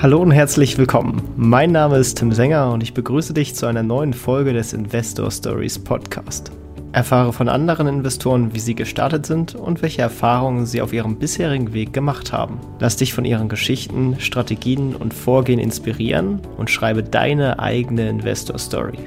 Hallo 0.00 0.22
und 0.22 0.30
herzlich 0.30 0.78
willkommen. 0.78 1.20
Mein 1.36 1.72
Name 1.72 1.98
ist 1.98 2.18
Tim 2.18 2.30
Sänger 2.30 2.70
und 2.70 2.84
ich 2.84 2.94
begrüße 2.94 3.34
dich 3.34 3.56
zu 3.56 3.66
einer 3.66 3.82
neuen 3.82 4.14
Folge 4.14 4.52
des 4.52 4.72
Investor 4.72 5.28
Stories 5.28 5.76
Podcast. 5.76 6.52
Erfahre 6.92 7.32
von 7.32 7.48
anderen 7.48 7.88
Investoren, 7.88 8.54
wie 8.54 8.60
sie 8.60 8.76
gestartet 8.76 9.26
sind 9.26 9.56
und 9.56 9.82
welche 9.82 10.02
Erfahrungen 10.02 10.66
sie 10.66 10.82
auf 10.82 10.92
ihrem 10.92 11.18
bisherigen 11.18 11.72
Weg 11.72 11.92
gemacht 11.92 12.32
haben. 12.32 12.60
Lass 12.78 12.94
dich 12.94 13.12
von 13.12 13.24
ihren 13.24 13.48
Geschichten, 13.48 14.14
Strategien 14.20 14.94
und 14.94 15.12
Vorgehen 15.12 15.58
inspirieren 15.58 16.42
und 16.56 16.70
schreibe 16.70 17.02
deine 17.02 17.58
eigene 17.58 18.08
Investor 18.08 18.56
Story. 18.60 18.98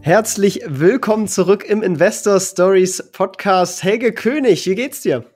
Herzlich 0.00 0.62
willkommen 0.66 1.28
zurück 1.28 1.64
im 1.64 1.80
Investor 1.80 2.40
Stories 2.40 3.08
Podcast. 3.12 3.84
Helge 3.84 4.12
König, 4.12 4.66
wie 4.66 4.74
geht's 4.74 5.02
dir? 5.02 5.31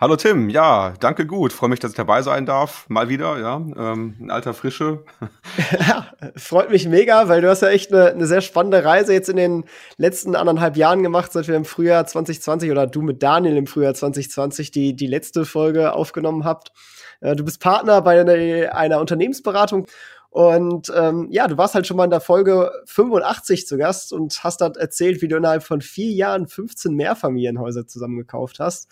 Hallo 0.00 0.14
Tim, 0.14 0.48
ja, 0.48 0.94
danke 1.00 1.26
gut. 1.26 1.52
Freue 1.52 1.70
mich, 1.70 1.80
dass 1.80 1.90
ich 1.90 1.96
dabei 1.96 2.22
sein 2.22 2.46
darf. 2.46 2.88
Mal 2.88 3.08
wieder, 3.08 3.36
ja. 3.40 3.56
Ähm, 3.56 4.14
in 4.20 4.30
alter 4.30 4.54
Frische. 4.54 5.02
ja, 5.72 6.06
freut 6.36 6.70
mich 6.70 6.86
mega, 6.86 7.28
weil 7.28 7.40
du 7.40 7.50
hast 7.50 7.62
ja 7.62 7.68
echt 7.70 7.92
eine, 7.92 8.12
eine 8.12 8.26
sehr 8.28 8.40
spannende 8.40 8.84
Reise 8.84 9.12
jetzt 9.12 9.28
in 9.28 9.34
den 9.34 9.64
letzten 9.96 10.36
anderthalb 10.36 10.76
Jahren 10.76 11.02
gemacht, 11.02 11.32
seit 11.32 11.48
wir 11.48 11.56
im 11.56 11.64
Frühjahr 11.64 12.06
2020 12.06 12.70
oder 12.70 12.86
du 12.86 13.02
mit 13.02 13.24
Daniel 13.24 13.56
im 13.56 13.66
Frühjahr 13.66 13.92
2020 13.92 14.70
die, 14.70 14.94
die 14.94 15.08
letzte 15.08 15.44
Folge 15.44 15.92
aufgenommen 15.92 16.44
habt. 16.44 16.70
Äh, 17.20 17.34
du 17.34 17.44
bist 17.44 17.60
Partner 17.60 18.00
bei 18.00 18.20
einer, 18.20 18.76
einer 18.76 19.00
Unternehmensberatung 19.00 19.88
und 20.30 20.92
ähm, 20.94 21.26
ja, 21.30 21.48
du 21.48 21.58
warst 21.58 21.74
halt 21.74 21.88
schon 21.88 21.96
mal 21.96 22.04
in 22.04 22.10
der 22.10 22.20
Folge 22.20 22.70
85 22.86 23.66
zu 23.66 23.76
Gast 23.76 24.12
und 24.12 24.44
hast 24.44 24.60
dort 24.60 24.76
erzählt, 24.76 25.22
wie 25.22 25.28
du 25.28 25.38
innerhalb 25.38 25.64
von 25.64 25.80
vier 25.80 26.12
Jahren 26.12 26.46
15 26.46 26.94
Mehrfamilienhäuser 26.94 27.88
zusammengekauft 27.88 28.60
hast. 28.60 28.88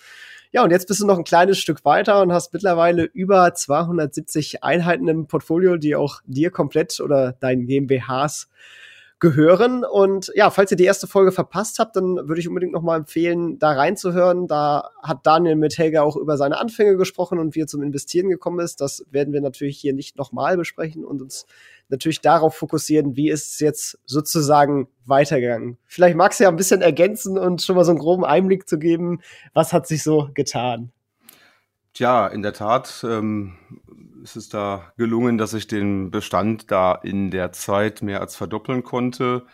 Ja, 0.56 0.64
und 0.64 0.70
jetzt 0.70 0.88
bist 0.88 1.02
du 1.02 1.06
noch 1.06 1.18
ein 1.18 1.24
kleines 1.24 1.58
Stück 1.58 1.84
weiter 1.84 2.22
und 2.22 2.32
hast 2.32 2.54
mittlerweile 2.54 3.04
über 3.04 3.52
270 3.52 4.64
Einheiten 4.64 5.06
im 5.06 5.26
Portfolio, 5.26 5.76
die 5.76 5.94
auch 5.94 6.22
dir 6.24 6.50
komplett 6.50 6.98
oder 6.98 7.32
deinen 7.32 7.66
GmbHs 7.66 8.48
gehören. 9.18 9.84
Und 9.84 10.32
ja, 10.34 10.48
falls 10.48 10.70
ihr 10.70 10.78
die 10.78 10.84
erste 10.84 11.06
Folge 11.06 11.30
verpasst 11.30 11.78
habt, 11.78 11.94
dann 11.96 12.26
würde 12.26 12.40
ich 12.40 12.48
unbedingt 12.48 12.72
nochmal 12.72 13.00
empfehlen, 13.00 13.58
da 13.58 13.72
reinzuhören. 13.72 14.46
Da 14.46 14.92
hat 15.02 15.26
Daniel 15.26 15.56
mit 15.56 15.76
Helga 15.76 16.00
auch 16.00 16.16
über 16.16 16.38
seine 16.38 16.58
Anfänge 16.58 16.96
gesprochen 16.96 17.38
und 17.38 17.54
wie 17.54 17.60
er 17.60 17.66
zum 17.66 17.82
Investieren 17.82 18.30
gekommen 18.30 18.60
ist. 18.60 18.80
Das 18.80 19.04
werden 19.10 19.34
wir 19.34 19.42
natürlich 19.42 19.78
hier 19.78 19.92
nicht 19.92 20.16
nochmal 20.16 20.56
besprechen 20.56 21.04
und 21.04 21.20
uns 21.20 21.44
natürlich 21.88 22.20
darauf 22.20 22.56
fokussieren, 22.56 23.16
wie 23.16 23.30
ist 23.30 23.54
es 23.54 23.60
jetzt 23.60 23.98
sozusagen 24.04 24.88
weitergegangen. 25.04 25.78
Vielleicht 25.86 26.16
magst 26.16 26.40
du 26.40 26.44
ja 26.44 26.50
ein 26.50 26.56
bisschen 26.56 26.82
ergänzen 26.82 27.38
und 27.38 27.62
schon 27.62 27.76
mal 27.76 27.84
so 27.84 27.92
einen 27.92 28.00
groben 28.00 28.24
Einblick 28.24 28.68
zu 28.68 28.78
geben, 28.78 29.20
was 29.54 29.72
hat 29.72 29.86
sich 29.86 30.02
so 30.02 30.28
getan. 30.34 30.90
Tja, 31.94 32.26
in 32.26 32.42
der 32.42 32.52
Tat 32.52 33.04
ähm, 33.08 33.56
ist 34.22 34.36
es 34.36 34.48
da 34.48 34.92
gelungen, 34.96 35.38
dass 35.38 35.54
ich 35.54 35.66
den 35.66 36.10
Bestand 36.10 36.70
da 36.70 36.94
in 36.94 37.30
der 37.30 37.52
Zeit 37.52 38.02
mehr 38.02 38.20
als 38.20 38.36
verdoppeln 38.36 38.82
konnte. 38.82 39.46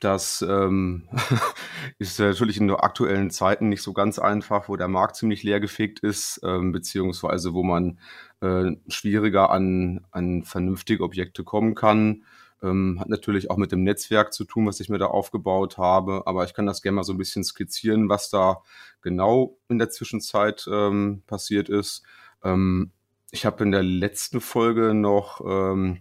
Das 0.00 0.42
ähm, 0.48 1.08
ist 1.98 2.18
natürlich 2.18 2.58
in 2.58 2.70
aktuellen 2.70 3.30
Zeiten 3.30 3.68
nicht 3.68 3.82
so 3.82 3.92
ganz 3.92 4.18
einfach, 4.18 4.68
wo 4.68 4.76
der 4.76 4.88
Markt 4.88 5.16
ziemlich 5.16 5.42
leergefegt 5.42 6.00
ist, 6.00 6.40
ähm, 6.42 6.72
beziehungsweise 6.72 7.52
wo 7.52 7.62
man 7.62 7.98
äh, 8.40 8.72
schwieriger 8.88 9.50
an, 9.50 10.06
an 10.10 10.42
vernünftige 10.42 11.04
Objekte 11.04 11.44
kommen 11.44 11.74
kann. 11.74 12.24
Ähm, 12.62 12.98
hat 12.98 13.08
natürlich 13.08 13.50
auch 13.50 13.58
mit 13.58 13.72
dem 13.72 13.82
Netzwerk 13.82 14.32
zu 14.32 14.44
tun, 14.44 14.66
was 14.66 14.80
ich 14.80 14.88
mir 14.88 14.98
da 14.98 15.06
aufgebaut 15.06 15.76
habe. 15.76 16.22
Aber 16.26 16.44
ich 16.44 16.54
kann 16.54 16.66
das 16.66 16.80
gerne 16.82 16.96
mal 16.96 17.04
so 17.04 17.12
ein 17.12 17.18
bisschen 17.18 17.44
skizzieren, 17.44 18.08
was 18.08 18.30
da 18.30 18.62
genau 19.02 19.58
in 19.68 19.78
der 19.78 19.90
Zwischenzeit 19.90 20.66
ähm, 20.70 21.22
passiert 21.26 21.68
ist. 21.68 22.02
Ähm, 22.42 22.90
ich 23.30 23.46
habe 23.46 23.62
in 23.64 23.70
der 23.70 23.82
letzten 23.82 24.40
Folge 24.40 24.94
noch 24.94 25.42
ähm, 25.46 26.00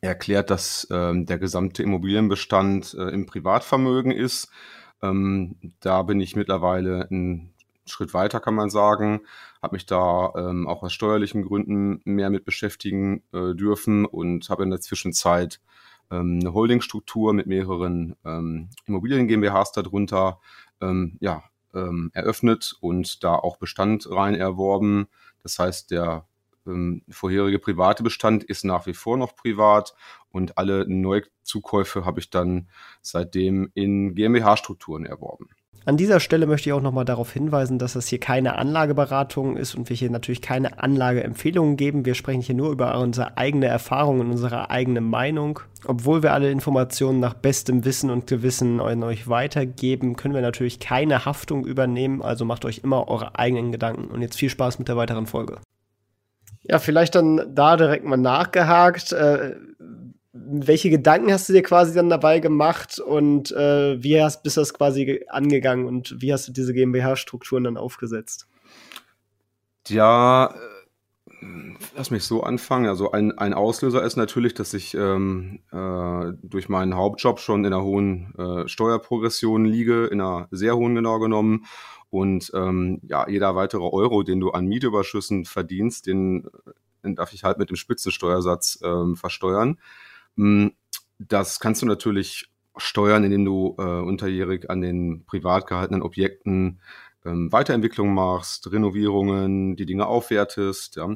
erklärt, 0.00 0.50
dass 0.50 0.86
ähm, 0.90 1.26
der 1.26 1.38
gesamte 1.38 1.82
Immobilienbestand 1.82 2.94
äh, 2.94 3.10
im 3.10 3.26
Privatvermögen 3.26 4.12
ist. 4.12 4.50
Ähm, 5.02 5.56
da 5.80 6.02
bin 6.02 6.20
ich 6.20 6.36
mittlerweile 6.36 7.08
einen 7.10 7.52
Schritt 7.86 8.14
weiter, 8.14 8.40
kann 8.40 8.54
man 8.54 8.70
sagen. 8.70 9.20
Habe 9.62 9.76
mich 9.76 9.86
da 9.86 10.32
ähm, 10.36 10.66
auch 10.66 10.82
aus 10.82 10.92
steuerlichen 10.92 11.42
Gründen 11.42 12.00
mehr 12.04 12.30
mit 12.30 12.44
beschäftigen 12.44 13.22
äh, 13.32 13.54
dürfen 13.54 14.06
und 14.06 14.48
habe 14.48 14.62
in 14.62 14.70
der 14.70 14.80
Zwischenzeit 14.80 15.60
ähm, 16.10 16.38
eine 16.40 16.54
Holdingstruktur 16.54 17.32
mit 17.32 17.46
mehreren 17.46 18.16
ähm, 18.24 18.70
Immobilien 18.86 19.28
GmbHs 19.28 19.72
darunter 19.72 20.40
ähm, 20.80 21.18
ja, 21.20 21.42
ähm, 21.74 22.10
eröffnet 22.14 22.74
und 22.80 23.22
da 23.22 23.34
auch 23.34 23.56
Bestand 23.58 24.10
rein 24.10 24.34
erworben. 24.34 25.08
Das 25.42 25.58
heißt, 25.58 25.90
der 25.90 26.26
ähm, 26.66 27.02
vorherige 27.08 27.58
private 27.58 28.02
Bestand 28.02 28.44
ist 28.44 28.64
nach 28.64 28.86
wie 28.86 28.94
vor 28.94 29.16
noch 29.16 29.34
privat 29.34 29.94
und 30.30 30.58
alle 30.58 30.86
Neuzukäufe 30.88 32.04
habe 32.04 32.20
ich 32.20 32.30
dann 32.30 32.68
seitdem 33.02 33.70
in 33.74 34.14
GmbH-Strukturen 34.14 35.04
erworben. 35.04 35.48
An 35.86 35.96
dieser 35.96 36.20
Stelle 36.20 36.46
möchte 36.46 36.68
ich 36.68 36.74
auch 36.74 36.82
nochmal 36.82 37.06
darauf 37.06 37.32
hinweisen, 37.32 37.78
dass 37.78 37.94
das 37.94 38.06
hier 38.06 38.20
keine 38.20 38.58
Anlageberatung 38.58 39.56
ist 39.56 39.74
und 39.74 39.88
wir 39.88 39.96
hier 39.96 40.10
natürlich 40.10 40.42
keine 40.42 40.82
Anlageempfehlungen 40.82 41.78
geben. 41.78 42.04
Wir 42.04 42.14
sprechen 42.14 42.42
hier 42.42 42.54
nur 42.54 42.70
über 42.70 42.98
unsere 43.00 43.38
eigene 43.38 43.66
Erfahrung 43.66 44.20
und 44.20 44.30
unsere 44.30 44.68
eigene 44.70 45.00
Meinung. 45.00 45.60
Obwohl 45.86 46.22
wir 46.22 46.34
alle 46.34 46.50
Informationen 46.50 47.18
nach 47.18 47.32
bestem 47.32 47.86
Wissen 47.86 48.10
und 48.10 48.26
Gewissen 48.26 48.78
an 48.78 49.02
euch 49.02 49.26
weitergeben, 49.28 50.16
können 50.16 50.34
wir 50.34 50.42
natürlich 50.42 50.80
keine 50.80 51.24
Haftung 51.24 51.64
übernehmen. 51.64 52.20
Also 52.20 52.44
macht 52.44 52.66
euch 52.66 52.82
immer 52.84 53.08
eure 53.08 53.38
eigenen 53.38 53.72
Gedanken. 53.72 54.10
Und 54.10 54.20
jetzt 54.20 54.36
viel 54.36 54.50
Spaß 54.50 54.78
mit 54.78 54.88
der 54.88 54.98
weiteren 54.98 55.26
Folge. 55.26 55.60
Ja, 56.70 56.78
vielleicht 56.78 57.16
dann 57.16 57.52
da 57.52 57.76
direkt 57.76 58.04
mal 58.04 58.16
nachgehakt. 58.16 59.10
Äh, 59.10 59.56
welche 60.32 60.88
Gedanken 60.88 61.32
hast 61.32 61.48
du 61.48 61.52
dir 61.52 61.64
quasi 61.64 61.92
dann 61.92 62.08
dabei 62.08 62.38
gemacht 62.38 63.00
und 63.00 63.50
äh, 63.50 64.00
wie 64.00 64.22
hast, 64.22 64.44
bist 64.44 64.56
du 64.56 64.60
das 64.60 64.72
quasi 64.72 65.24
angegangen 65.28 65.86
und 65.86 66.14
wie 66.22 66.32
hast 66.32 66.46
du 66.46 66.52
diese 66.52 66.72
GmbH-Strukturen 66.72 67.64
dann 67.64 67.76
aufgesetzt? 67.76 68.46
Ja, 69.88 70.54
äh, 71.40 71.46
lass 71.96 72.12
mich 72.12 72.22
so 72.22 72.44
anfangen. 72.44 72.86
Also 72.86 73.10
ein, 73.10 73.36
ein 73.36 73.52
Auslöser 73.52 74.04
ist 74.04 74.14
natürlich, 74.14 74.54
dass 74.54 74.72
ich 74.72 74.94
ähm, 74.94 75.62
äh, 75.72 76.32
durch 76.40 76.68
meinen 76.68 76.94
Hauptjob 76.94 77.40
schon 77.40 77.64
in 77.64 77.72
einer 77.72 77.82
hohen 77.82 78.32
äh, 78.38 78.68
Steuerprogression 78.68 79.64
liege, 79.64 80.06
in 80.06 80.20
einer 80.20 80.46
sehr 80.52 80.76
hohen 80.76 80.94
genau 80.94 81.18
genommen 81.18 81.64
und 82.10 82.50
ähm, 82.54 83.00
ja, 83.02 83.28
jeder 83.28 83.54
weitere 83.54 83.84
Euro, 83.84 84.22
den 84.22 84.40
du 84.40 84.50
an 84.50 84.66
Mietüberschüssen 84.66 85.44
verdienst, 85.44 86.06
den, 86.06 86.48
den 87.04 87.14
darf 87.14 87.32
ich 87.32 87.44
halt 87.44 87.58
mit 87.58 87.70
dem 87.70 87.76
Spitzensteuersatz 87.76 88.80
ähm, 88.82 89.16
versteuern. 89.16 89.78
Hm, 90.36 90.72
das 91.18 91.60
kannst 91.60 91.82
du 91.82 91.86
natürlich 91.86 92.50
steuern, 92.76 93.24
indem 93.24 93.44
du 93.44 93.76
äh, 93.78 93.82
unterjährig 93.82 94.70
an 94.70 94.80
den 94.80 95.24
privat 95.24 95.66
gehaltenen 95.66 96.02
Objekten 96.02 96.80
ähm, 97.24 97.52
Weiterentwicklung 97.52 98.14
machst, 98.14 98.72
Renovierungen, 98.72 99.76
die 99.76 99.86
Dinge 99.86 100.06
aufwertest. 100.06 100.96
Ja. 100.96 101.14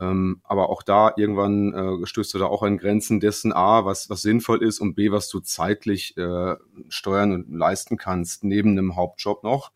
Ähm, 0.00 0.40
aber 0.44 0.70
auch 0.70 0.82
da 0.82 1.12
irgendwann 1.16 1.72
äh, 2.02 2.06
stößt 2.06 2.34
du 2.34 2.38
da 2.38 2.46
auch 2.46 2.62
an 2.62 2.78
Grenzen 2.78 3.20
dessen 3.20 3.52
A, 3.52 3.84
was, 3.84 4.08
was 4.10 4.22
sinnvoll 4.22 4.62
ist 4.62 4.80
und 4.80 4.94
B, 4.94 5.12
was 5.12 5.28
du 5.28 5.40
zeitlich 5.40 6.16
äh, 6.16 6.56
steuern 6.88 7.32
und 7.32 7.52
leisten 7.52 7.96
kannst, 7.98 8.44
neben 8.44 8.70
einem 8.70 8.96
Hauptjob 8.96 9.44
noch. 9.44 9.70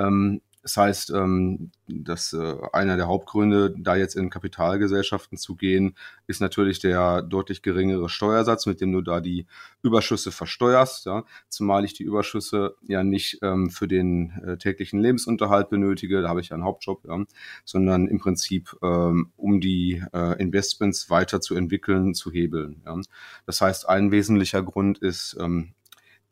Ähm, 0.00 0.40
das 0.62 0.76
heißt, 0.76 1.10
ähm, 1.10 1.70
dass 1.88 2.34
äh, 2.34 2.56
einer 2.72 2.96
der 2.96 3.06
Hauptgründe, 3.06 3.74
da 3.78 3.96
jetzt 3.96 4.14
in 4.14 4.28
Kapitalgesellschaften 4.28 5.38
zu 5.38 5.56
gehen, 5.56 5.96
ist 6.26 6.40
natürlich 6.40 6.80
der 6.80 7.22
deutlich 7.22 7.62
geringere 7.62 8.10
Steuersatz, 8.10 8.66
mit 8.66 8.82
dem 8.82 8.92
du 8.92 9.00
da 9.00 9.20
die 9.20 9.46
Überschüsse 9.82 10.32
versteuerst. 10.32 11.06
Ja? 11.06 11.24
Zumal 11.48 11.86
ich 11.86 11.94
die 11.94 12.02
Überschüsse 12.02 12.76
ja 12.86 13.02
nicht 13.02 13.38
ähm, 13.42 13.70
für 13.70 13.88
den 13.88 14.32
äh, 14.44 14.58
täglichen 14.58 15.00
Lebensunterhalt 15.00 15.70
benötige, 15.70 16.20
da 16.20 16.28
habe 16.28 16.42
ich 16.42 16.50
ja 16.50 16.54
einen 16.54 16.64
Hauptjob, 16.64 17.06
ja? 17.06 17.24
sondern 17.64 18.06
im 18.06 18.18
Prinzip 18.18 18.76
um 18.80 19.60
die 19.60 20.02
äh, 20.12 20.40
Investments 20.40 21.10
weiter 21.10 21.40
zu 21.40 21.54
entwickeln, 21.54 22.14
zu 22.14 22.30
hebeln. 22.30 22.82
Ja? 22.84 23.00
Das 23.46 23.60
heißt, 23.60 23.88
ein 23.88 24.10
wesentlicher 24.10 24.62
Grund 24.62 24.98
ist 24.98 25.36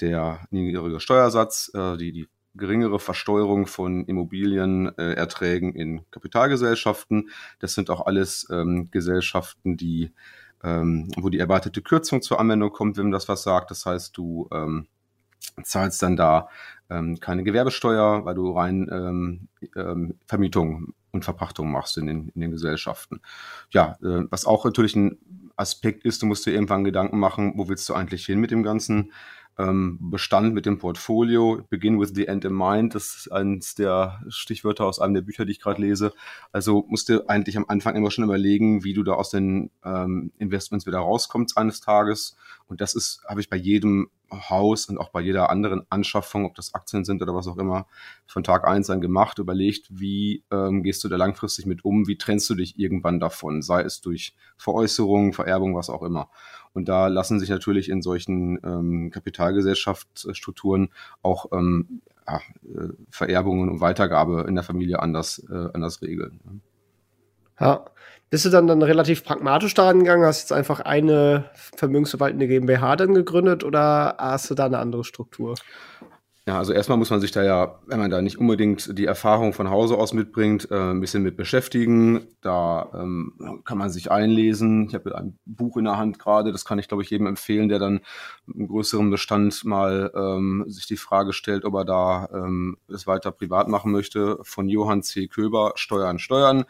der 0.01 0.47
niedrige 0.51 1.01
Steuersatz, 1.01 1.73
die, 1.75 2.13
die 2.13 2.29
geringere 2.55 2.99
Versteuerung 2.99 3.67
von 3.67 4.05
Immobilienerträgen 4.05 5.75
äh, 5.75 5.81
in 5.81 6.11
Kapitalgesellschaften. 6.11 7.31
Das 7.59 7.75
sind 7.75 7.91
auch 7.91 8.07
alles 8.07 8.47
ähm, 8.51 8.91
Gesellschaften, 8.91 9.77
die 9.77 10.13
ähm, 10.65 11.09
wo 11.17 11.29
die 11.29 11.39
erwartete 11.39 11.83
Kürzung 11.83 12.23
zur 12.23 12.41
Anwendung 12.41 12.73
kommt, 12.73 12.97
wenn 12.97 13.11
das 13.11 13.29
was 13.29 13.43
sagt. 13.43 13.71
Das 13.71 13.87
heißt, 13.87 14.17
du 14.17 14.49
ähm, 14.53 14.87
zahlst 15.63 16.03
dann 16.03 16.17
da 16.17 16.49
ähm, 16.91 17.21
keine 17.21 17.45
Gewerbesteuer, 17.45 18.25
weil 18.25 18.35
du 18.35 18.51
rein 18.53 18.89
ähm, 18.91 19.49
ähm, 19.77 20.15
Vermietung 20.27 20.95
und 21.11 21.25
Verpachtung 21.25 21.71
machst 21.71 21.97
in 21.99 22.07
den, 22.07 22.29
in 22.35 22.41
den 22.41 22.51
Gesellschaften. 22.51 23.21
Ja, 23.71 23.99
äh, 24.03 24.25
was 24.31 24.47
auch 24.47 24.65
natürlich 24.65 24.97
ein 24.97 25.19
Aspekt 25.57 26.05
ist, 26.05 26.23
du 26.23 26.27
musst 26.27 26.47
dir 26.47 26.53
irgendwann 26.53 26.85
Gedanken 26.85 27.19
machen, 27.19 27.55
wo 27.57 27.69
willst 27.69 27.89
du 27.89 27.95
eigentlich 27.95 28.25
hin 28.27 28.39
mit 28.39 28.51
dem 28.51 28.63
Ganzen? 28.63 29.13
Ähm, 29.59 29.99
Bestand 30.01 30.55
mit 30.55 30.67
dem 30.67 30.79
Portfolio, 30.79 31.63
Begin 31.69 32.01
with 32.01 32.13
the 32.15 32.27
End 32.27 32.45
in 32.45 32.55
Mind, 32.55 32.95
das 32.95 33.17
ist 33.17 33.33
eines 33.33 33.75
der 33.75 34.23
Stichwörter 34.29 34.87
aus 34.87 35.01
einem 35.01 35.15
der 35.15 35.23
Bücher, 35.23 35.45
die 35.45 35.53
ich 35.53 35.61
gerade 35.61 35.83
lese. 35.83 36.13
Also 36.53 36.85
musst 36.89 37.09
du 37.09 37.29
eigentlich 37.29 37.57
am 37.57 37.67
Anfang 37.69 37.97
immer 37.97 38.11
schon 38.11 38.25
überlegen, 38.25 38.85
wie 38.85 38.95
du 38.95 39.03
da 39.03 39.13
aus 39.13 39.31
den 39.31 39.71
ähm, 39.85 40.33
Investments 40.39 40.87
wieder 40.87 40.99
rauskommst 40.99 41.59
eines 41.59 41.81
Tages. 41.81 42.37
Und 42.67 42.81
das 42.81 42.95
ist, 42.95 43.23
habe 43.29 43.41
ich 43.41 43.51
bei 43.51 43.57
jedem 43.57 44.11
Haus 44.31 44.87
und 44.87 44.99
auch 44.99 45.11
bei 45.11 45.21
jeder 45.21 45.51
anderen 45.51 45.83
Anschaffung, 45.91 46.45
ob 46.45 46.55
das 46.55 46.75
Aktien 46.75 47.05
sind 47.05 47.23
oder 47.23 47.35
was 47.35 47.47
auch 47.47 47.57
immer, 47.57 47.87
von 48.27 48.45
Tag 48.45 48.67
eins 48.67 48.91
an 48.91 49.01
gemacht, 49.01 49.39
überlegt, 49.39 49.87
wie 49.91 50.45
ähm, 50.51 50.83
gehst 50.83 51.03
du 51.05 51.09
da 51.09 51.17
langfristig 51.17 51.67
mit 51.67 51.85
um, 51.85 52.07
wie 52.07 52.19
trennst 52.19 52.49
du 52.51 52.55
dich 52.55 52.79
irgendwann 52.79 53.21
davon, 53.21 53.63
sei 53.63 53.83
es 53.83 54.01
durch 54.01 54.35
Veräußerung, 54.57 55.33
Vererbung, 55.33 55.75
was 55.75 55.91
auch 55.91 56.03
immer. 56.03 56.31
Und 56.75 56.89
da 56.89 57.09
lassen 57.09 57.41
sich 57.41 57.49
natürlich 57.49 57.89
in 57.89 58.03
solchen 58.03 58.59
ähm, 58.63 59.11
Kapitalgesellschaftsstrukturen 59.11 60.91
auch 61.23 61.47
ähm, 61.53 62.03
ja, 62.27 62.37
äh, 62.37 62.89
Vererbungen 63.11 63.69
und 63.69 63.81
Weitergabe 63.81 64.45
in 64.47 64.55
der 64.55 64.65
Familie 64.65 65.01
anders, 65.01 65.45
äh, 65.51 65.69
anders 65.73 66.03
regeln. 66.03 66.63
Ja. 67.59 67.87
Bist 68.31 68.45
du 68.45 68.51
dann, 68.51 68.67
dann 68.67 68.83
relativ 68.83 69.25
pragmatisch 69.25 69.75
daran 69.75 70.01
gegangen? 70.01 70.25
Hast 70.25 70.41
jetzt 70.43 70.53
einfach 70.53 70.81
eine 70.81 71.51
vermögensverwaltende 71.55 72.47
GmbH 72.47 72.97
dann 72.97 73.15
gegründet 73.15 73.65
oder 73.65 74.17
hast 74.19 74.51
du 74.51 74.55
da 74.55 74.67
eine 74.67 74.79
andere 74.79 75.05
Struktur? 75.05 75.55
Ja, 76.49 76.57
also 76.57 76.73
erstmal 76.73 76.97
muss 76.97 77.11
man 77.11 77.21
sich 77.21 77.31
da 77.31 77.43
ja, 77.43 77.79
wenn 77.85 77.99
man 77.99 78.11
da 78.11 78.23
nicht 78.23 78.39
unbedingt 78.39 78.99
die 78.99 79.05
Erfahrung 79.05 79.53
von 79.53 79.69
Hause 79.69 79.99
aus 79.99 80.15
mitbringt, 80.15 80.71
äh, 80.71 80.93
ein 80.93 81.01
bisschen 81.01 81.23
mit 81.23 81.37
beschäftigen. 81.37 82.27
Da 82.41 82.89
ähm, 82.95 83.35
kann 83.67 83.77
man 83.77 83.91
sich 83.91 84.11
einlesen. 84.11 84.87
Ich 84.89 84.95
habe 84.95 85.15
ein 85.15 85.39
Buch 85.45 85.77
in 85.77 85.85
der 85.85 85.99
Hand 85.99 86.19
gerade, 86.19 86.51
das 86.51 86.65
kann 86.65 86.79
ich, 86.79 86.89
glaube 86.89 87.03
ich, 87.03 87.11
jedem 87.11 87.27
empfehlen, 87.27 87.69
der 87.69 87.79
dann 87.79 88.01
im 88.47 88.67
größeren 88.67 89.11
Bestand 89.11 89.63
mal 89.67 90.11
ähm, 90.15 90.65
sich 90.69 90.87
die 90.87 90.97
Frage 90.97 91.35
stellt, 91.35 91.67
ob 91.67 91.75
er 91.75 91.85
da 91.85 92.31
ähm, 92.33 92.79
das 92.89 93.07
weiter 93.07 93.31
privat 93.31 93.69
machen 93.69 93.93
möchte, 93.93 94.39
von 94.41 94.71
Johann 94.71 95.03
C. 95.03 95.27
Köber, 95.27 95.73
Steuern, 95.75 96.19
Steuern. 96.19 96.65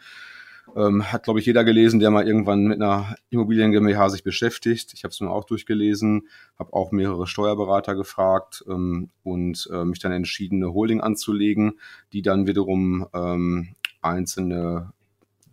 Ähm, 0.75 1.11
hat, 1.11 1.23
glaube 1.23 1.39
ich, 1.39 1.45
jeder 1.45 1.63
gelesen, 1.63 1.99
der 1.99 2.11
mal 2.11 2.27
irgendwann 2.27 2.65
mit 2.65 2.81
einer 2.81 3.15
Immobilien 3.29 3.71
GmbH 3.71 4.09
sich 4.09 4.23
beschäftigt. 4.23 4.93
Ich 4.93 5.03
habe 5.03 5.11
es 5.11 5.19
mir 5.19 5.29
auch 5.29 5.45
durchgelesen, 5.45 6.27
habe 6.57 6.73
auch 6.73 6.91
mehrere 6.91 7.27
Steuerberater 7.27 7.95
gefragt 7.95 8.63
ähm, 8.67 9.09
und 9.23 9.69
äh, 9.71 9.85
mich 9.85 9.99
dann 9.99 10.11
entschieden, 10.11 10.63
eine 10.63 10.73
Holding 10.73 11.01
anzulegen, 11.01 11.79
die 12.13 12.21
dann 12.21 12.47
wiederum 12.47 13.07
ähm, 13.13 13.75
einzelne 14.01 14.93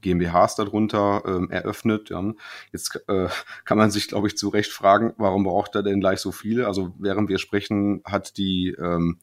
GmbHs 0.07 0.55
darunter 0.55 1.23
ähm, 1.27 1.51
eröffnet. 1.51 2.11
Ja. 2.11 2.33
Jetzt 2.73 3.03
äh, 3.09 3.29
kann 3.65 3.79
man 3.79 3.91
sich, 3.91 4.09
glaube 4.09 4.29
ich, 4.29 4.37
zu 4.37 4.49
Recht 4.49 4.71
fragen, 4.71 5.15
warum 5.19 5.45
braucht 5.45 5.75
er 5.75 5.83
denn 5.83 6.01
gleich 6.01 6.21
so 6.21 6.33
viele? 6.33 6.67
Also 6.67 6.95
während 6.99 7.29
wir 7.29 7.39
sprechen, 7.39 8.03
hat 8.05 8.37
die 8.37 8.77
ähm, 8.79 9.19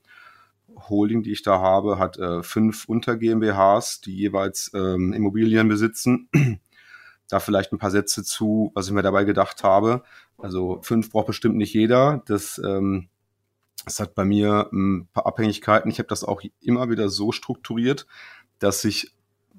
Holding, 0.75 1.23
die 1.23 1.31
ich 1.31 1.43
da 1.43 1.59
habe, 1.59 1.99
hat 1.99 2.17
äh, 2.17 2.43
fünf 2.43 2.85
Unter 2.87 3.17
GmbHs, 3.17 4.01
die 4.01 4.15
jeweils 4.15 4.71
ähm, 4.73 5.13
Immobilien 5.13 5.67
besitzen. 5.67 6.29
da 7.29 7.39
vielleicht 7.39 7.71
ein 7.71 7.79
paar 7.79 7.91
Sätze 7.91 8.23
zu, 8.23 8.71
was 8.75 8.87
ich 8.87 8.93
mir 8.93 9.01
dabei 9.01 9.23
gedacht 9.23 9.63
habe. 9.63 10.03
Also 10.37 10.79
fünf 10.81 11.09
braucht 11.09 11.27
bestimmt 11.27 11.55
nicht 11.55 11.73
jeder. 11.73 12.21
Das, 12.27 12.61
ähm, 12.63 13.09
das 13.85 13.99
hat 13.99 14.15
bei 14.15 14.25
mir 14.25 14.69
ein 14.71 15.07
paar 15.13 15.25
Abhängigkeiten. 15.25 15.89
Ich 15.89 15.99
habe 15.99 16.09
das 16.09 16.23
auch 16.23 16.41
immer 16.61 16.89
wieder 16.89 17.09
so 17.09 17.31
strukturiert, 17.31 18.05
dass 18.59 18.83
ich 18.85 19.11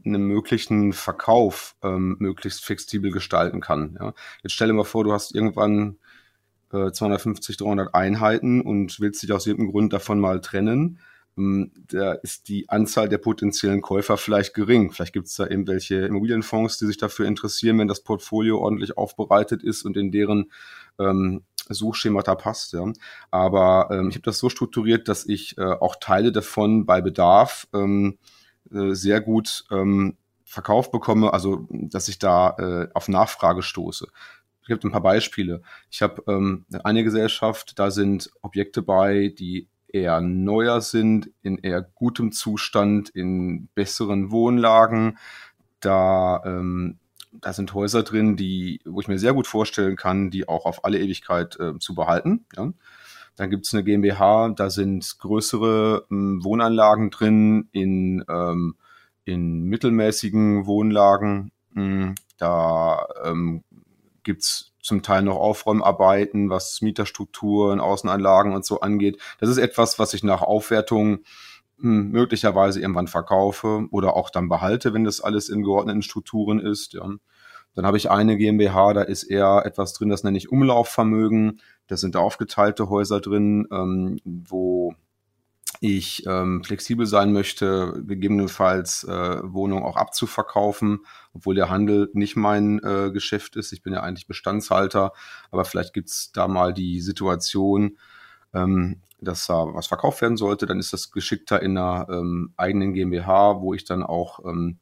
einen 0.05 0.25
möglichen 0.25 0.93
Verkauf 0.93 1.77
ähm, 1.83 2.17
möglichst 2.19 2.65
flexibel 2.65 3.11
gestalten 3.11 3.61
kann. 3.61 3.97
Ja. 3.99 4.13
Jetzt 4.43 4.53
stell 4.53 4.69
dir 4.69 4.75
mal 4.75 4.85
vor, 4.85 5.05
du 5.05 5.13
hast 5.13 5.35
irgendwann 5.35 5.99
250, 6.93 7.57
äh, 7.57 7.65
300 7.65 7.95
Einheiten 7.95 8.61
und 8.61 9.01
willst 9.01 9.23
dich 9.23 9.33
aus 9.33 9.47
irgendeinem 9.47 9.73
Grund 9.73 9.93
davon 9.93 10.21
mal 10.21 10.41
trennen, 10.41 10.99
ähm, 11.37 11.73
da 11.89 12.13
ist 12.13 12.49
die 12.49 12.69
Anzahl 12.69 13.09
der 13.09 13.19
potenziellen 13.19 13.81
Käufer 13.81 14.17
vielleicht 14.17 14.55
gering. 14.55 14.93
Vielleicht 14.93 15.13
gibt 15.13 15.27
es 15.27 15.35
da 15.35 15.47
irgendwelche 15.47 15.97
Immobilienfonds, 16.07 16.79
die 16.79 16.87
sich 16.87 16.97
dafür 16.97 17.27
interessieren, 17.27 17.79
wenn 17.79 17.89
das 17.89 18.03
Portfolio 18.03 18.59
ordentlich 18.59 18.97
aufbereitet 18.97 19.63
ist 19.63 19.85
und 19.85 19.97
in 19.97 20.13
deren 20.13 20.51
ähm, 20.99 21.43
Suchschemata 21.69 22.35
passt. 22.35 22.73
Ja. 22.73 22.85
Aber 23.31 23.89
ähm, 23.91 24.09
ich 24.09 24.17
habe 24.17 24.25
das 24.25 24.39
so 24.39 24.49
strukturiert, 24.49 25.09
dass 25.09 25.27
ich 25.27 25.59
äh, 25.59 25.63
auch 25.63 25.97
Teile 25.97 26.31
davon 26.31 26.87
bei 26.87 27.01
Bedarf 27.01 27.67
ähm, 27.75 28.19
äh, 28.71 28.95
sehr 28.95 29.21
gut 29.21 29.65
ähm, 29.71 30.17
verkauft 30.45 30.93
bekomme, 30.93 31.33
also 31.33 31.67
dass 31.71 32.09
ich 32.09 32.19
da 32.19 32.57
äh, 32.59 32.89
auf 32.95 33.09
Nachfrage 33.09 33.63
stoße. 33.63 34.09
Es 34.65 34.69
gibt 34.69 34.83
ein 34.83 34.93
paar 34.93 35.03
Beispiele. 35.03 35.61
Ich 35.91 36.01
habe 36.01 36.23
ähm, 36.27 36.65
eine 36.85 37.05
Gesellschaft, 37.05 37.79
da 37.79 37.91
sind 37.91 38.31
Objekte 38.41 38.81
bei, 38.81 39.29
die 39.39 39.69
eher 39.89 40.23
neuer 40.23 40.81
sind, 40.81 41.31
in 41.43 41.59
eher 41.59 41.83
gutem 41.83 42.33
Zustand, 42.33 43.11
in 43.11 43.69
besseren 43.75 44.31
Wohnlagen. 44.31 45.19
Da, 45.81 46.43
ähm, 46.47 46.97
da 47.31 47.53
sind 47.53 47.75
Häuser 47.75 48.05
drin, 48.05 48.37
die, 48.39 48.81
wo 48.87 49.03
ich 49.03 49.09
mir 49.09 49.19
sehr 49.19 49.35
gut 49.35 49.47
vorstellen 49.47 49.97
kann, 49.97 50.31
die 50.31 50.49
auch 50.49 50.65
auf 50.65 50.87
alle 50.87 50.99
Ewigkeit 50.99 51.61
äh, 51.61 51.79
zu 51.79 51.95
behalten. 51.95 52.47
Ja. 52.57 52.73
Dann 53.37 53.51
gibt 53.51 53.67
es 53.67 53.75
eine 53.75 53.85
GmbH, 53.85 54.49
da 54.57 54.71
sind 54.71 55.19
größere 55.19 56.07
ähm, 56.11 56.43
Wohnanlagen 56.43 57.11
drin 57.11 57.69
in, 57.73 58.25
ähm, 58.31 58.77
in 59.27 59.65
mittelmäßigen 59.65 60.65
Wohnlagen. 60.65 61.53
Hm, 61.75 62.15
da 62.39 63.07
ähm, 63.25 63.63
gibt's 64.25 64.73
zum 64.83 65.03
Teil 65.03 65.23
noch 65.23 65.37
Aufräumarbeiten, 65.37 66.51
was 66.51 66.83
Mieterstrukturen, 66.83 67.81
Außenanlagen 67.81 68.53
und 68.53 68.67
so 68.67 68.81
angeht. 68.81 69.19
Das 69.41 69.49
ist 69.49 69.57
etwas, 69.57 69.99
was 69.99 70.13
ich 70.13 70.23
nach 70.23 70.43
Aufwertung 70.43 71.21
hm, 71.81 72.11
möglicherweise 72.11 72.81
irgendwann 72.81 73.09
verkaufe 73.09 73.87
oder 73.91 74.15
auch 74.15 74.31
dann 74.31 74.49
behalte, 74.49 74.93
wenn 74.93 75.05
das 75.05 75.21
alles 75.21 75.49
in 75.49 75.63
geordneten 75.63 76.03
Strukturen 76.03 76.61
ist. 76.61 76.93
Ja. 76.93 77.09
Dann 77.75 77.87
habe 77.87 77.97
ich 77.97 78.11
eine 78.11 78.37
GmbH, 78.37 78.93
da 78.93 79.03
ist 79.03 79.25
eher 79.25 79.63
etwas 79.65 79.95
drin, 79.95 80.09
das 80.09 80.23
nenne 80.23 80.39
ich 80.39 80.53
Umlaufvermögen. 80.53 81.61
Da 81.87 81.97
sind 81.97 82.17
aufgeteilte 82.17 82.89
Häuser 82.89 83.21
drin, 83.21 83.67
ähm, 83.73 84.19
wo 84.25 84.95
ich 85.81 86.25
ähm, 86.27 86.63
flexibel 86.65 87.07
sein 87.07 87.33
möchte, 87.33 88.03
gegebenenfalls 88.07 89.05
äh, 89.05 89.41
Wohnungen 89.43 89.85
auch 89.85 89.97
abzuverkaufen, 89.97 91.01
obwohl 91.33 91.55
der 91.55 91.71
Handel 91.71 92.11
nicht 92.13 92.37
mein 92.37 92.79
äh, 92.83 93.11
Geschäft 93.13 93.57
ist. 93.57 93.73
Ich 93.73 93.83
bin 93.83 93.93
ja 93.93 94.03
eigentlich 94.03 94.27
Bestandshalter, 94.27 95.13
aber 95.51 95.65
vielleicht 95.65 95.95
gibt's 95.95 96.33
da 96.33 96.49
mal 96.49 96.73
die 96.73 97.01
Situation, 97.01 97.99
ähm, 98.53 99.01
dass 99.21 99.47
da 99.47 99.75
was 99.75 99.87
verkauft 99.87 100.21
werden 100.23 100.37
sollte. 100.37 100.67
Dann 100.67 100.79
ist 100.79 100.93
das 100.93 101.11
geschickter 101.11 101.63
in 101.63 101.77
einer 101.77 102.09
ähm, 102.11 102.53
eigenen 102.57 102.95
GmbH, 102.95 103.61
wo 103.61 103.75
ich 103.75 103.85
dann 103.85 104.03
auch 104.03 104.45
ähm, 104.45 104.79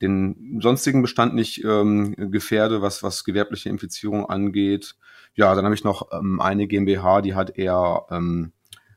den 0.00 0.58
sonstigen 0.60 1.02
Bestand 1.02 1.34
nicht 1.34 1.64
ähm, 1.64 2.14
gefährde, 2.30 2.82
was, 2.82 3.02
was 3.02 3.24
gewerbliche 3.24 3.68
Infizierung 3.68 4.26
angeht. 4.26 4.96
Ja, 5.34 5.54
dann 5.54 5.64
habe 5.64 5.74
ich 5.74 5.84
noch 5.84 6.08
ähm, 6.12 6.40
eine 6.40 6.66
GmbH, 6.66 7.22
die 7.22 7.34
hat 7.34 7.56
eher 7.56 8.06
ähm, 8.10 8.52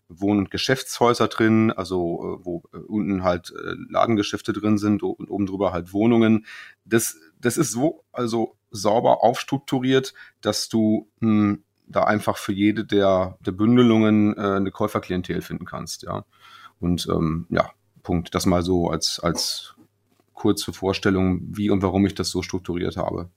Wohn- 0.07 0.37
und 0.37 0.51
Geschäftshäuser 0.51 1.27
drin, 1.27 1.71
also 1.71 2.39
äh, 2.41 2.45
wo 2.45 2.63
äh, 2.73 2.77
unten 2.77 3.23
halt 3.23 3.51
äh, 3.51 3.75
Ladengeschäfte 3.89 4.53
drin 4.53 4.77
sind 4.77 5.03
und 5.03 5.29
oben 5.29 5.45
drüber 5.45 5.73
halt 5.73 5.93
Wohnungen. 5.93 6.45
Das, 6.85 7.17
das 7.39 7.57
ist 7.57 7.71
so 7.71 8.03
also 8.11 8.55
sauber 8.71 9.23
aufstrukturiert, 9.23 10.13
dass 10.41 10.69
du 10.69 11.09
mh, 11.19 11.29
hm, 11.29 11.63
da 11.87 12.03
einfach 12.03 12.37
für 12.37 12.53
jede 12.53 12.83
der, 12.85 13.37
der 13.45 13.51
Bündelungen 13.51 14.35
äh, 14.37 14.41
eine 14.41 14.71
Käuferklientel 14.71 15.41
finden 15.41 15.65
kannst, 15.65 16.03
ja. 16.03 16.25
Und 16.79 17.07
ähm, 17.09 17.47
ja, 17.49 17.71
Punkt. 18.05 18.33
Das 18.35 18.45
mal 18.45 18.61
so 18.61 18.89
als, 18.89 19.19
als 19.19 19.75
kurze 20.33 20.73
Vorstellung, 20.73 21.41
wie 21.57 21.69
und 21.69 21.81
warum 21.81 22.05
ich 22.05 22.15
das 22.15 22.29
so 22.29 22.41
strukturiert 22.41 22.97
habe. 22.97 23.29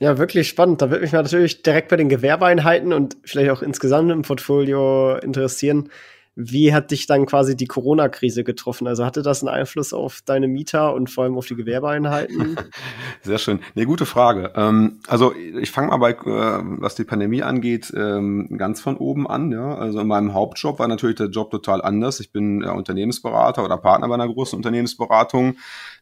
Ja, 0.00 0.16
wirklich 0.16 0.48
spannend. 0.48 0.80
Da 0.80 0.90
würde 0.90 1.02
mich 1.02 1.12
natürlich 1.12 1.62
direkt 1.62 1.88
bei 1.88 1.96
den 1.96 2.08
Gewerbeeinheiten 2.08 2.94
und 2.94 3.18
vielleicht 3.22 3.50
auch 3.50 3.60
insgesamt 3.60 4.10
im 4.10 4.22
Portfolio 4.22 5.16
interessieren. 5.16 5.90
Wie 6.36 6.72
hat 6.72 6.90
dich 6.90 7.06
dann 7.06 7.26
quasi 7.26 7.54
die 7.54 7.66
Corona-Krise 7.66 8.42
getroffen? 8.42 8.86
Also 8.86 9.04
hatte 9.04 9.20
das 9.20 9.42
einen 9.42 9.54
Einfluss 9.54 9.92
auf 9.92 10.22
deine 10.24 10.48
Mieter 10.48 10.94
und 10.94 11.10
vor 11.10 11.24
allem 11.24 11.36
auf 11.36 11.46
die 11.46 11.54
Gewerbeeinheiten? 11.56 12.56
Sehr 13.22 13.36
schön. 13.36 13.60
Eine 13.76 13.84
gute 13.84 14.06
Frage. 14.06 14.52
Ähm, 14.56 15.00
also 15.06 15.34
ich 15.34 15.70
fange 15.70 15.88
mal 15.88 15.98
bei, 15.98 16.12
äh, 16.12 16.62
was 16.78 16.94
die 16.94 17.04
Pandemie 17.04 17.42
angeht, 17.42 17.92
ähm, 17.94 18.56
ganz 18.56 18.80
von 18.80 18.96
oben 18.96 19.28
an. 19.28 19.52
Ja? 19.52 19.74
Also 19.74 20.00
in 20.00 20.06
meinem 20.06 20.32
Hauptjob 20.32 20.78
war 20.78 20.88
natürlich 20.88 21.16
der 21.16 21.28
Job 21.28 21.50
total 21.50 21.82
anders. 21.82 22.20
Ich 22.20 22.32
bin 22.32 22.64
Unternehmensberater 22.64 23.62
oder 23.62 23.76
Partner 23.76 24.08
bei 24.08 24.14
einer 24.14 24.32
großen 24.32 24.56
Unternehmensberatung. 24.56 25.56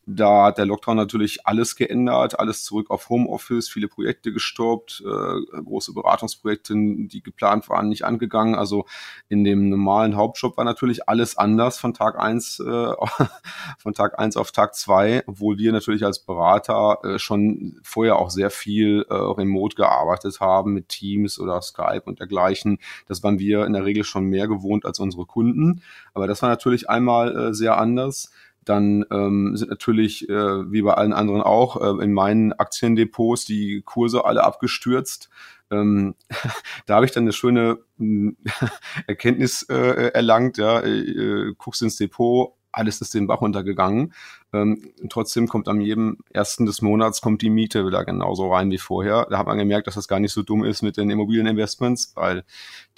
Da 0.07 0.47
hat 0.47 0.59
der 0.59 0.67
Lockdown 0.67 0.97
natürlich 0.97 1.47
alles 1.47 1.77
geändert, 1.77 2.39
alles 2.39 2.65
zurück 2.65 2.91
auf 2.91 3.09
Homeoffice, 3.09 3.69
viele 3.69 3.89
Projekte 3.89 4.33
gestoppt, 4.33 5.03
äh, 5.05 5.61
große 5.63 5.93
Beratungsprojekte, 5.93 6.75
die 6.75 7.23
geplant 7.23 7.69
waren, 7.69 7.89
nicht 7.89 8.05
angegangen. 8.05 8.55
Also 8.55 8.87
in 9.29 9.45
dem 9.45 9.69
normalen 9.69 10.17
Haupt 10.17 10.29
Hauptjob 10.29 10.57
war 10.57 10.65
natürlich 10.65 11.09
alles 11.09 11.37
anders 11.37 11.79
von 11.79 11.95
Tag 11.95 12.19
eins 12.19 12.61
äh, 12.61 12.93
von 13.79 13.95
Tag 13.95 14.19
eins 14.19 14.37
auf 14.37 14.53
Tag 14.53 14.75
zwei, 14.75 15.23
obwohl 15.27 15.59
wir 15.59 15.73
natürlich 15.73 16.05
als 16.05 16.21
Berater 16.21 16.99
äh, 17.03 17.19
schon 17.19 17.81
vorher 17.83 18.17
auch 18.17 18.31
sehr 18.31 18.51
viel 18.51 19.07
äh, 19.09 19.15
remote 19.15 19.75
gearbeitet 19.75 20.41
haben 20.41 20.75
mit 20.75 20.89
Teams 20.89 21.41
oder 21.41 21.61
Skype 21.63 22.03
und 22.05 22.21
dergleichen. 22.21 22.79
Das 23.07 23.23
waren 23.23 23.39
wir 23.39 23.65
in 23.65 23.73
der 23.73 23.85
Regel 23.85 24.05
schon 24.05 24.27
mehr 24.27 24.49
gewohnt 24.49 24.85
als 24.85 25.01
unsere 25.01 25.27
Kunden. 25.27 25.83
Aber 26.15 26.27
das 26.27 26.43
war 26.43 26.49
natürlich 26.49 26.89
einmal 26.89 27.37
äh, 27.37 27.55
sehr 27.55 27.79
anders. 27.79 28.31
Dann 28.69 29.05
ähm, 29.11 29.57
sind 29.57 29.71
natürlich, 29.71 30.29
äh, 30.29 30.71
wie 30.71 30.83
bei 30.83 30.95
allen 30.95 31.15
anderen 31.15 31.41
auch, 31.41 31.81
äh, 31.81 32.05
in 32.05 32.13
meinen 32.13 32.53
Aktiendepots 32.53 33.47
die 33.47 33.83
Kurse 33.83 34.25
alle 34.27 34.45
abgestürzt. 34.45 35.31
Ähm, 35.71 36.15
da 36.87 36.97
habe 36.97 37.07
ich 37.07 37.13
dann 37.13 37.25
eine 37.25 37.33
schöne 37.33 37.79
äh, 37.99 38.33
Erkenntnis 39.07 39.63
äh, 39.71 40.11
erlangt. 40.13 40.59
Ja, 40.59 40.83
äh, 40.83 41.55
guckst 41.57 41.81
ins 41.81 41.97
Depot, 41.97 42.58
alles 42.73 43.01
ist 43.01 43.15
den 43.15 43.27
Bach 43.27 43.41
runtergegangen. 43.41 44.13
Ähm, 44.53 44.93
trotzdem 45.09 45.49
kommt 45.49 45.69
am 45.69 45.81
jedem 45.81 46.19
ersten 46.31 46.67
des 46.67 46.83
Monats 46.83 47.21
kommt 47.21 47.43
die 47.43 47.51
Miete 47.51 47.87
wieder 47.87 48.05
genauso 48.05 48.53
rein 48.53 48.71
wie 48.71 48.79
vorher. 48.79 49.27
Da 49.31 49.39
hat 49.39 49.47
man 49.47 49.59
gemerkt, 49.59 49.87
dass 49.87 49.95
das 49.95 50.09
gar 50.09 50.21
nicht 50.21 50.33
so 50.33 50.43
dumm 50.43 50.65
ist 50.65 50.83
mit 50.83 50.97
den 50.97 51.11
Immobilieninvestments, 51.11 52.13
weil 52.15 52.45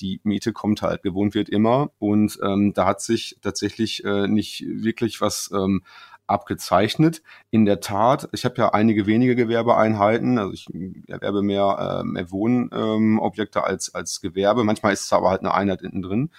die 0.00 0.20
Miete 0.24 0.52
kommt 0.52 0.82
halt, 0.82 1.02
gewohnt 1.02 1.34
wird 1.34 1.48
immer. 1.48 1.90
Und 1.98 2.38
ähm, 2.42 2.72
da 2.74 2.86
hat 2.86 3.00
sich 3.00 3.38
tatsächlich 3.42 4.04
äh, 4.04 4.26
nicht 4.26 4.64
wirklich 4.66 5.20
was 5.20 5.50
ähm, 5.54 5.82
abgezeichnet. 6.26 7.22
In 7.50 7.64
der 7.64 7.80
Tat, 7.80 8.28
ich 8.32 8.44
habe 8.44 8.54
ja 8.58 8.68
einige 8.70 9.06
wenige 9.06 9.34
Gewerbeeinheiten, 9.34 10.38
also 10.38 10.52
ich 10.52 10.66
erwerbe 11.08 11.42
mehr, 11.42 12.00
äh, 12.00 12.04
mehr 12.04 12.30
Wohnobjekte 12.30 13.58
ähm, 13.58 13.64
als, 13.64 13.94
als 13.94 14.20
Gewerbe. 14.20 14.64
Manchmal 14.64 14.92
ist 14.92 15.04
es 15.04 15.12
aber 15.12 15.30
halt 15.30 15.40
eine 15.40 15.52
Einheit 15.52 15.82
unten 15.82 16.02
drin. 16.02 16.30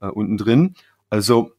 Äh, 0.00 0.08
unten 0.08 0.36
drin. 0.36 0.74
Also 1.08 1.52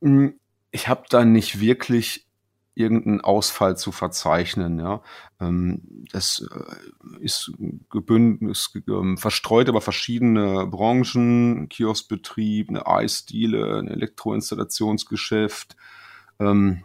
mh, 0.00 0.32
ich 0.70 0.88
habe 0.88 1.04
da 1.08 1.24
nicht 1.24 1.60
wirklich 1.60 2.26
irgendeinen 2.74 3.20
Ausfall 3.20 3.76
zu 3.76 3.92
verzeichnen. 3.92 4.78
Ja. 4.78 5.02
Ähm, 5.40 6.06
das 6.12 6.46
äh, 6.50 7.22
ist 7.22 7.52
gebündelt, 7.90 8.50
ist 8.50 8.78
ähm, 8.88 9.16
verstreut 9.18 9.68
über 9.68 9.80
verschiedene 9.80 10.66
Branchen, 10.66 11.68
Kioskbetrieb, 11.68 12.68
eine 12.68 12.86
Eisdiele, 12.86 13.78
ein 13.78 13.88
Elektroinstallationsgeschäft. 13.88 15.76
Ähm, 16.38 16.84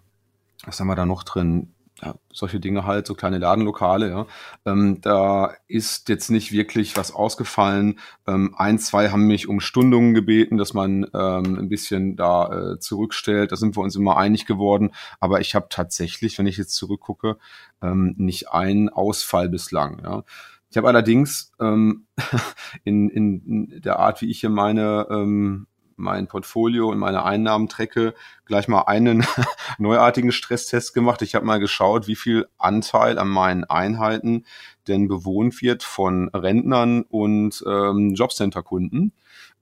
was 0.66 0.80
haben 0.80 0.88
wir 0.88 0.96
da 0.96 1.06
noch 1.06 1.24
drin? 1.24 1.75
Ja, 2.02 2.16
solche 2.32 2.60
Dinge 2.60 2.86
halt, 2.86 3.08
so 3.08 3.14
kleine 3.14 3.38
Ladenlokale, 3.38 4.10
ja. 4.10 4.28
Ähm, 4.66 5.00
da 5.02 5.54
ist 5.68 6.10
jetzt 6.10 6.30
nicht 6.30 6.52
wirklich 6.52 6.98
was 6.98 7.14
ausgefallen. 7.14 8.00
Ähm, 8.28 8.54
ein, 8.58 8.80
zwei 8.80 9.10
haben 9.10 9.28
mich 9.28 9.48
um 9.48 9.62
Stundungen 9.62 10.14
gebeten, 10.14 10.58
dass 10.58 10.74
man 10.74 11.06
ähm, 11.14 11.58
ein 11.58 11.70
bisschen 11.70 12.18
da 12.18 12.74
äh, 12.74 12.80
zurückstellt. 12.80 13.52
Da 13.52 13.56
sind 13.56 13.78
wir 13.78 13.84
uns 13.84 13.96
immer 13.96 14.18
einig 14.18 14.46
geworden. 14.46 14.92
Aber 15.22 15.40
ich 15.40 15.56
habe 15.56 15.68
tatsächlich, 15.70 16.38
wenn 16.38 16.48
ich 16.48 16.58
jetzt 16.58 16.76
zurückgucke, 16.76 17.38
ähm, 17.82 18.14
nicht 18.18 18.50
einen 18.50 18.90
Ausfall 18.90 19.48
bislang, 19.50 20.02
ja. 20.04 20.24
Ich 20.70 20.78
habe 20.78 20.90
allerdings 20.90 21.54
ähm, 21.62 22.08
in, 22.84 23.10
in 23.10 23.82
der 23.82 24.00
Art, 24.00 24.22
wie 24.22 24.30
ich 24.30 24.42
hier 24.42 24.50
meine 24.50 25.08
ähm, 25.10 25.68
mein 25.96 26.28
Portfolio 26.28 26.90
und 26.90 26.98
meine 26.98 27.24
Einnahmen 27.24 27.68
trecke, 27.70 28.14
gleich 28.46 28.68
mal 28.68 28.82
einen 28.84 29.26
neuartigen 29.78 30.32
Stresstest 30.32 30.94
gemacht. 30.94 31.22
Ich 31.22 31.36
habe 31.36 31.46
mal 31.46 31.60
geschaut, 31.60 32.08
wie 32.08 32.16
viel 32.16 32.48
Anteil 32.58 33.18
an 33.18 33.30
meinen 33.30 33.64
Einheiten 33.64 34.46
denn 34.88 35.08
bewohnt 35.08 35.62
wird 35.62 35.84
von 35.84 36.30
Rentnern 36.30 37.04
und 37.04 37.64
ähm, 37.68 38.14
Jobcenter-Kunden, 38.14 39.14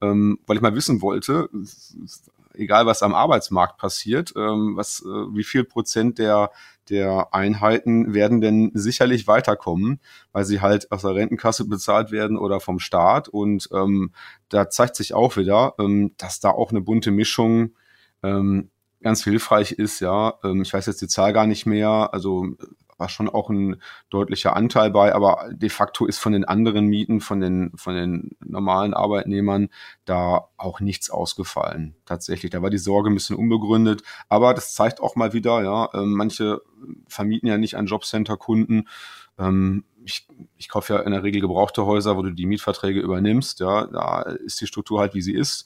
ähm, 0.01 0.39
weil 0.45 0.57
ich 0.57 0.61
mal 0.61 0.75
wissen 0.75 1.01
wollte, 1.01 1.49
egal 2.53 2.85
was 2.85 3.03
am 3.03 3.13
Arbeitsmarkt 3.13 3.77
passiert, 3.77 4.33
ähm, 4.35 4.75
was, 4.75 5.01
äh, 5.01 5.35
wie 5.35 5.43
viel 5.43 5.63
Prozent 5.63 6.19
der 6.19 6.51
der 6.89 7.33
Einheiten 7.33 8.13
werden 8.13 8.41
denn 8.41 8.71
sicherlich 8.73 9.27
weiterkommen, 9.27 9.99
weil 10.31 10.45
sie 10.45 10.61
halt 10.61 10.91
aus 10.91 11.01
der 11.01 11.15
Rentenkasse 11.15 11.67
bezahlt 11.67 12.11
werden 12.11 12.37
oder 12.37 12.59
vom 12.59 12.79
Staat. 12.79 13.29
Und 13.29 13.69
ähm, 13.73 14.11
da 14.49 14.69
zeigt 14.69 14.95
sich 14.95 15.13
auch 15.13 15.37
wieder, 15.37 15.75
ähm, 15.79 16.13
dass 16.17 16.39
da 16.39 16.49
auch 16.49 16.71
eine 16.71 16.81
bunte 16.81 17.11
Mischung 17.11 17.75
ähm, 18.21 18.69
ganz 19.01 19.23
hilfreich 19.23 19.73
ist. 19.73 19.99
Ja, 19.99 20.35
ähm, 20.43 20.61
ich 20.61 20.73
weiß 20.73 20.85
jetzt 20.87 21.01
die 21.01 21.07
Zahl 21.07 21.33
gar 21.33 21.47
nicht 21.47 21.65
mehr. 21.65 22.09
Also 22.11 22.47
war 22.97 23.09
schon 23.09 23.29
auch 23.29 23.49
ein 23.49 23.81
deutlicher 24.09 24.55
Anteil 24.55 24.91
bei, 24.91 25.13
aber 25.13 25.49
de 25.51 25.69
facto 25.69 26.05
ist 26.05 26.19
von 26.19 26.33
den 26.33 26.45
anderen 26.45 26.87
Mieten, 26.87 27.21
von 27.21 27.39
den, 27.39 27.71
von 27.75 27.95
den 27.95 28.31
normalen 28.39 28.93
Arbeitnehmern 28.93 29.69
da 30.05 30.49
auch 30.57 30.79
nichts 30.79 31.09
ausgefallen. 31.09 31.95
Tatsächlich. 32.05 32.51
Da 32.51 32.61
war 32.61 32.69
die 32.69 32.77
Sorge 32.77 33.09
ein 33.09 33.15
bisschen 33.15 33.35
unbegründet. 33.35 34.03
Aber 34.29 34.53
das 34.53 34.73
zeigt 34.73 35.01
auch 35.01 35.15
mal 35.15 35.33
wieder, 35.33 35.63
ja, 35.63 35.89
ähm, 35.93 36.13
manche 36.13 36.61
vermieten 37.07 37.47
ja 37.47 37.57
nicht 37.57 37.75
an 37.75 37.85
Jobcenter-Kunden. 37.85 38.87
Ähm, 39.37 39.83
ich, 40.05 40.27
ich 40.57 40.69
kaufe 40.69 40.93
ja 40.93 40.99
in 40.99 41.11
der 41.11 41.23
Regel 41.23 41.41
gebrauchte 41.41 41.85
Häuser, 41.85 42.17
wo 42.17 42.21
du 42.21 42.31
die 42.31 42.45
Mietverträge 42.45 42.99
übernimmst. 42.99 43.59
Ja, 43.59 43.87
da 43.87 44.21
ist 44.21 44.61
die 44.61 44.67
Struktur 44.67 44.99
halt, 44.99 45.13
wie 45.13 45.21
sie 45.21 45.33
ist. 45.33 45.65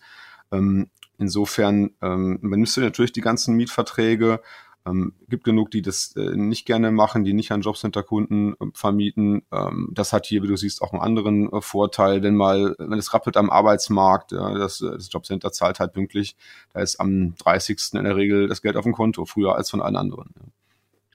Ähm, 0.51 0.89
insofern 1.17 1.91
ähm, 2.01 2.37
übernimmst 2.41 2.77
du 2.77 2.81
natürlich 2.81 3.11
die 3.11 3.21
ganzen 3.21 3.55
Mietverträge, 3.55 4.41
ähm, 4.87 5.13
gibt 5.29 5.43
genug, 5.43 5.71
die 5.71 5.81
das 5.81 6.15
äh, 6.15 6.35
nicht 6.35 6.65
gerne 6.65 6.91
machen, 6.91 7.23
die 7.23 7.33
nicht 7.33 7.51
an 7.51 7.61
Jobcenter-Kunden 7.61 8.53
äh, 8.53 8.65
vermieten. 8.73 9.43
Ähm, 9.51 9.89
das 9.93 10.13
hat 10.13 10.25
hier, 10.25 10.43
wie 10.43 10.47
du 10.47 10.55
siehst, 10.55 10.81
auch 10.81 10.93
einen 10.93 11.01
anderen 11.01 11.51
äh, 11.51 11.61
Vorteil, 11.61 12.23
wenn 12.23 12.35
mal, 12.35 12.75
wenn 12.77 12.99
es 12.99 13.13
rappelt 13.13 13.37
am 13.37 13.49
Arbeitsmarkt, 13.49 14.31
das, 14.31 14.81
äh, 14.81 14.91
das 14.91 15.11
Jobcenter 15.11 15.51
zahlt 15.51 15.79
halt 15.79 15.93
pünktlich, 15.93 16.35
da 16.73 16.81
ist 16.81 16.99
am 16.99 17.35
30. 17.35 17.93
in 17.93 18.03
der 18.03 18.15
Regel 18.15 18.47
das 18.47 18.61
Geld 18.61 18.77
auf 18.77 18.83
dem 18.83 18.93
Konto, 18.93 19.25
früher 19.25 19.55
als 19.55 19.69
von 19.69 19.81
allen 19.81 19.95
anderen. 19.95 20.33
Ja. 20.35 20.43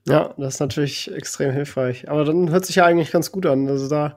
Ja, 0.04 0.34
das 0.36 0.54
ist 0.54 0.60
natürlich 0.60 1.12
extrem 1.12 1.52
hilfreich. 1.52 2.10
Aber 2.10 2.24
dann 2.24 2.50
hört 2.50 2.66
sich 2.66 2.76
ja 2.76 2.84
eigentlich 2.84 3.12
ganz 3.12 3.30
gut 3.30 3.46
an. 3.46 3.68
Also 3.68 3.88
da 3.88 4.16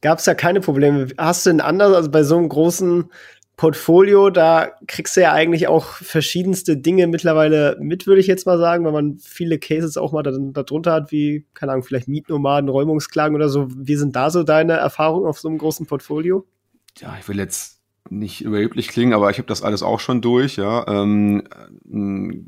gab 0.00 0.18
es 0.18 0.26
ja 0.26 0.34
keine 0.34 0.60
Probleme. 0.60 1.08
Hast 1.18 1.44
du 1.44 1.50
denn 1.50 1.60
anders, 1.60 1.94
also 1.94 2.10
bei 2.10 2.22
so 2.22 2.38
einem 2.38 2.48
großen 2.48 3.10
Portfolio, 3.58 4.30
da 4.30 4.70
kriegst 4.86 5.16
du 5.16 5.20
ja 5.20 5.32
eigentlich 5.32 5.66
auch 5.66 5.84
verschiedenste 5.84 6.76
Dinge 6.76 7.08
mittlerweile 7.08 7.76
mit, 7.80 8.06
würde 8.06 8.20
ich 8.20 8.28
jetzt 8.28 8.46
mal 8.46 8.56
sagen, 8.56 8.84
weil 8.84 8.92
man 8.92 9.18
viele 9.18 9.58
Cases 9.58 9.96
auch 9.96 10.12
mal 10.12 10.22
darunter 10.22 10.92
hat, 10.92 11.10
wie, 11.10 11.44
keine 11.54 11.72
Ahnung, 11.72 11.82
vielleicht 11.82 12.06
Mietnomaden, 12.06 12.70
Räumungsklagen 12.70 13.34
oder 13.34 13.48
so. 13.48 13.66
Wie 13.68 13.96
sind 13.96 14.14
da 14.14 14.30
so 14.30 14.44
deine 14.44 14.74
Erfahrungen 14.74 15.26
auf 15.26 15.40
so 15.40 15.48
einem 15.48 15.58
großen 15.58 15.86
Portfolio? 15.86 16.46
Ja, 16.98 17.16
ich 17.18 17.28
will 17.28 17.36
jetzt 17.36 17.80
nicht 18.08 18.42
überheblich 18.42 18.88
klingen, 18.88 19.12
aber 19.12 19.28
ich 19.28 19.38
habe 19.38 19.48
das 19.48 19.62
alles 19.62 19.82
auch 19.82 19.98
schon 19.98 20.22
durch, 20.22 20.54
ja. 20.54 20.86
Ähm, 20.86 21.42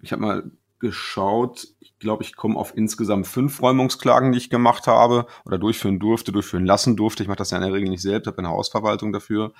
ich 0.02 0.12
habe 0.12 0.22
mal 0.22 0.50
geschaut, 0.78 1.66
ich 1.80 1.98
glaube, 1.98 2.22
ich 2.22 2.36
komme 2.36 2.54
auf 2.54 2.76
insgesamt 2.76 3.26
fünf 3.26 3.60
Räumungsklagen, 3.60 4.30
die 4.30 4.38
ich 4.38 4.48
gemacht 4.48 4.86
habe 4.86 5.26
oder 5.44 5.58
durchführen 5.58 5.98
durfte, 5.98 6.30
durchführen 6.30 6.64
lassen 6.64 6.96
durfte. 6.96 7.24
Ich 7.24 7.28
mache 7.28 7.38
das 7.38 7.50
ja 7.50 7.58
in 7.58 7.64
der 7.64 7.72
Regel 7.72 7.88
nicht 7.90 8.00
selbst, 8.00 8.28
habe 8.28 8.38
eine 8.38 8.48
Hausverwaltung 8.48 9.12
dafür. 9.12 9.52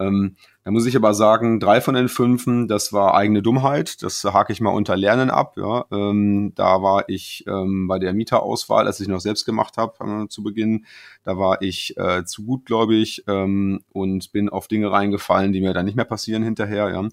Ähm, 0.00 0.36
da 0.64 0.70
muss 0.70 0.86
ich 0.86 0.96
aber 0.96 1.14
sagen, 1.14 1.58
drei 1.58 1.80
von 1.80 1.94
den 1.94 2.08
fünfen, 2.08 2.68
das 2.68 2.92
war 2.92 3.14
eigene 3.14 3.42
Dummheit. 3.42 4.02
Das 4.02 4.24
hake 4.24 4.52
ich 4.52 4.60
mal 4.60 4.70
unter 4.70 4.96
Lernen 4.96 5.30
ab. 5.30 5.56
Ja. 5.56 5.86
Ähm, 5.90 6.52
da 6.54 6.82
war 6.82 7.08
ich 7.08 7.44
ähm, 7.46 7.88
bei 7.88 7.98
der 7.98 8.12
Mieterauswahl, 8.12 8.86
als 8.86 9.00
ich 9.00 9.08
noch 9.08 9.20
selbst 9.20 9.44
gemacht 9.44 9.76
habe 9.78 10.24
äh, 10.24 10.28
zu 10.28 10.42
Beginn, 10.42 10.86
da 11.24 11.38
war 11.38 11.62
ich 11.62 11.96
äh, 11.96 12.24
zu 12.24 12.44
gutgläubig 12.44 13.24
ähm, 13.26 13.82
und 13.92 14.32
bin 14.32 14.48
auf 14.48 14.68
Dinge 14.68 14.90
reingefallen, 14.90 15.52
die 15.52 15.60
mir 15.60 15.72
dann 15.72 15.86
nicht 15.86 15.96
mehr 15.96 16.04
passieren 16.04 16.42
hinterher. 16.42 16.90
Ja. 16.90 17.08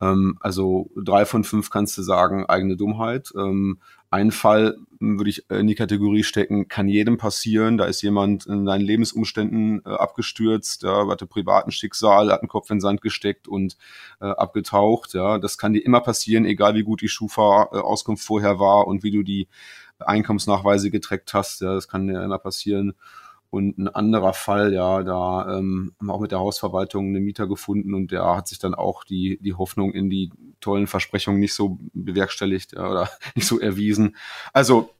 Ähm, 0.00 0.36
also 0.40 0.90
drei 0.96 1.24
von 1.24 1.44
fünf 1.44 1.70
kannst 1.70 1.96
du 1.98 2.02
sagen, 2.02 2.46
eigene 2.46 2.76
Dummheit. 2.76 3.32
Ähm, 3.36 3.78
ein 4.10 4.30
Fall 4.30 4.76
würde 5.00 5.28
ich 5.30 5.50
in 5.50 5.66
die 5.66 5.74
Kategorie 5.74 6.22
stecken, 6.22 6.68
kann 6.68 6.86
jedem 6.86 7.18
passieren. 7.18 7.78
Da 7.78 7.86
ist 7.86 8.00
jemand 8.02 8.46
in 8.46 8.64
seinen 8.64 8.80
Lebensumständen 8.82 9.82
äh, 9.84 9.88
abgestürzt, 9.88 10.84
ja, 10.84 11.08
hatte 11.08 11.26
privaten 11.26 11.72
Schicksal, 11.72 12.30
hat 12.30 12.40
einen 12.40 12.48
Kopf 12.48 12.70
in 12.70 12.76
den 12.76 12.80
Sand 12.80 13.00
gesteckt 13.00 13.48
und 13.48 13.76
äh, 14.20 14.26
abgetaucht. 14.26 15.14
Ja, 15.14 15.38
das 15.38 15.58
kann 15.58 15.72
dir 15.72 15.84
immer 15.84 16.00
passieren, 16.00 16.44
egal 16.44 16.74
wie 16.74 16.84
gut 16.84 17.00
die 17.00 17.08
Schufa-Auskunft 17.08 18.22
äh, 18.22 18.26
vorher 18.26 18.60
war 18.60 18.86
und 18.86 19.02
wie 19.02 19.10
du 19.10 19.22
die 19.24 19.48
Einkommensnachweise 19.98 20.90
getreckt 20.90 21.34
hast. 21.34 21.60
Ja, 21.60 21.74
das 21.74 21.88
kann 21.88 22.06
dir 22.06 22.22
immer 22.22 22.38
passieren. 22.38 22.94
Und 23.54 23.78
ein 23.78 23.86
anderer 23.86 24.32
Fall, 24.32 24.74
ja, 24.74 25.04
da 25.04 25.58
ähm, 25.58 25.92
haben 26.00 26.06
wir 26.08 26.14
auch 26.14 26.20
mit 26.20 26.32
der 26.32 26.40
Hausverwaltung 26.40 27.06
einen 27.06 27.22
Mieter 27.22 27.46
gefunden 27.46 27.94
und 27.94 28.10
der 28.10 28.24
hat 28.24 28.48
sich 28.48 28.58
dann 28.58 28.74
auch 28.74 29.04
die, 29.04 29.38
die 29.40 29.54
Hoffnung 29.54 29.92
in 29.92 30.10
die 30.10 30.32
tollen 30.60 30.88
Versprechungen 30.88 31.38
nicht 31.38 31.54
so 31.54 31.78
bewerkstelligt 31.92 32.72
ja, 32.72 32.90
oder 32.90 33.08
nicht 33.36 33.46
so 33.46 33.60
erwiesen. 33.60 34.16
Also 34.52 34.90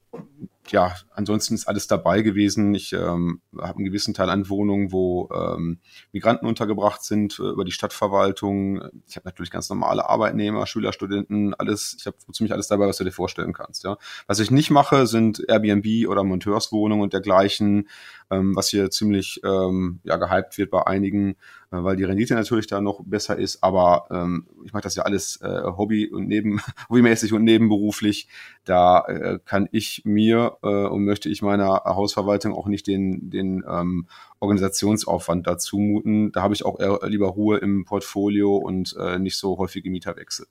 ja, 0.71 0.95
ansonsten 1.13 1.53
ist 1.53 1.67
alles 1.67 1.87
dabei 1.87 2.21
gewesen. 2.21 2.73
Ich 2.73 2.93
ähm, 2.93 3.41
habe 3.57 3.77
einen 3.77 3.85
gewissen 3.85 4.13
Teil 4.13 4.29
an 4.29 4.49
Wohnungen, 4.49 4.91
wo 4.91 5.29
ähm, 5.33 5.79
Migranten 6.11 6.47
untergebracht 6.47 7.03
sind, 7.03 7.39
äh, 7.39 7.43
über 7.43 7.65
die 7.65 7.71
Stadtverwaltung. 7.71 8.81
Ich 9.07 9.15
habe 9.15 9.25
natürlich 9.25 9.51
ganz 9.51 9.69
normale 9.69 10.09
Arbeitnehmer, 10.09 10.65
Schüler, 10.67 10.93
Studenten, 10.93 11.53
alles. 11.53 11.95
Ich 11.99 12.05
habe 12.05 12.17
ziemlich 12.31 12.53
alles 12.53 12.67
dabei, 12.67 12.87
was 12.87 12.97
du 12.97 13.03
dir 13.03 13.11
vorstellen 13.11 13.53
kannst. 13.53 13.83
Ja. 13.83 13.97
Was 14.27 14.39
ich 14.39 14.51
nicht 14.51 14.71
mache, 14.71 15.07
sind 15.07 15.43
Airbnb 15.47 16.07
oder 16.07 16.23
Monteurswohnungen 16.23 17.03
und 17.03 17.13
dergleichen, 17.13 17.89
ähm, 18.31 18.55
was 18.55 18.69
hier 18.69 18.89
ziemlich 18.89 19.41
ähm, 19.43 19.99
ja, 20.03 20.17
gehypt 20.17 20.57
wird 20.57 20.71
bei 20.71 20.85
einigen. 20.85 21.35
Weil 21.83 21.95
die 21.95 22.03
Rendite 22.03 22.35
natürlich 22.35 22.67
da 22.67 22.81
noch 22.81 23.01
besser 23.03 23.37
ist. 23.37 23.63
Aber 23.63 24.07
ähm, 24.11 24.47
ich 24.63 24.73
mache 24.73 24.83
das 24.83 24.95
ja 24.95 25.03
alles 25.03 25.39
äh, 25.41 25.63
Hobby 25.63 26.07
und 26.07 26.27
neben 26.27 26.61
hobbymäßig 26.89 27.33
und 27.33 27.43
nebenberuflich. 27.43 28.27
Da 28.63 29.05
äh, 29.07 29.39
kann 29.43 29.67
ich 29.71 30.03
mir 30.05 30.57
äh, 30.63 30.67
und 30.67 31.05
möchte 31.05 31.29
ich 31.29 31.41
meiner 31.41 31.83
Hausverwaltung 31.85 32.53
auch 32.53 32.67
nicht 32.67 32.87
den, 32.87 33.29
den 33.29 33.63
ähm, 33.67 34.07
Organisationsaufwand 34.39 35.47
dazu 35.47 35.77
muten. 35.77 36.31
Da 36.31 36.41
habe 36.41 36.53
ich 36.53 36.65
auch 36.65 36.79
eher 36.79 36.99
lieber 37.07 37.27
Ruhe 37.27 37.57
im 37.57 37.85
Portfolio 37.85 38.55
und 38.55 38.95
äh, 38.99 39.19
nicht 39.19 39.37
so 39.37 39.57
häufige 39.57 39.89
Mieterwechsel. 39.89 40.47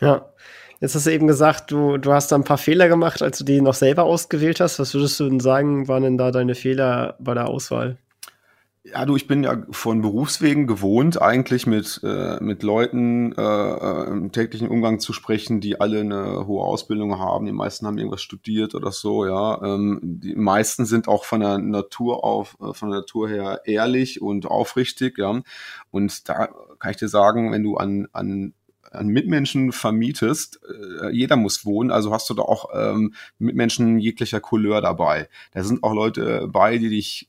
Ja. 0.00 0.32
Jetzt 0.80 0.94
hast 0.94 1.06
du 1.06 1.12
eben 1.12 1.26
gesagt, 1.26 1.72
du, 1.72 1.96
du 1.96 2.12
hast 2.12 2.30
da 2.30 2.36
ein 2.36 2.44
paar 2.44 2.58
Fehler 2.58 2.88
gemacht, 2.88 3.20
als 3.20 3.38
du 3.38 3.44
die 3.44 3.60
noch 3.60 3.74
selber 3.74 4.04
ausgewählt 4.04 4.60
hast. 4.60 4.78
Was 4.78 4.94
würdest 4.94 5.18
du 5.18 5.28
denn 5.28 5.40
sagen, 5.40 5.88
waren 5.88 6.04
denn 6.04 6.18
da 6.18 6.30
deine 6.30 6.54
Fehler 6.54 7.16
bei 7.18 7.34
der 7.34 7.48
Auswahl? 7.48 7.98
Ja, 8.84 9.04
du, 9.04 9.16
ich 9.16 9.26
bin 9.26 9.42
ja 9.44 9.62
von 9.70 10.00
Berufswegen 10.00 10.66
gewohnt, 10.66 11.20
eigentlich 11.20 11.66
mit, 11.66 12.00
äh, 12.04 12.38
mit 12.42 12.62
Leuten 12.62 13.32
äh, 13.32 13.42
äh, 13.42 14.06
im 14.08 14.32
täglichen 14.32 14.68
Umgang 14.68 14.98
zu 14.98 15.12
sprechen, 15.12 15.60
die 15.60 15.80
alle 15.80 16.00
eine 16.00 16.46
hohe 16.46 16.64
Ausbildung 16.64 17.18
haben. 17.18 17.44
Die 17.44 17.52
meisten 17.52 17.86
haben 17.86 17.98
irgendwas 17.98 18.22
studiert 18.22 18.74
oder 18.74 18.90
so, 18.92 19.26
ja. 19.26 19.60
Ähm, 19.62 19.98
die 20.02 20.34
meisten 20.36 20.86
sind 20.86 21.06
auch 21.08 21.24
von 21.24 21.40
der 21.40 21.58
Natur 21.58 22.24
auf, 22.24 22.56
äh, 22.62 22.72
von 22.72 22.90
der 22.90 23.00
Natur 23.00 23.28
her 23.28 23.60
ehrlich 23.66 24.22
und 24.22 24.46
aufrichtig, 24.46 25.18
ja. 25.18 25.42
Und 25.90 26.28
da 26.28 26.48
kann 26.78 26.90
ich 26.92 26.96
dir 26.96 27.08
sagen, 27.08 27.52
wenn 27.52 27.64
du 27.64 27.76
an, 27.76 28.08
an 28.12 28.54
an 28.90 29.08
Mitmenschen 29.08 29.72
vermietest, 29.72 30.60
äh, 31.02 31.10
jeder 31.10 31.36
muss 31.36 31.66
wohnen, 31.66 31.90
also 31.90 32.10
hast 32.10 32.30
du 32.30 32.34
da 32.34 32.40
auch 32.42 32.70
ähm, 32.74 33.12
Mitmenschen 33.38 33.98
jeglicher 33.98 34.40
Couleur 34.40 34.80
dabei. 34.80 35.28
Da 35.52 35.62
sind 35.62 35.82
auch 35.82 35.92
Leute 35.92 36.48
bei, 36.48 36.78
die 36.78 36.88
dich 36.88 37.28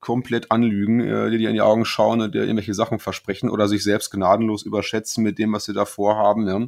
komplett 0.00 0.50
anlügen, 0.50 1.00
äh, 1.00 1.30
die 1.30 1.38
dir 1.38 1.50
in 1.50 1.54
die 1.54 1.60
Augen 1.60 1.84
schauen 1.84 2.20
und 2.20 2.34
dir 2.34 2.42
irgendwelche 2.42 2.74
Sachen 2.74 2.98
versprechen 2.98 3.50
oder 3.50 3.68
sich 3.68 3.84
selbst 3.84 4.10
gnadenlos 4.10 4.62
überschätzen 4.62 5.22
mit 5.22 5.38
dem, 5.38 5.52
was 5.52 5.66
sie 5.66 5.74
da 5.74 5.84
vorhaben. 5.84 6.46
Ja. 6.48 6.66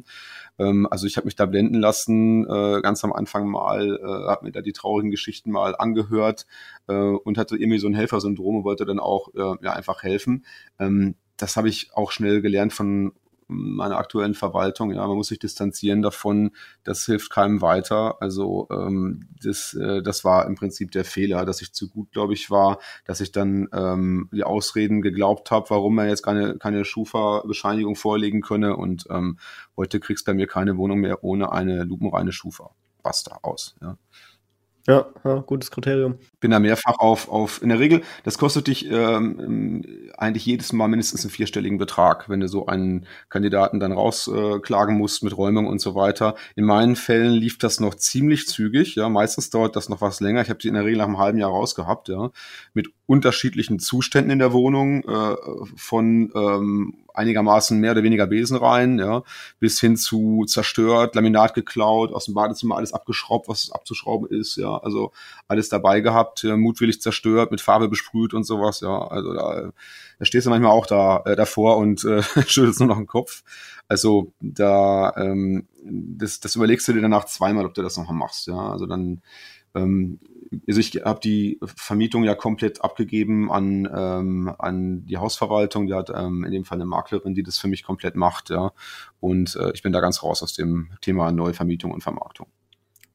Ähm, 0.59 0.87
also 0.89 1.07
ich 1.07 1.17
habe 1.17 1.25
mich 1.25 1.35
da 1.35 1.45
blenden 1.45 1.79
lassen, 1.79 2.45
äh, 2.45 2.81
ganz 2.81 3.03
am 3.03 3.11
Anfang 3.11 3.47
mal, 3.47 3.97
äh, 3.97 4.29
habe 4.29 4.45
mir 4.45 4.51
da 4.51 4.61
die 4.61 4.73
traurigen 4.73 5.11
Geschichten 5.11 5.51
mal 5.51 5.75
angehört 5.75 6.45
äh, 6.87 6.93
und 6.93 7.37
hatte 7.37 7.57
irgendwie 7.57 7.79
so 7.79 7.87
ein 7.87 7.95
Helfersyndrom 7.95 8.57
und 8.57 8.63
wollte 8.63 8.85
dann 8.85 8.99
auch 8.99 9.33
äh, 9.33 9.55
ja, 9.63 9.73
einfach 9.73 10.03
helfen. 10.03 10.45
Ähm, 10.79 11.15
das 11.37 11.57
habe 11.57 11.69
ich 11.69 11.89
auch 11.93 12.11
schnell 12.11 12.41
gelernt 12.41 12.73
von 12.73 13.13
meiner 13.53 13.97
aktuellen 13.97 14.33
Verwaltung. 14.33 14.91
Ja, 14.91 15.07
man 15.07 15.17
muss 15.17 15.27
sich 15.27 15.39
distanzieren 15.39 16.01
davon. 16.01 16.51
Das 16.83 17.05
hilft 17.05 17.31
keinem 17.31 17.61
weiter. 17.61 18.21
Also 18.21 18.67
ähm, 18.71 19.27
das, 19.41 19.73
äh, 19.73 20.01
das 20.01 20.23
war 20.23 20.45
im 20.45 20.55
Prinzip 20.55 20.91
der 20.91 21.05
Fehler, 21.05 21.45
dass 21.45 21.61
ich 21.61 21.73
zu 21.73 21.89
gut, 21.89 22.11
glaube 22.11 22.33
ich, 22.33 22.49
war, 22.49 22.79
dass 23.05 23.21
ich 23.21 23.31
dann 23.31 23.67
ähm, 23.73 24.29
die 24.31 24.43
Ausreden 24.43 25.01
geglaubt 25.01 25.51
habe, 25.51 25.69
warum 25.69 25.95
man 25.95 26.09
jetzt 26.09 26.23
keine, 26.23 26.57
keine 26.57 26.85
Schufa-Bescheinigung 26.85 27.95
vorlegen 27.95 28.41
könne. 28.41 28.75
Und 28.75 29.05
ähm, 29.09 29.37
heute 29.77 29.99
kriegst 29.99 30.27
du 30.27 30.31
bei 30.31 30.35
mir 30.35 30.47
keine 30.47 30.77
Wohnung 30.77 30.99
mehr 30.99 31.23
ohne 31.23 31.51
eine 31.51 31.83
lupenreine 31.83 32.31
Schufa. 32.31 32.71
Basta 33.01 33.39
aus. 33.41 33.75
Ja. 33.81 33.97
Ja, 34.87 35.05
ja, 35.23 35.39
gutes 35.39 35.71
Kriterium. 35.71 36.17
Bin 36.43 36.51
da 36.51 36.59
mehrfach 36.59 36.99
auf, 36.99 37.29
auf, 37.29 37.61
in 37.61 37.69
der 37.69 37.79
Regel, 37.79 38.01
das 38.25 38.37
kostet 38.37 38.67
dich 38.67 38.91
ähm, 38.91 39.81
eigentlich 40.17 40.45
jedes 40.45 40.73
Mal 40.73 40.89
mindestens 40.89 41.23
einen 41.23 41.31
vierstelligen 41.31 41.77
Betrag, 41.77 42.27
wenn 42.27 42.41
du 42.41 42.49
so 42.49 42.65
einen 42.65 43.05
Kandidaten 43.29 43.79
dann 43.79 43.93
rausklagen 43.93 44.95
äh, 44.95 44.97
musst 44.97 45.23
mit 45.23 45.37
Räumung 45.37 45.67
und 45.67 45.79
so 45.79 45.95
weiter. 45.95 46.35
In 46.57 46.65
meinen 46.65 46.97
Fällen 46.97 47.31
lief 47.31 47.57
das 47.59 47.79
noch 47.79 47.95
ziemlich 47.95 48.45
zügig, 48.45 48.95
ja, 48.95 49.07
meistens 49.07 49.51
dauert 49.51 49.77
das 49.77 49.87
noch 49.87 50.01
was 50.01 50.19
länger. 50.19 50.41
Ich 50.41 50.49
habe 50.49 50.59
die 50.59 50.67
in 50.67 50.73
der 50.73 50.83
Regel 50.83 50.97
nach 50.97 51.05
einem 51.05 51.17
halben 51.17 51.37
Jahr 51.37 51.51
rausgehabt, 51.51 52.09
ja, 52.09 52.31
mit 52.73 52.89
unterschiedlichen 53.05 53.79
Zuständen 53.79 54.31
in 54.31 54.39
der 54.39 54.51
Wohnung, 54.51 55.05
äh, 55.05 55.35
von 55.77 56.29
ähm, 56.35 57.03
einigermaßen 57.13 57.79
mehr 57.79 57.91
oder 57.91 58.03
weniger 58.03 58.27
Besen 58.27 58.57
rein, 58.57 58.99
ja, 58.99 59.23
bis 59.59 59.79
hin 59.79 59.97
zu 59.97 60.45
zerstört, 60.47 61.15
Laminat 61.15 61.53
geklaut, 61.53 62.11
aus 62.11 62.25
dem 62.25 62.33
Badezimmer 62.33 62.75
alles 62.75 62.93
abgeschraubt, 62.93 63.47
was 63.47 63.71
abzuschrauben 63.71 64.27
ist, 64.29 64.55
ja, 64.57 64.77
also 64.77 65.11
alles 65.47 65.69
dabei 65.69 66.01
gehabt, 66.01 66.32
ja, 66.41 66.57
mutwillig 66.57 67.01
zerstört, 67.01 67.51
mit 67.51 67.61
Farbe 67.61 67.89
besprüht 67.89 68.33
und 68.33 68.43
sowas, 68.43 68.79
ja, 68.81 69.07
also 69.07 69.33
da, 69.33 69.71
da 70.19 70.25
stehst 70.25 70.47
du 70.47 70.49
manchmal 70.49 70.71
auch 70.71 70.87
da 70.87 71.21
äh, 71.25 71.35
davor 71.35 71.77
und 71.77 72.03
äh, 72.05 72.23
schüttelst 72.47 72.79
nur 72.79 72.89
noch 72.89 72.97
den 72.97 73.07
Kopf. 73.07 73.43
Also 73.87 74.33
da, 74.39 75.13
ähm, 75.17 75.67
das, 75.83 76.39
das 76.39 76.55
überlegst 76.55 76.87
du 76.87 76.93
dir 76.93 77.01
danach 77.01 77.25
zweimal, 77.25 77.65
ob 77.65 77.73
du 77.73 77.81
das 77.83 77.97
nochmal 77.97 78.15
machst, 78.15 78.47
ja, 78.47 78.57
also 78.57 78.85
dann 78.85 79.21
ähm, 79.75 80.19
also 80.67 80.79
ich 80.79 81.01
habe 81.03 81.19
die 81.19 81.59
Vermietung 81.63 82.23
ja 82.23 82.35
komplett 82.35 82.83
abgegeben 82.83 83.51
an, 83.51 83.89
ähm, 83.93 84.53
an 84.57 85.05
die 85.05 85.17
Hausverwaltung. 85.17 85.87
Die 85.87 85.93
hat 85.93 86.11
ähm, 86.13 86.43
in 86.43 86.51
dem 86.51 86.65
Fall 86.65 86.77
eine 86.77 86.85
Maklerin, 86.85 87.33
die 87.33 87.43
das 87.43 87.57
für 87.57 87.67
mich 87.67 87.83
komplett 87.83 88.15
macht, 88.15 88.49
ja. 88.49 88.71
Und 89.19 89.55
äh, 89.55 89.71
ich 89.73 89.81
bin 89.81 89.93
da 89.93 89.99
ganz 89.99 90.23
raus 90.23 90.43
aus 90.43 90.53
dem 90.53 90.89
Thema 91.01 91.31
Neuvermietung 91.31 91.91
und 91.91 92.01
Vermarktung. 92.01 92.47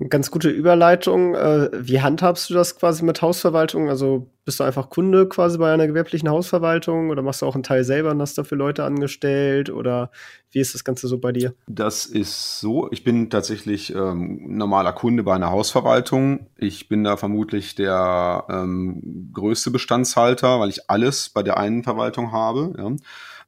Ganz 0.09 0.31
gute 0.31 0.49
Überleitung. 0.49 1.35
Äh, 1.35 1.71
wie 1.73 2.01
handhabst 2.01 2.49
du 2.49 2.55
das 2.55 2.79
quasi 2.79 3.05
mit 3.05 3.21
Hausverwaltung? 3.21 3.89
Also 3.89 4.31
bist 4.45 4.61
du 4.61 4.65
einfach 4.65 4.91
Kunde 4.91 5.29
quasi 5.29 5.59
bei 5.59 5.73
einer 5.75 5.89
gewerblichen 5.89 6.29
Hausverwaltung 6.29 7.11
oder 7.11 7.21
machst 7.21 7.43
du 7.43 7.47
auch 7.47 7.55
einen 7.55 7.65
Teil 7.65 7.83
selber 7.83 8.13
und 8.13 8.23
hast 8.23 8.39
dafür 8.39 8.57
Leute 8.57 8.85
angestellt 8.85 9.71
oder 9.71 10.13
wie 10.53 10.61
ist 10.61 10.73
das 10.73 10.85
Ganze 10.85 11.09
so 11.09 11.19
bei 11.19 11.33
dir? 11.33 11.53
Das 11.67 12.07
ist 12.07 12.61
so. 12.61 12.89
Ich 12.93 13.03
bin 13.03 13.29
tatsächlich 13.29 13.93
ähm, 13.93 14.57
normaler 14.57 14.93
Kunde 14.93 15.25
bei 15.25 15.35
einer 15.35 15.51
Hausverwaltung. 15.51 16.47
Ich 16.57 16.89
bin 16.89 17.03
da 17.03 17.17
vermutlich 17.17 17.75
der 17.75 18.45
ähm, 18.49 19.31
größte 19.35 19.73
Bestandshalter, 19.73 20.61
weil 20.61 20.69
ich 20.69 20.89
alles 20.89 21.29
bei 21.29 21.43
der 21.43 21.59
einen 21.59 21.83
Verwaltung 21.83 22.31
habe. 22.31 22.73
Ja. 22.79 22.93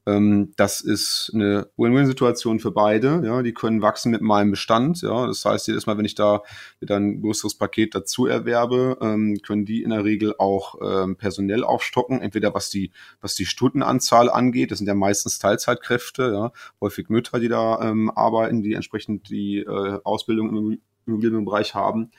Ähm, 0.07 0.53
das 0.57 0.81
ist 0.81 1.31
eine 1.33 1.69
Win-Win-Situation 1.77 2.59
für 2.59 2.71
beide. 2.71 3.21
Ja, 3.23 3.41
die 3.43 3.53
können 3.53 3.81
wachsen 3.81 4.11
mit 4.11 4.21
meinem 4.21 4.51
Bestand. 4.51 5.01
Ja, 5.01 5.27
das 5.27 5.45
heißt, 5.45 5.67
jedes 5.67 5.85
Mal, 5.85 5.97
wenn 5.97 6.05
ich 6.05 6.15
da 6.15 6.41
wieder 6.79 6.95
ein 6.97 7.21
größeres 7.21 7.55
Paket 7.55 7.93
dazu 7.93 8.25
erwerbe, 8.25 8.97
ähm, 9.01 9.37
können 9.45 9.65
die 9.65 9.83
in 9.83 9.91
der 9.91 10.03
Regel 10.03 10.33
auch 10.39 10.75
ähm, 10.81 11.17
personell 11.17 11.63
aufstocken. 11.63 12.21
Entweder 12.21 12.53
was 12.53 12.69
die, 12.69 12.91
was 13.21 13.35
die 13.35 13.45
Stundenanzahl 13.45 14.29
angeht. 14.29 14.71
Das 14.71 14.79
sind 14.79 14.87
ja 14.87 14.95
meistens 14.95 15.37
Teilzeitkräfte, 15.39 16.31
ja, 16.33 16.51
häufig 16.81 17.09
Mütter, 17.09 17.39
die 17.39 17.49
da 17.49 17.79
ähm, 17.81 18.09
arbeiten, 18.09 18.63
die 18.63 18.73
entsprechend 18.73 19.29
die 19.29 19.59
äh, 19.59 19.99
Ausbildung 20.03 20.49
im 20.49 20.81
Immobilienbereich 21.05 21.75
haben. 21.75 22.11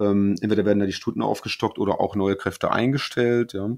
Ähm, 0.00 0.34
entweder 0.40 0.64
werden 0.64 0.80
da 0.80 0.86
die 0.86 0.92
Stunden 0.92 1.22
aufgestockt 1.22 1.78
oder 1.78 2.00
auch 2.00 2.16
neue 2.16 2.36
Kräfte 2.36 2.70
eingestellt. 2.70 3.52
Ja. 3.52 3.70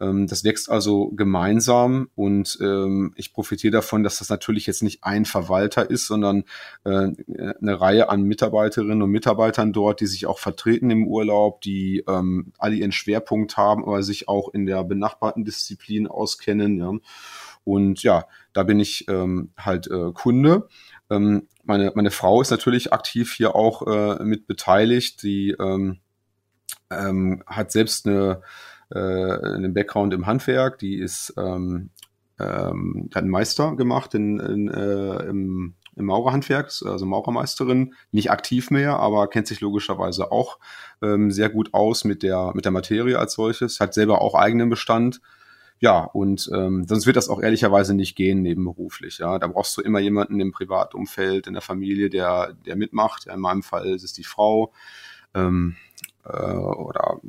Ähm, 0.00 0.26
das 0.26 0.44
wächst 0.44 0.70
also 0.70 1.10
gemeinsam 1.10 2.10
und 2.14 2.58
ähm, 2.60 3.12
ich 3.16 3.32
profitiere 3.32 3.72
davon, 3.72 4.02
dass 4.02 4.18
das 4.18 4.28
natürlich 4.28 4.66
jetzt 4.66 4.82
nicht 4.82 5.04
ein 5.04 5.24
Verwalter 5.24 5.88
ist, 5.88 6.06
sondern 6.06 6.44
äh, 6.84 7.10
eine 7.60 7.80
Reihe 7.80 8.08
an 8.08 8.22
Mitarbeiterinnen 8.22 9.02
und 9.02 9.10
Mitarbeitern 9.10 9.72
dort, 9.72 10.00
die 10.00 10.06
sich 10.06 10.26
auch 10.26 10.38
vertreten 10.38 10.90
im 10.90 11.06
Urlaub, 11.06 11.60
die 11.60 12.04
ähm, 12.08 12.52
alle 12.58 12.74
ihren 12.76 12.92
Schwerpunkt 12.92 13.56
haben, 13.56 13.84
aber 13.84 14.02
sich 14.02 14.28
auch 14.28 14.52
in 14.52 14.66
der 14.66 14.82
benachbarten 14.84 15.44
Disziplin 15.44 16.06
auskennen. 16.06 16.78
Ja. 16.78 16.92
Und 17.64 18.02
ja, 18.02 18.24
da 18.52 18.62
bin 18.62 18.80
ich 18.80 19.06
ähm, 19.08 19.50
halt 19.58 19.88
äh, 19.90 20.12
Kunde. 20.12 20.68
Ähm, 21.10 21.48
meine, 21.68 21.92
meine 21.94 22.10
Frau 22.10 22.40
ist 22.40 22.50
natürlich 22.50 22.92
aktiv 22.92 23.32
hier 23.32 23.54
auch 23.54 23.86
äh, 23.86 24.22
mit 24.24 24.46
beteiligt. 24.46 25.22
Die 25.22 25.54
ähm, 25.58 25.98
ähm, 26.90 27.42
hat 27.46 27.70
selbst 27.70 28.06
eine, 28.06 28.42
äh, 28.90 28.98
einen 28.98 29.74
Background 29.74 30.14
im 30.14 30.26
Handwerk. 30.26 30.78
Die 30.78 30.96
ist 30.98 31.34
ähm, 31.36 31.90
ähm, 32.38 33.08
hat 33.14 33.22
einen 33.22 33.30
Meister 33.30 33.76
gemacht 33.76 34.14
in, 34.14 34.38
in, 34.38 34.68
äh, 34.68 35.24
im, 35.24 35.74
im 35.96 36.04
Maurerhandwerk, 36.04 36.72
also 36.84 37.04
Maurermeisterin, 37.04 37.94
nicht 38.12 38.30
aktiv 38.30 38.70
mehr, 38.70 38.98
aber 38.98 39.28
kennt 39.28 39.48
sich 39.48 39.60
logischerweise 39.60 40.30
auch 40.30 40.58
ähm, 41.02 41.30
sehr 41.30 41.48
gut 41.48 41.74
aus 41.74 42.04
mit 42.04 42.22
der, 42.22 42.52
mit 42.54 42.64
der 42.64 42.72
Materie 42.72 43.18
als 43.18 43.34
solches, 43.34 43.80
hat 43.80 43.94
selber 43.94 44.20
auch 44.20 44.34
eigenen 44.34 44.70
Bestand, 44.70 45.20
ja, 45.80 46.00
und 46.00 46.50
ähm, 46.52 46.86
sonst 46.88 47.06
wird 47.06 47.16
das 47.16 47.28
auch 47.28 47.40
ehrlicherweise 47.40 47.94
nicht 47.94 48.16
gehen 48.16 48.42
nebenberuflich. 48.42 49.18
Ja, 49.18 49.38
da 49.38 49.46
brauchst 49.46 49.76
du 49.76 49.80
immer 49.80 50.00
jemanden 50.00 50.40
im 50.40 50.52
Privatumfeld, 50.52 51.46
in 51.46 51.52
der 51.52 51.62
Familie, 51.62 52.10
der 52.10 52.54
der 52.66 52.76
mitmacht. 52.76 53.26
Ja, 53.26 53.34
in 53.34 53.40
meinem 53.40 53.62
Fall 53.62 53.86
ist 53.86 54.02
es 54.02 54.12
die 54.12 54.24
Frau. 54.24 54.72
Ähm, 55.34 55.76
äh, 56.24 56.30
oder 56.30 57.20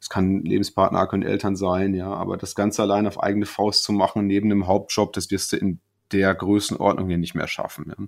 es 0.00 0.08
kann 0.08 0.42
Lebenspartner, 0.42 1.06
können 1.06 1.22
Eltern 1.22 1.56
sein, 1.56 1.94
ja, 1.94 2.12
aber 2.12 2.36
das 2.36 2.54
Ganze 2.54 2.82
allein 2.82 3.06
auf 3.06 3.22
eigene 3.22 3.46
Faust 3.46 3.84
zu 3.84 3.92
machen, 3.92 4.26
neben 4.26 4.48
dem 4.48 4.66
Hauptjob, 4.66 5.12
das 5.12 5.30
wirst 5.30 5.52
du 5.52 5.56
in 5.56 5.80
der 6.12 6.34
Größenordnung 6.34 7.08
hier 7.08 7.18
nicht 7.18 7.34
mehr 7.34 7.48
schaffen. 7.48 7.92
Ja, 7.96 8.06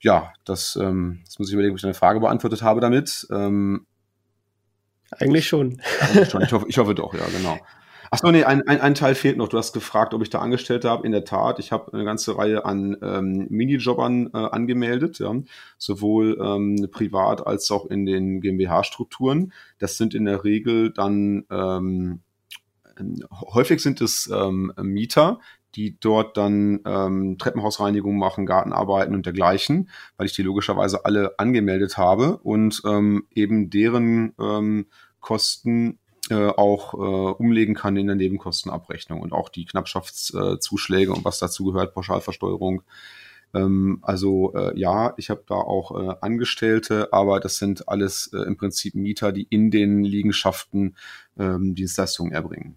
ja 0.00 0.32
das, 0.44 0.76
ähm, 0.76 1.22
das 1.24 1.38
muss 1.38 1.48
ich 1.48 1.54
überlegen, 1.54 1.72
ob 1.72 1.78
ich 1.78 1.82
deine 1.82 1.94
Frage 1.94 2.20
beantwortet 2.20 2.62
habe 2.62 2.80
damit. 2.80 3.26
Ähm, 3.30 3.86
eigentlich 5.10 5.46
schon. 5.46 5.80
Eigentlich 6.00 6.30
schon. 6.30 6.42
Ich, 6.42 6.52
hoffe, 6.52 6.66
ich 6.68 6.78
hoffe 6.78 6.94
doch, 6.94 7.14
ja, 7.14 7.24
genau. 7.26 7.58
Achso, 8.14 8.30
nee, 8.30 8.44
ein, 8.44 8.62
ein, 8.68 8.80
ein 8.80 8.94
Teil 8.94 9.16
fehlt 9.16 9.36
noch. 9.36 9.48
Du 9.48 9.58
hast 9.58 9.72
gefragt, 9.72 10.14
ob 10.14 10.22
ich 10.22 10.30
da 10.30 10.38
Angestellte 10.38 10.88
habe. 10.88 11.04
In 11.04 11.10
der 11.10 11.24
Tat, 11.24 11.58
ich 11.58 11.72
habe 11.72 11.92
eine 11.92 12.04
ganze 12.04 12.38
Reihe 12.38 12.64
an 12.64 12.96
ähm, 13.02 13.48
Minijobbern 13.50 14.30
äh, 14.32 14.36
angemeldet, 14.36 15.18
ja. 15.18 15.34
sowohl 15.78 16.38
ähm, 16.40 16.88
privat 16.92 17.44
als 17.44 17.68
auch 17.72 17.86
in 17.86 18.06
den 18.06 18.40
GmbH-Strukturen. 18.40 19.52
Das 19.80 19.96
sind 19.96 20.14
in 20.14 20.26
der 20.26 20.44
Regel 20.44 20.92
dann 20.92 21.44
ähm, 21.50 22.20
häufig 23.32 23.82
sind 23.82 24.00
es 24.00 24.30
ähm, 24.32 24.72
Mieter, 24.80 25.40
die 25.74 25.98
dort 25.98 26.36
dann 26.36 26.82
ähm, 26.86 27.36
Treppenhausreinigung 27.36 28.16
machen, 28.16 28.46
Gartenarbeiten 28.46 29.16
und 29.16 29.26
dergleichen, 29.26 29.90
weil 30.16 30.26
ich 30.26 30.34
die 30.34 30.42
logischerweise 30.42 31.04
alle 31.04 31.36
angemeldet 31.40 31.98
habe 31.98 32.38
und 32.44 32.80
ähm, 32.86 33.26
eben 33.32 33.70
deren 33.70 34.34
ähm, 34.38 34.86
Kosten 35.18 35.98
äh, 36.30 36.48
auch 36.48 36.94
äh, 36.94 36.96
umlegen 36.96 37.74
kann 37.74 37.96
in 37.96 38.06
der 38.06 38.16
Nebenkostenabrechnung 38.16 39.20
und 39.20 39.32
auch 39.32 39.48
die 39.48 39.64
Knappschaftszuschläge 39.64 41.12
äh, 41.12 41.14
und 41.14 41.24
was 41.24 41.38
dazu 41.38 41.64
gehört, 41.64 41.94
Pauschalversteuerung. 41.94 42.82
Ähm, 43.54 43.98
also 44.02 44.52
äh, 44.54 44.78
ja, 44.78 45.14
ich 45.16 45.30
habe 45.30 45.44
da 45.46 45.54
auch 45.54 45.98
äh, 46.00 46.14
Angestellte, 46.20 47.12
aber 47.12 47.40
das 47.40 47.58
sind 47.58 47.88
alles 47.88 48.30
äh, 48.32 48.38
im 48.38 48.56
Prinzip 48.56 48.94
Mieter, 48.94 49.32
die 49.32 49.46
in 49.48 49.70
den 49.70 50.02
Liegenschaften 50.02 50.96
ähm, 51.38 51.74
Dienstleistungen 51.74 52.32
erbringen. 52.32 52.76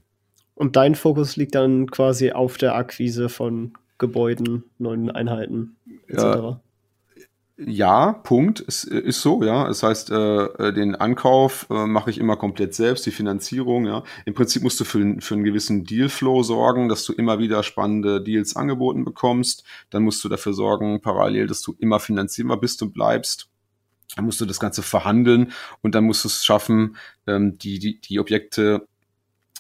Und 0.56 0.76
dein 0.76 0.96
Fokus 0.96 1.36
liegt 1.36 1.56
dann 1.56 1.90
quasi 1.92 2.32
auf 2.32 2.58
der 2.58 2.76
Akquise 2.76 3.30
von 3.30 3.74
Gebäuden, 3.98 4.64
neuen 4.78 5.12
Einheiten 5.12 5.76
etc. 6.08 6.24
Ja, 6.24 6.62
ja, 7.60 8.14
Punkt. 8.14 8.64
Es 8.68 8.84
ist 8.84 9.22
so, 9.22 9.44
ja. 9.44 9.68
Das 9.68 9.82
heißt, 9.82 10.12
äh, 10.12 10.44
äh, 10.46 10.74
den 10.74 10.96
Ankauf 10.96 11.66
äh, 11.72 11.88
mache 11.88 12.12
ich 12.12 12.20
immer 12.20 12.36
komplett 12.38 12.76
selbst, 12.76 13.06
die 13.08 13.12
Finanzierung, 13.12 13.88
ja. 13.88 14.04
Im 14.26 14.36
Prinzip 14.36 14.62
musst 14.62 14.80
du 14.80 14.84
für, 14.84 15.16
für 15.20 15.34
einen 15.34 15.44
gewissen 15.44 15.84
Dealflow 15.84 16.44
sorgen, 16.44 16.88
dass 16.88 17.04
du 17.04 17.14
immer 17.14 17.40
wieder 17.40 17.64
spannende 17.64 18.22
Deals 18.22 18.56
angeboten 18.56 19.04
bekommst. 19.06 19.64
Dann 19.90 20.04
musst 20.04 20.24
du 20.24 20.30
dafür 20.30 20.54
sorgen, 20.54 21.02
parallel, 21.02 21.48
dass 21.48 21.64
du 21.64 21.76
immer 21.80 22.00
finanzierbar 22.00 22.60
bist 22.60 22.84
und 22.84 22.94
bleibst. 22.94 23.50
Dann 24.16 24.26
musst 24.26 24.40
du 24.40 24.46
das 24.46 24.60
Ganze 24.60 24.84
verhandeln 24.84 25.52
und 25.82 25.96
dann 25.96 26.04
musst 26.04 26.24
du 26.24 26.28
es 26.28 26.46
schaffen, 26.46 26.96
ähm, 27.26 27.58
die, 27.58 27.80
die, 27.80 28.00
die 28.00 28.20
Objekte 28.20 28.88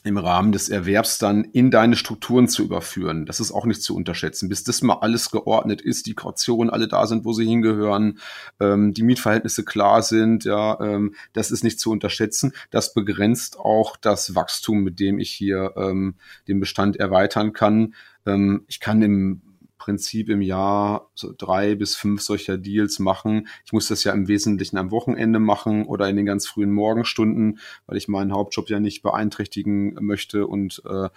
im 0.03 0.17
Rahmen 0.17 0.51
des 0.51 0.69
Erwerbs 0.69 1.17
dann 1.17 1.43
in 1.43 1.71
deine 1.71 1.95
Strukturen 1.95 2.47
zu 2.47 2.63
überführen. 2.63 3.25
Das 3.25 3.39
ist 3.39 3.51
auch 3.51 3.65
nicht 3.65 3.81
zu 3.81 3.95
unterschätzen. 3.95 4.49
Bis 4.49 4.63
das 4.63 4.81
mal 4.81 4.99
alles 5.01 5.31
geordnet 5.31 5.81
ist, 5.81 6.05
die 6.05 6.13
Kautionen 6.13 6.69
alle 6.69 6.87
da 6.87 7.07
sind, 7.07 7.25
wo 7.25 7.33
sie 7.33 7.45
hingehören, 7.45 8.19
ähm, 8.59 8.93
die 8.93 9.03
Mietverhältnisse 9.03 9.65
klar 9.65 10.01
sind, 10.01 10.45
ja, 10.45 10.79
ähm, 10.79 11.15
das 11.33 11.51
ist 11.51 11.63
nicht 11.63 11.79
zu 11.79 11.91
unterschätzen. 11.91 12.53
Das 12.69 12.93
begrenzt 12.93 13.59
auch 13.59 13.97
das 13.97 14.35
Wachstum, 14.35 14.83
mit 14.83 14.99
dem 14.99 15.19
ich 15.19 15.31
hier 15.31 15.73
ähm, 15.75 16.15
den 16.47 16.59
Bestand 16.59 16.97
erweitern 16.97 17.53
kann. 17.53 17.93
Ähm, 18.25 18.65
ich 18.67 18.79
kann 18.79 19.01
im 19.01 19.41
Prinzip 19.87 20.27
im 20.27 20.41
Jahr 20.41 21.09
so 21.15 21.33
drei 21.37 21.73
bis 21.73 21.95
fünf 21.95 22.21
solcher 22.21 22.57
Deals 22.57 22.99
machen. 22.99 23.47
Ich 23.63 23.71
muss 23.71 23.87
das 23.87 24.03
ja 24.03 24.11
im 24.11 24.27
Wesentlichen 24.27 24.77
am 24.77 24.91
Wochenende 24.91 25.39
machen 25.39 25.85
oder 25.85 26.09
in 26.09 26.17
den 26.17 26.25
ganz 26.25 26.45
frühen 26.45 26.73
Morgenstunden, 26.73 27.59
weil 27.85 27.95
ich 27.95 28.09
meinen 28.09 28.33
Hauptjob 28.33 28.69
ja 28.69 28.81
nicht 28.81 29.01
beeinträchtigen 29.01 29.93
möchte 30.01 30.45
und 30.45 30.81
äh, 30.85 31.07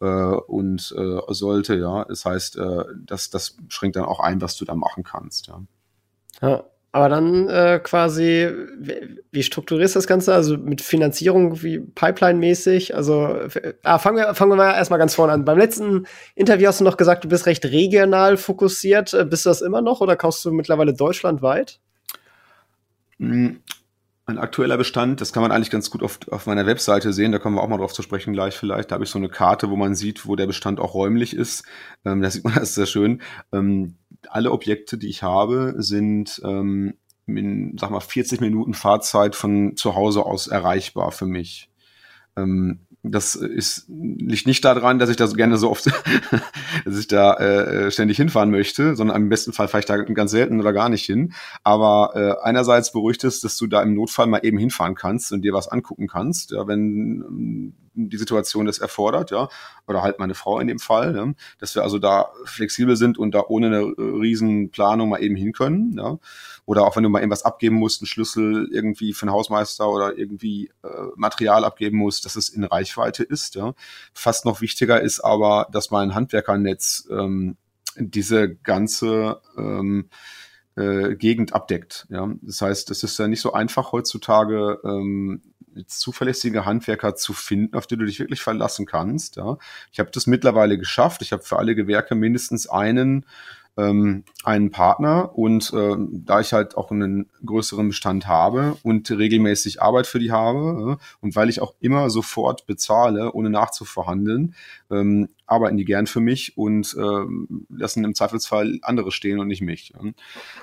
äh, 0.00 0.06
und 0.06 0.94
äh, 0.96 1.20
sollte, 1.28 1.74
ja. 1.76 2.06
Das 2.06 2.24
heißt, 2.24 2.56
äh, 2.56 2.84
das, 3.04 3.28
das 3.28 3.58
schränkt 3.68 3.96
dann 3.96 4.06
auch 4.06 4.20
ein, 4.20 4.40
was 4.40 4.56
du 4.56 4.64
da 4.64 4.74
machen 4.74 5.04
kannst, 5.04 5.48
ja. 5.48 5.62
Ja, 6.40 6.64
aber 6.96 7.10
dann 7.10 7.46
äh, 7.50 7.78
quasi, 7.78 8.50
wie, 9.30 9.42
strukturierst 9.42 9.94
du 9.94 9.98
das 9.98 10.06
Ganze? 10.06 10.32
Also 10.32 10.56
mit 10.56 10.80
Finanzierung 10.80 11.62
wie 11.62 11.78
Pipeline-mäßig? 11.78 12.94
Also 12.94 13.38
ah, 13.82 13.98
fangen, 13.98 14.16
wir, 14.16 14.34
fangen 14.34 14.52
wir 14.52 14.56
mal 14.56 14.72
erstmal 14.72 14.98
ganz 14.98 15.14
vorne 15.14 15.34
an. 15.34 15.44
Beim 15.44 15.58
letzten 15.58 16.06
Interview 16.34 16.68
hast 16.68 16.80
du 16.80 16.84
noch 16.84 16.96
gesagt, 16.96 17.24
du 17.24 17.28
bist 17.28 17.44
recht 17.44 17.66
regional 17.66 18.38
fokussiert. 18.38 19.12
Äh, 19.12 19.26
bist 19.26 19.44
du 19.44 19.50
das 19.50 19.60
immer 19.60 19.82
noch 19.82 20.00
oder 20.00 20.16
kaufst 20.16 20.42
du 20.46 20.52
mittlerweile 20.52 20.94
deutschlandweit? 20.94 21.80
Ein 24.28 24.38
aktueller 24.38 24.76
Bestand, 24.76 25.20
das 25.20 25.32
kann 25.32 25.42
man 25.42 25.52
eigentlich 25.52 25.70
ganz 25.70 25.88
gut 25.88 26.02
auf, 26.02 26.18
auf 26.32 26.46
meiner 26.46 26.66
Webseite 26.66 27.12
sehen, 27.12 27.30
da 27.30 27.38
kommen 27.38 27.54
wir 27.54 27.62
auch 27.62 27.68
mal 27.68 27.78
drauf 27.78 27.92
zu 27.92 28.02
sprechen 28.02 28.32
gleich 28.32 28.56
vielleicht. 28.56 28.90
Da 28.90 28.94
habe 28.94 29.04
ich 29.04 29.10
so 29.10 29.18
eine 29.18 29.28
Karte, 29.28 29.70
wo 29.70 29.76
man 29.76 29.94
sieht, 29.94 30.26
wo 30.26 30.34
der 30.34 30.48
Bestand 30.48 30.80
auch 30.80 30.94
räumlich 30.94 31.32
ist. 31.32 31.64
Ähm, 32.04 32.22
da 32.22 32.30
sieht 32.30 32.42
man 32.42 32.54
das 32.56 32.74
sehr 32.74 32.86
schön. 32.86 33.22
Ähm, 33.52 33.98
alle 34.28 34.50
Objekte, 34.50 34.98
die 34.98 35.08
ich 35.08 35.22
habe, 35.22 35.74
sind 35.78 36.40
ähm, 36.44 36.94
in, 37.26 37.76
sag 37.78 37.90
mal, 37.90 38.00
40 38.00 38.40
Minuten 38.40 38.74
Fahrzeit 38.74 39.36
von 39.36 39.76
zu 39.76 39.94
Hause 39.94 40.26
aus 40.26 40.48
erreichbar 40.48 41.12
für 41.12 41.26
mich. 41.26 41.70
Ähm, 42.36 42.85
das 43.10 43.34
ist, 43.34 43.86
liegt 43.88 44.46
nicht 44.46 44.64
daran, 44.64 44.98
dass 44.98 45.10
ich 45.10 45.16
da 45.16 45.26
so 45.26 45.36
gerne 45.36 45.56
so 45.56 45.70
oft, 45.70 45.86
dass 46.84 46.98
ich 46.98 47.06
da 47.06 47.34
äh, 47.34 47.90
ständig 47.90 48.16
hinfahren 48.16 48.50
möchte, 48.50 48.96
sondern 48.96 49.16
im 49.16 49.28
besten 49.28 49.52
Fall 49.52 49.68
fahre 49.68 49.80
ich 49.80 49.86
da 49.86 49.96
ganz 49.96 50.30
selten 50.30 50.60
oder 50.60 50.72
gar 50.72 50.88
nicht 50.88 51.04
hin. 51.04 51.32
Aber 51.62 52.12
äh, 52.14 52.44
einerseits 52.46 52.92
beruhigt 52.92 53.24
es, 53.24 53.40
dass 53.40 53.56
du 53.56 53.66
da 53.66 53.82
im 53.82 53.94
Notfall 53.94 54.26
mal 54.26 54.40
eben 54.42 54.58
hinfahren 54.58 54.94
kannst 54.94 55.32
und 55.32 55.42
dir 55.42 55.52
was 55.52 55.68
angucken 55.68 56.08
kannst, 56.08 56.50
ja, 56.50 56.66
wenn 56.66 57.74
die 57.96 58.16
Situation 58.16 58.66
das 58.66 58.78
erfordert, 58.78 59.30
ja, 59.30 59.48
oder 59.86 60.02
halt 60.02 60.18
meine 60.18 60.34
Frau 60.34 60.60
in 60.60 60.68
dem 60.68 60.78
Fall, 60.78 61.12
ne? 61.12 61.34
dass 61.58 61.74
wir 61.74 61.82
also 61.82 61.98
da 61.98 62.30
flexibel 62.44 62.96
sind 62.96 63.18
und 63.18 63.34
da 63.34 63.44
ohne 63.48 63.66
eine 63.66 63.80
riesen 63.82 64.70
Planung 64.70 65.08
mal 65.08 65.22
eben 65.22 65.36
hin 65.36 65.52
können, 65.52 65.96
ja. 65.98 66.18
Oder 66.66 66.84
auch 66.84 66.96
wenn 66.96 67.04
du 67.04 67.08
mal 67.08 67.20
irgendwas 67.20 67.44
abgeben 67.44 67.76
musst, 67.76 68.02
einen 68.02 68.08
Schlüssel 68.08 68.68
irgendwie 68.72 69.12
für 69.12 69.22
einen 69.22 69.32
Hausmeister 69.32 69.88
oder 69.88 70.18
irgendwie 70.18 70.70
äh, 70.82 70.88
Material 71.14 71.64
abgeben 71.64 71.98
musst, 71.98 72.24
dass 72.24 72.36
es 72.36 72.48
in 72.48 72.64
Reichweite 72.64 73.22
ist, 73.22 73.54
ja. 73.54 73.74
Fast 74.12 74.44
noch 74.44 74.60
wichtiger 74.60 75.00
ist 75.00 75.20
aber, 75.20 75.68
dass 75.72 75.90
mein 75.90 76.14
Handwerkernetz 76.14 77.08
ähm, 77.10 77.56
diese 77.98 78.54
ganze 78.56 79.40
ähm, 79.56 80.08
äh, 80.76 81.16
Gegend 81.16 81.54
abdeckt. 81.54 82.06
Ja? 82.10 82.30
Das 82.42 82.60
heißt, 82.60 82.90
es 82.90 83.02
ist 83.02 83.18
ja 83.18 83.28
nicht 83.28 83.40
so 83.40 83.52
einfach 83.52 83.92
heutzutage 83.92 84.78
ähm, 84.84 85.42
zuverlässige 85.86 86.64
Handwerker 86.64 87.14
zu 87.14 87.32
finden, 87.32 87.76
auf 87.76 87.86
die 87.86 87.96
du 87.96 88.04
dich 88.04 88.18
wirklich 88.18 88.40
verlassen 88.40 88.86
kannst. 88.86 89.36
Ja. 89.36 89.58
Ich 89.92 89.98
habe 89.98 90.10
das 90.10 90.26
mittlerweile 90.26 90.78
geschafft. 90.78 91.22
Ich 91.22 91.32
habe 91.32 91.42
für 91.42 91.58
alle 91.58 91.74
Gewerke 91.74 92.14
mindestens 92.14 92.68
einen 92.68 93.26
ähm, 93.76 94.24
einen 94.44 94.70
Partner 94.70 95.36
und 95.36 95.72
äh, 95.72 95.96
da 95.98 96.40
ich 96.40 96.52
halt 96.52 96.76
auch 96.76 96.90
einen 96.90 97.28
größeren 97.44 97.88
Bestand 97.88 98.26
habe 98.26 98.76
und 98.82 99.10
regelmäßig 99.10 99.82
Arbeit 99.82 100.06
für 100.06 100.18
die 100.18 100.32
habe 100.32 100.98
äh, 100.98 101.04
und 101.20 101.36
weil 101.36 101.48
ich 101.48 101.60
auch 101.60 101.74
immer 101.80 102.08
sofort 102.10 102.66
bezahle, 102.66 103.32
ohne 103.32 103.50
nachzuverhandeln, 103.50 104.54
ähm, 104.90 105.28
arbeiten 105.46 105.76
die 105.76 105.84
gern 105.84 106.06
für 106.06 106.20
mich 106.20 106.56
und 106.56 106.96
ähm, 106.98 107.66
lassen 107.68 108.04
im 108.04 108.14
Zweifelsfall 108.14 108.78
andere 108.82 109.12
stehen 109.12 109.38
und 109.38 109.48
nicht 109.48 109.62
mich. 109.62 109.92
Ja. 109.94 110.10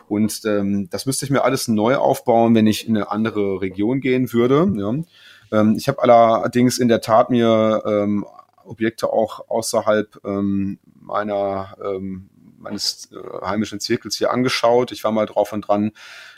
Und 0.07 0.41
ähm, 0.45 0.89
das 0.89 1.05
müsste 1.05 1.25
ich 1.25 1.31
mir 1.31 1.43
alles 1.43 1.67
neu 1.67 1.95
aufbauen, 1.95 2.55
wenn 2.55 2.67
ich 2.67 2.87
in 2.87 2.97
eine 2.97 3.11
andere 3.11 3.61
Region 3.61 4.01
gehen 4.01 4.33
würde. 4.33 4.71
Ja. 4.75 5.59
Ähm, 5.59 5.75
ich 5.77 5.87
habe 5.87 6.01
allerdings 6.01 6.79
in 6.79 6.87
der 6.87 7.01
Tat 7.01 7.29
mir 7.29 7.83
ähm, 7.85 8.25
Objekte 8.65 9.11
auch 9.11 9.49
außerhalb 9.49 10.19
ähm, 10.25 10.79
meiner 10.99 11.75
ähm, 11.83 12.29
meines 12.63 13.09
äh, 13.11 13.45
heimischen 13.45 13.79
Zirkels 13.79 14.17
hier 14.17 14.31
angeschaut. 14.31 14.91
Ich 14.91 15.03
war 15.03 15.11
mal 15.11 15.25
drauf 15.25 15.53
und 15.53 15.61
dran, 15.67 15.91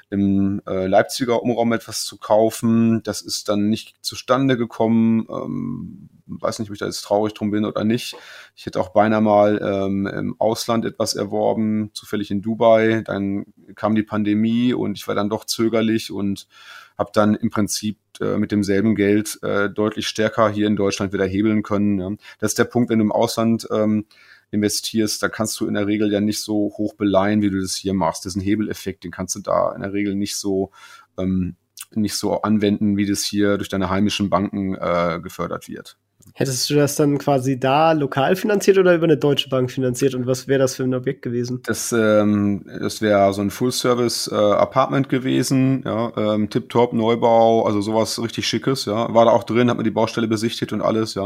im 0.10 0.62
äh, 0.68 0.86
Leipziger 0.86 1.42
Umraum 1.42 1.74
etwas 1.74 2.04
zu 2.04 2.18
kaufen. 2.18 3.02
Das 3.04 3.22
ist 3.22 3.50
dann 3.50 3.70
nicht 3.70 3.96
zustande 4.02 4.58
gekommen. 4.58 5.28
Ähm, 5.30 6.10
weiß 6.28 6.60
nicht, 6.60 6.70
ob 6.70 6.74
ich 6.74 6.80
da 6.80 6.86
jetzt 6.86 7.02
traurig 7.02 7.34
drum 7.34 7.52
bin 7.52 7.66
oder 7.66 7.84
nicht. 7.84 8.16
Ich 8.56 8.66
hätte 8.66 8.80
auch 8.80 8.90
beinahe 8.90 9.22
mal 9.22 9.60
ähm, 9.62 10.08
im 10.08 10.36
Ausland 10.40 10.86
etwas 10.86 11.16
erworben, 11.16 11.92
zufällig 11.94 12.32
in 12.32 12.42
Dubai. 12.42 13.02
Dann 13.06 13.46
kam 13.76 13.96
die 13.96 14.04
Pandemie 14.04 14.74
und 14.74 14.98
ich 14.98 15.08
war 15.08 15.16
dann 15.16 15.30
doch 15.30 15.46
zögerlich 15.46 16.12
und 16.12 16.48
habe 16.98 17.12
dann 17.14 17.36
im 17.36 17.50
Prinzip 17.50 18.00
äh, 18.22 18.38
mit 18.38 18.52
demselben 18.52 18.96
Geld 18.96 19.40
äh, 19.44 19.70
deutlich 19.70 20.08
stärker 20.08 20.50
hier 20.50 20.68
in 20.68 20.76
Deutschland 20.76 21.14
wieder 21.14 21.26
hebeln 21.26 21.64
können. 21.64 22.00
Ja. 22.00 22.12
Das 22.40 22.52
ist 22.52 22.60
der 22.60 22.66
Punkt, 22.66 22.90
wenn 22.90 23.00
du 23.00 23.06
im 23.06 23.12
Ausland 23.12 23.68
ähm, 23.72 24.06
investierst, 24.52 25.22
da 25.22 25.30
kannst 25.30 25.60
du 25.60 25.68
in 25.68 25.74
der 25.74 25.88
Regel 25.88 26.12
ja 26.12 26.22
nicht 26.22 26.42
so 26.42 26.74
hoch 26.78 26.96
beleihen, 26.96 27.42
wie 27.42 27.50
du 27.50 27.60
das 27.60 27.76
hier 27.76 27.94
machst. 27.94 28.26
Das 28.26 28.34
ist 28.34 28.38
ein 28.38 28.42
Hebeleffekt, 28.42 29.04
den 29.04 29.12
kannst 29.12 29.36
du 29.36 29.40
da 29.40 29.74
in 29.74 29.82
der 29.82 29.94
Regel 29.94 30.16
nicht 30.16 30.38
so 30.38 30.72
ähm, 31.18 31.56
nicht 31.94 32.16
so 32.16 32.42
anwenden, 32.42 32.98
wie 32.98 33.06
das 33.06 33.24
hier 33.24 33.58
durch 33.58 33.70
deine 33.70 33.90
heimischen 33.90 34.30
Banken 34.30 34.76
äh, 34.76 35.20
gefördert 35.22 35.68
wird. 35.68 35.98
Hättest 36.34 36.70
du 36.70 36.76
das 36.76 36.96
dann 36.96 37.18
quasi 37.18 37.60
da 37.60 37.92
lokal 37.94 38.36
finanziert 38.36 38.78
oder 38.78 38.96
über 38.96 39.06
eine 39.06 39.18
deutsche 39.18 39.48
Bank 39.48 39.72
finanziert 39.72 40.16
und 40.16 40.28
was 40.28 40.48
wäre 40.48 40.60
das 40.60 40.76
für 40.76 40.84
ein 40.84 40.94
Objekt 40.94 41.22
gewesen? 41.22 41.62
Das, 41.66 41.94
ähm, 41.94 42.66
das 42.80 43.02
wäre 43.02 43.32
so 43.34 43.42
ein 43.42 43.52
Full-Service-Apartment 43.52 45.08
äh, 45.08 45.10
gewesen, 45.10 45.84
ja, 45.86 46.12
ähm, 46.18 46.50
Tip-Top, 46.50 46.94
Neubau, 46.94 47.66
also 47.66 47.80
sowas 47.80 48.22
richtig 48.22 48.48
Schickes, 48.48 48.86
ja. 48.86 49.14
War 49.14 49.26
da 49.26 49.32
auch 49.32 49.44
drin, 49.44 49.70
hat 49.70 49.78
man 49.78 49.86
die 49.86 49.92
Baustelle 49.92 50.28
besichtigt 50.28 50.74
und 50.74 50.82
alles, 50.82 51.14
ja. 51.14 51.26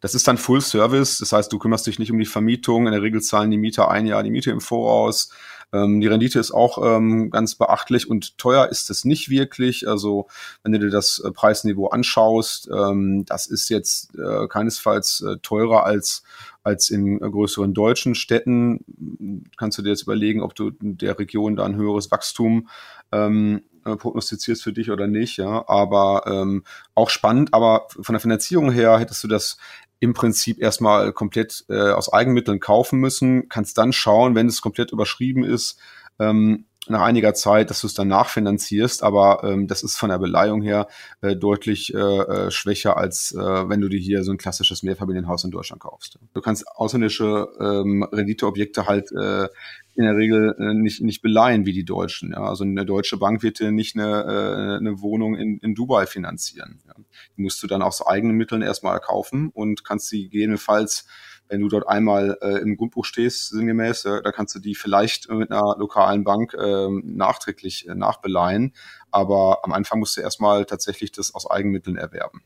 Das 0.00 0.14
ist 0.14 0.26
dann 0.26 0.38
Full-Service, 0.38 1.18
das 1.18 1.32
heißt, 1.32 1.52
du 1.52 1.58
kümmerst 1.58 1.86
dich 1.86 1.98
nicht 1.98 2.10
um 2.10 2.18
die 2.18 2.26
Vermietung, 2.26 2.86
in 2.86 2.92
der 2.92 3.02
Regel 3.02 3.20
zahlen 3.20 3.50
die 3.50 3.58
Mieter 3.58 3.90
ein 3.90 4.06
Jahr 4.06 4.22
die 4.22 4.30
Miete 4.30 4.50
im 4.50 4.60
Voraus, 4.60 5.30
ähm, 5.72 6.00
die 6.00 6.06
Rendite 6.06 6.38
ist 6.38 6.50
auch 6.50 6.78
ähm, 6.82 7.30
ganz 7.30 7.54
beachtlich 7.54 8.08
und 8.08 8.38
teuer 8.38 8.68
ist 8.68 8.90
es 8.90 9.04
nicht 9.04 9.28
wirklich. 9.28 9.86
Also 9.86 10.28
wenn 10.62 10.72
du 10.72 10.78
dir 10.78 10.90
das 10.90 11.18
äh, 11.18 11.30
Preisniveau 11.30 11.88
anschaust, 11.88 12.70
ähm, 12.72 13.24
das 13.26 13.46
ist 13.46 13.68
jetzt 13.68 14.14
äh, 14.14 14.48
keinesfalls 14.48 15.22
äh, 15.22 15.36
teurer 15.42 15.84
als 15.84 16.22
als 16.62 16.90
in 16.90 17.16
äh, 17.22 17.30
größeren 17.30 17.74
deutschen 17.74 18.14
Städten. 18.14 19.50
Kannst 19.56 19.78
du 19.78 19.82
dir 19.82 19.90
jetzt 19.90 20.02
überlegen, 20.02 20.42
ob 20.42 20.54
du 20.54 20.70
der 20.80 21.18
Region 21.18 21.56
da 21.56 21.64
ein 21.64 21.76
höheres 21.76 22.10
Wachstum 22.10 22.68
ähm, 23.12 23.62
äh, 23.84 23.96
prognostizierst 23.96 24.62
für 24.62 24.72
dich 24.72 24.90
oder 24.90 25.06
nicht, 25.06 25.36
ja. 25.36 25.64
Aber 25.68 26.24
ähm, 26.26 26.64
auch 26.94 27.10
spannend, 27.10 27.54
aber 27.54 27.86
von 27.88 28.12
der 28.12 28.20
Finanzierung 28.20 28.70
her 28.70 28.98
hättest 28.98 29.24
du 29.24 29.28
das 29.28 29.58
im 30.00 30.14
Prinzip 30.14 30.60
erstmal 30.60 31.12
komplett 31.12 31.64
äh, 31.68 31.90
aus 31.90 32.12
Eigenmitteln 32.12 32.60
kaufen 32.60 33.00
müssen, 33.00 33.48
kannst 33.48 33.78
dann 33.78 33.92
schauen, 33.92 34.34
wenn 34.34 34.46
es 34.46 34.60
komplett 34.60 34.92
überschrieben 34.92 35.44
ist, 35.44 35.78
ähm, 36.20 36.66
nach 36.86 37.02
einiger 37.02 37.34
Zeit, 37.34 37.70
dass 37.70 37.80
du 37.80 37.86
es 37.86 37.94
dann 37.94 38.08
nachfinanzierst, 38.08 39.02
aber 39.02 39.42
ähm, 39.44 39.66
das 39.66 39.82
ist 39.82 39.96
von 39.96 40.08
der 40.10 40.18
Beleihung 40.18 40.62
her 40.62 40.86
äh, 41.20 41.36
deutlich 41.36 41.92
äh, 41.92 41.98
äh, 41.98 42.50
schwächer, 42.50 42.96
als 42.96 43.32
äh, 43.32 43.68
wenn 43.68 43.80
du 43.80 43.88
dir 43.88 43.98
hier 43.98 44.24
so 44.24 44.32
ein 44.32 44.38
klassisches 44.38 44.82
Mehrfamilienhaus 44.82 45.44
in 45.44 45.50
Deutschland 45.50 45.82
kaufst. 45.82 46.18
Du 46.32 46.40
kannst 46.40 46.66
ausländische 46.68 47.48
ähm, 47.60 48.04
Renditeobjekte 48.04 48.86
halt 48.86 49.12
äh, 49.12 49.48
in 49.94 50.04
der 50.04 50.16
Regel 50.16 50.54
äh, 50.58 50.74
nicht, 50.74 51.02
nicht 51.02 51.22
beleihen 51.22 51.66
wie 51.66 51.72
die 51.72 51.84
Deutschen. 51.84 52.30
Ja? 52.30 52.44
Also 52.44 52.64
eine 52.64 52.86
deutsche 52.86 53.16
Bank 53.16 53.42
wird 53.42 53.58
dir 53.58 53.72
nicht 53.72 53.96
eine, 53.96 54.22
äh, 54.22 54.76
eine 54.78 55.00
Wohnung 55.00 55.34
in, 55.34 55.58
in 55.58 55.74
Dubai 55.74 56.06
finanzieren. 56.06 56.80
Ja? 56.86 56.94
Die 57.36 57.42
musst 57.42 57.62
du 57.62 57.66
dann 57.66 57.82
aus 57.82 58.06
eigenen 58.06 58.36
Mitteln 58.36 58.62
erstmal 58.62 59.00
kaufen 59.00 59.50
und 59.52 59.84
kannst 59.84 60.08
sie 60.08 60.28
gegebenenfalls 60.28 61.06
wenn 61.48 61.60
du 61.60 61.68
dort 61.68 61.88
einmal 61.88 62.38
äh, 62.42 62.58
im 62.58 62.76
Grundbuch 62.76 63.04
stehst, 63.04 63.48
sinngemäß, 63.48 64.04
äh, 64.04 64.22
da 64.22 64.32
kannst 64.32 64.54
du 64.54 64.58
die 64.58 64.74
vielleicht 64.74 65.30
mit 65.30 65.50
einer 65.50 65.76
lokalen 65.78 66.24
Bank 66.24 66.54
äh, 66.54 66.88
nachträglich 67.02 67.88
äh, 67.88 67.94
nachbeleihen. 67.94 68.74
Aber 69.10 69.60
am 69.64 69.72
Anfang 69.72 69.98
musst 69.98 70.16
du 70.16 70.20
erstmal 70.20 70.64
tatsächlich 70.66 71.12
das 71.12 71.34
aus 71.34 71.50
Eigenmitteln 71.50 71.96
erwerben. 71.96 72.42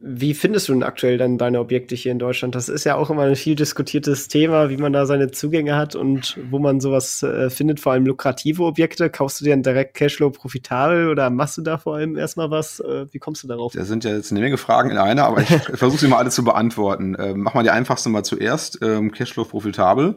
Wie 0.00 0.34
findest 0.34 0.68
du 0.68 0.74
denn 0.74 0.84
aktuell 0.84 1.18
dann 1.18 1.38
deine 1.38 1.58
Objekte 1.58 1.96
hier 1.96 2.12
in 2.12 2.20
Deutschland? 2.20 2.54
Das 2.54 2.68
ist 2.68 2.84
ja 2.84 2.94
auch 2.94 3.10
immer 3.10 3.22
ein 3.22 3.34
viel 3.34 3.56
diskutiertes 3.56 4.28
Thema, 4.28 4.70
wie 4.70 4.76
man 4.76 4.92
da 4.92 5.06
seine 5.06 5.32
Zugänge 5.32 5.74
hat 5.74 5.96
und 5.96 6.38
wo 6.50 6.60
man 6.60 6.78
sowas 6.78 7.24
äh, 7.24 7.50
findet, 7.50 7.80
vor 7.80 7.92
allem 7.92 8.06
lukrative 8.06 8.62
Objekte. 8.62 9.10
Kaufst 9.10 9.40
du 9.40 9.44
dir 9.44 9.50
dann 9.50 9.64
direkt 9.64 9.94
Cashflow 9.94 10.30
profitabel 10.30 11.08
oder 11.08 11.30
machst 11.30 11.58
du 11.58 11.62
da 11.62 11.78
vor 11.78 11.96
allem 11.96 12.16
erstmal 12.16 12.48
was? 12.48 12.78
Äh, 12.78 13.06
wie 13.10 13.18
kommst 13.18 13.42
du 13.42 13.48
darauf? 13.48 13.72
Da 13.72 13.84
sind 13.84 14.04
ja 14.04 14.14
jetzt 14.14 14.30
eine 14.30 14.38
Menge 14.38 14.56
Fragen 14.56 14.90
in 14.90 14.98
einer, 14.98 15.24
aber 15.24 15.40
ich 15.40 15.48
versuche 15.74 15.98
sie 15.98 16.06
mal 16.06 16.18
alle 16.18 16.30
zu 16.30 16.44
beantworten. 16.44 17.16
Äh, 17.16 17.34
mach 17.34 17.54
mal 17.54 17.64
die 17.64 17.70
einfachste 17.70 18.08
mal 18.08 18.22
zuerst. 18.22 18.78
Ähm, 18.82 19.10
Cashflow 19.10 19.46
profitabel. 19.46 20.14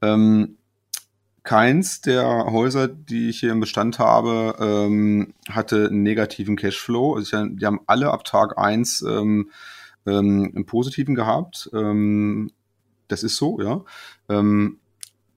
Ähm, 0.00 0.58
Keins 1.44 2.00
der 2.00 2.46
Häuser, 2.46 2.88
die 2.88 3.28
ich 3.28 3.40
hier 3.40 3.52
im 3.52 3.60
Bestand 3.60 3.98
habe, 3.98 4.56
ähm, 4.58 5.34
hatte 5.50 5.88
einen 5.88 6.02
negativen 6.02 6.56
Cashflow. 6.56 7.14
Also 7.16 7.44
die 7.44 7.66
haben 7.66 7.80
alle 7.86 8.10
ab 8.10 8.24
Tag 8.24 8.58
eins 8.58 9.02
ähm, 9.02 9.50
ähm, 10.06 10.52
einen 10.54 10.64
positiven 10.64 11.14
gehabt. 11.14 11.68
Ähm, 11.74 12.50
das 13.08 13.22
ist 13.22 13.36
so, 13.36 13.60
ja. 13.60 13.84
Ähm, 14.30 14.78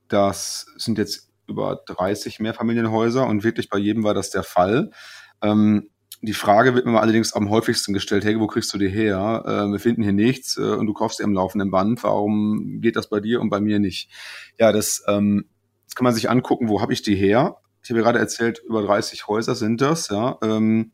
das 0.08 0.68
sind 0.78 0.98
jetzt 0.98 1.30
über 1.46 1.82
30 1.86 2.40
Mehrfamilienhäuser 2.40 3.28
und 3.28 3.44
wirklich 3.44 3.70
bei 3.70 3.78
jedem 3.78 4.06
war 4.06 4.14
das 4.14 4.30
der 4.30 4.44
Fall. 4.44 4.92
Ähm, 5.42 5.90
die 6.22 6.34
Frage 6.34 6.74
wird 6.74 6.86
mir 6.86 7.02
allerdings 7.02 7.34
am 7.34 7.50
häufigsten 7.50 7.94
gestellt, 7.94 8.24
hey, 8.24 8.40
wo 8.40 8.48
kriegst 8.48 8.74
du 8.74 8.78
die 8.78 8.90
her? 8.90 9.44
Äh, 9.46 9.72
wir 9.72 9.80
finden 9.80 10.04
hier 10.04 10.14
nichts 10.14 10.58
äh, 10.58 10.62
und 10.62 10.88
du 10.88 10.94
kaufst 10.94 11.20
dir 11.20 11.26
am 11.26 11.34
laufenden 11.34 11.70
Band. 11.70 12.02
Warum 12.04 12.80
geht 12.80 12.96
das 12.96 13.10
bei 13.10 13.20
dir 13.20 13.42
und 13.42 13.50
bei 13.50 13.60
mir 13.60 13.80
nicht? 13.80 14.10
Ja, 14.58 14.72
das 14.72 15.04
ähm, 15.08 15.46
Jetzt 15.88 15.96
kann 15.96 16.04
man 16.04 16.14
sich 16.14 16.30
angucken, 16.30 16.68
wo 16.68 16.82
habe 16.82 16.92
ich 16.92 17.02
die 17.02 17.16
her? 17.16 17.62
Ich 17.82 17.90
habe 17.90 18.00
ja 18.00 18.04
gerade 18.04 18.20
erzählt, 18.20 18.62
über 18.68 18.82
30 18.82 19.28
Häuser 19.28 19.56
sind 19.56 19.80
das, 19.80 20.10
ja. 20.10 20.38
Ähm, 20.44 20.92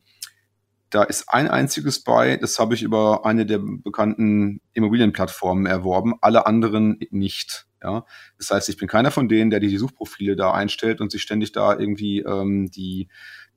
da 0.90 1.02
ist 1.02 1.28
ein 1.28 1.48
einziges 1.48 2.04
bei, 2.04 2.36
das 2.36 2.60
habe 2.60 2.74
ich 2.74 2.84
über 2.84 3.26
eine 3.26 3.44
der 3.44 3.58
bekannten 3.58 4.60
Immobilienplattformen 4.74 5.66
erworben, 5.66 6.14
alle 6.20 6.46
anderen 6.46 7.00
nicht. 7.10 7.66
Ja, 7.82 8.06
das 8.38 8.50
heißt, 8.50 8.68
ich 8.68 8.76
bin 8.76 8.86
keiner 8.86 9.10
von 9.10 9.28
denen, 9.28 9.50
der 9.50 9.58
die 9.58 9.76
Suchprofile 9.76 10.36
da 10.36 10.52
einstellt 10.52 11.00
und 11.00 11.10
sich 11.10 11.22
ständig 11.22 11.50
da 11.50 11.76
irgendwie 11.76 12.20
ähm, 12.20 12.70
die 12.70 13.08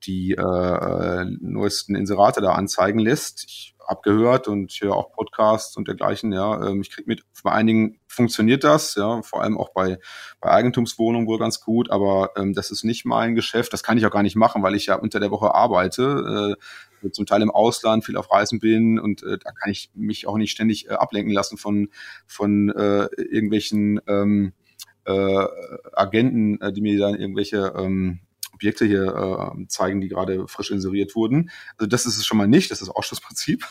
die 0.03 0.33
äh, 0.33 1.25
neuesten 1.39 1.95
Inserate 1.95 2.41
da 2.41 2.53
anzeigen 2.53 2.99
lässt. 2.99 3.45
Ich 3.45 3.75
abgehört 3.87 4.47
und 4.47 4.71
ich 4.71 4.81
höre 4.81 4.95
auch 4.95 5.11
Podcasts 5.13 5.77
und 5.77 5.87
dergleichen, 5.87 6.33
ja. 6.33 6.67
Ähm, 6.67 6.81
ich 6.81 6.91
kriege 6.91 7.07
mit, 7.07 7.23
bei 7.43 7.51
einigen 7.51 7.99
funktioniert 8.07 8.63
das, 8.63 8.95
ja, 8.95 9.21
vor 9.21 9.41
allem 9.41 9.57
auch 9.57 9.69
bei, 9.69 9.97
bei 10.41 10.51
Eigentumswohnungen 10.51 11.27
wohl 11.27 11.39
ganz 11.39 11.61
gut, 11.61 11.89
aber 11.89 12.31
ähm, 12.35 12.53
das 12.53 12.69
ist 12.69 12.83
nicht 12.83 13.05
mein 13.05 13.35
Geschäft. 13.35 13.73
Das 13.73 13.83
kann 13.83 13.97
ich 13.97 14.05
auch 14.05 14.11
gar 14.11 14.23
nicht 14.23 14.35
machen, 14.35 14.61
weil 14.61 14.75
ich 14.75 14.87
ja 14.87 14.95
unter 14.95 15.19
der 15.19 15.31
Woche 15.31 15.55
arbeite, 15.55 16.57
äh, 17.03 17.09
zum 17.11 17.25
Teil 17.25 17.41
im 17.41 17.51
Ausland, 17.51 18.05
viel 18.05 18.17
auf 18.17 18.31
Reisen 18.31 18.59
bin 18.59 18.99
und 18.99 19.23
äh, 19.23 19.37
da 19.37 19.51
kann 19.51 19.71
ich 19.71 19.91
mich 19.93 20.27
auch 20.27 20.37
nicht 20.37 20.51
ständig 20.51 20.89
äh, 20.89 20.93
ablenken 20.93 21.33
lassen 21.33 21.57
von, 21.57 21.89
von 22.25 22.69
äh, 22.69 23.07
irgendwelchen 23.15 24.01
ähm, 24.07 24.53
äh, 25.05 25.45
Agenten, 25.93 26.59
äh, 26.59 26.73
die 26.73 26.81
mir 26.81 26.99
dann 26.99 27.15
irgendwelche 27.15 27.73
ähm, 27.77 28.19
Objekte 28.57 28.85
hier 28.85 29.53
äh, 29.55 29.67
zeigen, 29.67 30.01
die 30.01 30.07
gerade 30.07 30.47
frisch 30.47 30.71
inseriert 30.71 31.15
wurden. 31.15 31.51
Also 31.77 31.87
das 31.87 32.07
ist 32.07 32.17
es 32.17 32.25
schon 32.25 32.39
mal 32.39 32.47
nicht, 32.47 32.71
das 32.71 32.81
ist 32.81 32.89
Ausschlussprinzip. 32.89 33.63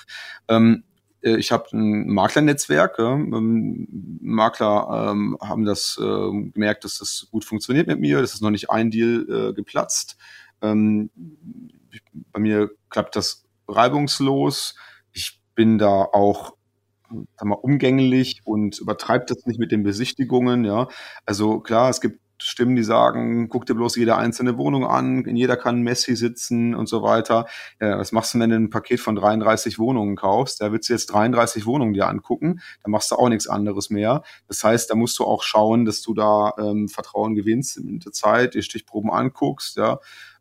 Ähm, 0.48 0.84
äh, 1.22 1.36
ich 1.36 1.50
habe 1.50 1.64
ein 1.72 2.08
Maklernetzwerk. 2.08 2.98
Ja. 2.98 3.14
Ähm, 3.14 3.88
Makler 4.20 5.10
ähm, 5.10 5.36
haben 5.40 5.64
das 5.64 5.98
äh, 6.00 6.50
gemerkt, 6.52 6.84
dass 6.84 6.98
das 6.98 7.26
gut 7.30 7.44
funktioniert 7.44 7.88
mit 7.88 7.98
mir. 7.98 8.20
Das 8.20 8.34
ist 8.34 8.42
noch 8.42 8.50
nicht 8.50 8.70
ein 8.70 8.90
Deal 8.90 9.26
äh, 9.28 9.52
geplatzt. 9.52 10.16
Ähm, 10.62 11.10
bei 12.32 12.40
mir 12.40 12.70
klappt 12.88 13.16
das 13.16 13.44
reibungslos. 13.66 14.76
Ich 15.12 15.40
bin 15.56 15.78
da 15.78 16.02
auch 16.12 16.54
sag 17.08 17.44
mal, 17.44 17.54
umgänglich 17.54 18.42
und 18.44 18.78
übertreibt 18.78 19.30
das 19.30 19.46
nicht 19.46 19.58
mit 19.58 19.72
den 19.72 19.82
Besichtigungen. 19.82 20.64
Ja, 20.64 20.88
also 21.24 21.60
klar, 21.60 21.90
es 21.90 22.00
gibt 22.00 22.20
Stimmen, 22.38 22.76
die 22.76 22.84
sagen, 22.84 23.48
guck 23.48 23.66
dir 23.66 23.74
bloß 23.74 23.96
jede 23.96 24.16
einzelne 24.16 24.58
Wohnung 24.58 24.86
an, 24.86 25.24
in 25.24 25.36
jeder 25.36 25.56
kann 25.56 25.82
Messi 25.82 26.16
sitzen 26.16 26.74
und 26.74 26.88
so 26.88 27.02
weiter. 27.02 27.46
Ja, 27.80 27.98
was 27.98 28.12
machst 28.12 28.34
du, 28.34 28.38
wenn 28.38 28.50
du 28.50 28.56
ein 28.56 28.70
Paket 28.70 29.00
von 29.00 29.16
33 29.16 29.78
Wohnungen 29.78 30.16
kaufst? 30.16 30.60
Da 30.60 30.72
willst 30.72 30.88
du 30.88 30.92
jetzt 30.92 31.06
33 31.06 31.66
Wohnungen 31.66 31.94
dir 31.94 32.08
angucken, 32.08 32.60
da 32.82 32.90
machst 32.90 33.10
du 33.10 33.16
auch 33.16 33.28
nichts 33.28 33.48
anderes 33.48 33.90
mehr. 33.90 34.22
Das 34.48 34.62
heißt, 34.62 34.90
da 34.90 34.94
musst 34.94 35.18
du 35.18 35.24
auch 35.24 35.42
schauen, 35.42 35.84
dass 35.84 36.02
du 36.02 36.14
da 36.14 36.52
ähm, 36.58 36.88
Vertrauen 36.88 37.34
gewinnst 37.34 37.76
in 37.78 38.00
der 38.00 38.12
Zeit, 38.12 38.54
dir 38.54 38.62
Stichproben 38.62 39.10
anguckst, 39.10 39.76
ja. 39.76 39.98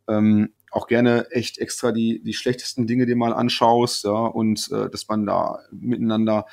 Ähm, 0.07 0.53
auch 0.69 0.87
gerne 0.87 1.31
echt 1.31 1.57
extra 1.57 1.93
die, 1.93 2.21
die 2.21 2.33
schlechtesten 2.33 2.85
Dinge 2.85 3.05
dir 3.05 3.15
mal 3.15 3.33
anschaust, 3.33 4.03
ja, 4.03 4.11
und 4.11 4.69
äh, 4.71 4.89
dass 4.89 5.07
man 5.07 5.25
da 5.25 5.59
miteinander 5.71 6.45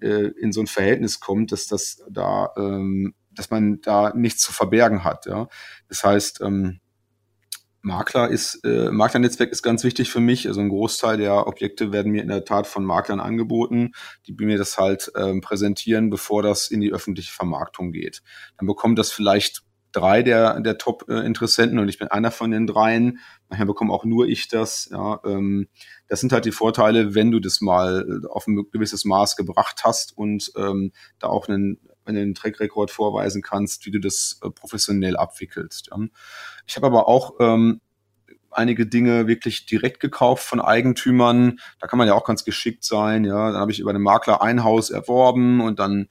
äh, 0.00 0.28
in 0.40 0.52
so 0.52 0.60
ein 0.60 0.66
Verhältnis 0.66 1.20
kommt, 1.20 1.52
dass 1.52 1.66
das 1.66 2.02
da 2.08 2.52
ähm, 2.56 3.14
dass 3.40 3.50
man 3.50 3.80
da 3.80 4.12
nichts 4.14 4.42
zu 4.42 4.52
verbergen 4.52 5.02
hat. 5.02 5.24
Ja. 5.24 5.48
Das 5.88 6.04
heißt, 6.04 6.42
ähm, 6.42 6.80
Makler 7.80 8.28
ist, 8.28 8.62
äh, 8.66 8.90
Maklernetzwerk 8.90 9.50
ist 9.50 9.62
ganz 9.62 9.82
wichtig 9.82 10.10
für 10.10 10.20
mich. 10.20 10.46
Also 10.46 10.60
ein 10.60 10.68
Großteil 10.68 11.16
der 11.16 11.46
Objekte 11.46 11.90
werden 11.90 12.12
mir 12.12 12.20
in 12.20 12.28
der 12.28 12.44
Tat 12.44 12.66
von 12.66 12.84
Maklern 12.84 13.18
angeboten, 13.18 13.92
die 14.26 14.34
mir 14.34 14.58
das 14.58 14.76
halt 14.76 15.10
ähm, 15.16 15.40
präsentieren, 15.40 16.10
bevor 16.10 16.42
das 16.42 16.70
in 16.70 16.82
die 16.82 16.92
öffentliche 16.92 17.32
Vermarktung 17.32 17.92
geht. 17.92 18.20
Dann 18.58 18.66
bekommt 18.66 18.98
das 18.98 19.10
vielleicht 19.10 19.62
drei 19.92 20.22
der, 20.22 20.60
der 20.60 20.76
Top-Interessenten 20.76 21.78
und 21.78 21.88
ich 21.88 21.98
bin 21.98 22.08
einer 22.08 22.30
von 22.30 22.50
den 22.50 22.66
dreien. 22.66 23.20
Nachher 23.48 23.64
bekomme 23.64 23.94
auch 23.94 24.04
nur 24.04 24.28
ich 24.28 24.48
das. 24.48 24.90
Ja, 24.92 25.18
ähm, 25.24 25.68
das 26.08 26.20
sind 26.20 26.34
halt 26.34 26.44
die 26.44 26.52
Vorteile, 26.52 27.14
wenn 27.14 27.30
du 27.30 27.40
das 27.40 27.62
mal 27.62 28.20
auf 28.28 28.46
ein 28.46 28.66
gewisses 28.70 29.06
Maß 29.06 29.34
gebracht 29.34 29.80
hast 29.84 30.14
und 30.14 30.52
ähm, 30.58 30.92
da 31.18 31.28
auch 31.28 31.48
einen 31.48 31.80
einen 32.04 32.34
Track-Record 32.34 32.90
vorweisen 32.90 33.42
kannst, 33.42 33.86
wie 33.86 33.90
du 33.90 34.00
das 34.00 34.40
äh, 34.42 34.50
professionell 34.50 35.16
abwickelst. 35.16 35.90
Ich 36.66 36.76
habe 36.76 36.86
aber 36.86 37.08
auch 37.08 37.34
ähm, 37.40 37.80
einige 38.50 38.86
Dinge 38.86 39.26
wirklich 39.26 39.66
direkt 39.66 40.00
gekauft 40.00 40.44
von 40.44 40.60
Eigentümern. 40.60 41.58
Da 41.78 41.86
kann 41.86 41.98
man 41.98 42.08
ja 42.08 42.14
auch 42.14 42.24
ganz 42.24 42.44
geschickt 42.44 42.84
sein. 42.84 43.24
Ja, 43.24 43.52
dann 43.52 43.60
habe 43.60 43.72
ich 43.72 43.80
über 43.80 43.90
einen 43.90 44.02
Makler 44.02 44.42
ein 44.42 44.64
Haus 44.64 44.90
erworben 44.90 45.60
und 45.60 45.78
dann 45.78 46.08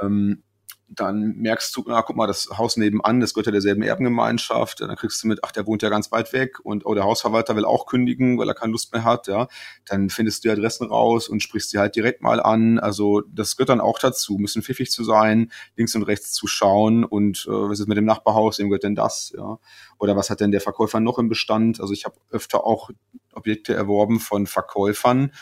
ähm, 0.00 0.42
dann 0.90 1.36
merkst 1.36 1.76
du, 1.76 1.84
na, 1.86 2.02
guck 2.02 2.16
mal, 2.16 2.26
das 2.26 2.48
Haus 2.56 2.76
nebenan, 2.76 3.20
das 3.20 3.34
gehört 3.34 3.46
ja 3.46 3.52
derselben 3.52 3.82
Erbengemeinschaft, 3.82 4.80
dann 4.80 4.96
kriegst 4.96 5.22
du 5.22 5.28
mit, 5.28 5.40
ach, 5.42 5.52
der 5.52 5.66
wohnt 5.66 5.82
ja 5.82 5.90
ganz 5.90 6.10
weit 6.12 6.32
weg 6.32 6.58
und 6.62 6.86
oh, 6.86 6.94
der 6.94 7.04
Hausverwalter 7.04 7.56
will 7.56 7.64
auch 7.64 7.86
kündigen, 7.86 8.38
weil 8.38 8.48
er 8.48 8.54
keine 8.54 8.72
Lust 8.72 8.92
mehr 8.92 9.04
hat, 9.04 9.26
ja, 9.26 9.48
dann 9.84 10.08
findest 10.08 10.44
du 10.44 10.48
die 10.48 10.52
Adressen 10.52 10.88
raus 10.88 11.28
und 11.28 11.42
sprichst 11.42 11.70
sie 11.70 11.78
halt 11.78 11.94
direkt 11.94 12.22
mal 12.22 12.40
an. 12.40 12.78
Also 12.78 13.22
das 13.28 13.56
gehört 13.56 13.68
dann 13.68 13.80
auch 13.80 13.98
dazu, 13.98 14.36
ein 14.36 14.42
bisschen 14.42 14.62
pfiffig 14.62 14.90
zu 14.90 15.04
sein, 15.04 15.52
links 15.76 15.94
und 15.94 16.04
rechts 16.04 16.32
zu 16.32 16.46
schauen 16.46 17.04
und 17.04 17.46
äh, 17.48 17.52
was 17.52 17.80
ist 17.80 17.88
mit 17.88 17.98
dem 17.98 18.06
Nachbarhaus, 18.06 18.58
wem 18.58 18.68
gehört 18.68 18.84
denn 18.84 18.94
das, 18.94 19.32
ja? 19.36 19.58
Oder 19.98 20.16
was 20.16 20.30
hat 20.30 20.40
denn 20.40 20.52
der 20.52 20.60
Verkäufer 20.60 21.00
noch 21.00 21.18
im 21.18 21.28
Bestand? 21.28 21.80
Also 21.80 21.92
ich 21.92 22.04
habe 22.04 22.16
öfter 22.30 22.64
auch 22.64 22.90
Objekte 23.32 23.74
erworben 23.74 24.20
von 24.20 24.46
Verkäufern, 24.46 25.32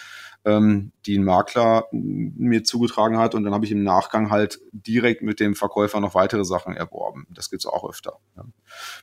ähm, 0.46 0.92
die 1.04 1.18
ein 1.18 1.24
Makler 1.24 1.88
mir 1.90 2.62
zugetragen 2.62 3.18
hat 3.18 3.34
und 3.34 3.42
dann 3.42 3.52
habe 3.52 3.66
ich 3.66 3.72
im 3.72 3.82
Nachgang 3.82 4.30
halt 4.30 4.60
direkt 4.70 5.20
mit 5.22 5.40
dem 5.40 5.56
Verkäufer 5.56 6.00
noch 6.00 6.14
weitere 6.14 6.44
Sachen 6.44 6.76
erworben. 6.76 7.26
Das 7.30 7.50
gibt's 7.50 7.66
auch 7.66 7.86
öfter. 7.86 8.18
Ja. 8.36 8.44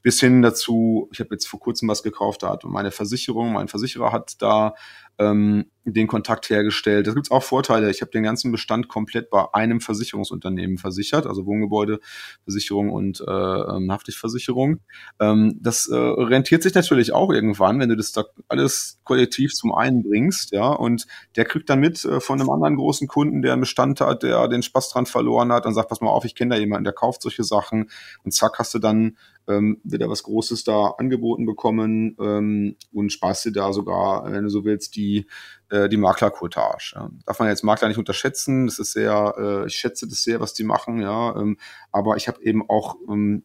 Bis 0.02 0.22
hin 0.22 0.42
dazu, 0.42 1.10
ich 1.12 1.20
habe 1.20 1.32
jetzt 1.32 1.48
vor 1.48 1.60
kurzem 1.60 1.90
was 1.90 2.02
gekauft, 2.02 2.44
da 2.44 2.50
hat 2.50 2.64
meine 2.64 2.92
Versicherung, 2.92 3.52
mein 3.54 3.68
Versicherer 3.68 4.14
hat 4.14 4.42
da 4.42 4.74
ähm, 5.20 5.66
den 5.86 6.08
Kontakt 6.08 6.50
hergestellt. 6.50 7.08
Da 7.08 7.14
gibt's 7.14 7.32
auch 7.32 7.44
Vorteile. 7.44 7.90
Ich 7.90 8.02
habe 8.02 8.12
den 8.12 8.24
ganzen 8.24 8.52
Bestand 8.52 8.88
komplett 8.88 9.30
bei 9.30 9.46
einem 9.54 9.82
Versicherungsunternehmen 9.82 10.78
versichert, 10.78 11.28
also 11.28 11.46
Wohngebäudeversicherung 11.46 12.90
und 12.90 13.22
äh, 13.22 13.32
ähm, 13.32 13.92
Haftpflichtversicherung. 13.92 14.80
Ähm, 15.20 15.60
das 15.62 15.88
äh, 15.88 15.96
rentiert 15.96 16.64
sich 16.64 16.74
natürlich 16.74 17.14
auch 17.14 17.32
irgendwann, 17.32 17.80
wenn 17.80 17.90
du 17.90 17.98
das 17.98 18.14
da 18.14 18.24
alles 18.48 19.00
kollektiv 19.04 19.54
zum 19.54 19.74
einen 19.74 20.04
bringst, 20.04 20.52
ja, 20.52 20.70
und 20.70 21.06
der 21.36 21.46
kriegt 21.46 21.70
dann 21.70 21.80
mit 21.80 22.06
äh, 22.06 22.20
von 22.22 22.40
einem 22.40 22.50
anderen 22.50 22.78
großen 22.78 23.08
Kunden, 23.08 23.42
der 23.42 23.54
einen 23.54 23.62
Bestand 23.62 24.00
hat, 24.00 24.24
der 24.24 24.48
den 24.48 24.64
Spaß 24.64 24.90
dran 24.90 25.06
verloren 25.06 25.52
hat 25.52 25.66
und 25.66 25.74
sagt, 25.74 25.90
pass 25.90 26.02
mal 26.02 26.10
auf, 26.10 26.26
ich 26.26 26.36
kenne 26.36 26.56
da 26.56 26.60
jemanden, 26.60 26.86
der 26.86 26.94
kauft 26.94 27.22
solche 27.22 27.44
Sachen 27.44 27.90
und 28.24 28.34
zack, 28.34 28.58
hast 28.60 28.74
du 28.74 28.80
dann 28.80 29.18
ähm, 29.48 29.80
wieder 29.84 30.10
was 30.10 30.24
Großes 30.24 30.64
da 30.64 30.96
angeboten 30.98 31.46
bekommen 31.46 32.16
ähm, 32.20 32.76
und 32.92 33.12
sparst 33.12 33.46
dir 33.46 33.52
da 33.52 33.74
sogar, 33.74 34.32
wenn 34.32 34.44
du 34.44 34.50
so 34.50 34.64
willst, 34.66 34.96
die, 34.96 35.28
äh, 35.70 35.90
die 35.90 35.98
Maklerquotage. 35.98 36.94
Ja. 36.96 37.10
Darf 37.26 37.40
man 37.40 37.50
jetzt 37.50 37.64
Makler 37.64 37.88
nicht 37.88 37.98
unterschätzen, 37.98 38.68
das 38.68 38.80
ist 38.80 38.94
sehr, 38.94 39.36
äh, 39.38 39.68
ich 39.68 39.76
schätze 39.76 40.08
das 40.08 40.24
sehr, 40.24 40.40
was 40.40 40.54
die 40.54 40.64
machen, 40.64 41.02
ja, 41.02 41.36
ähm, 41.36 41.58
aber 41.92 42.16
ich 42.16 42.28
habe 42.28 42.42
eben 42.44 42.68
auch 42.70 42.96
ähm, 43.10 43.44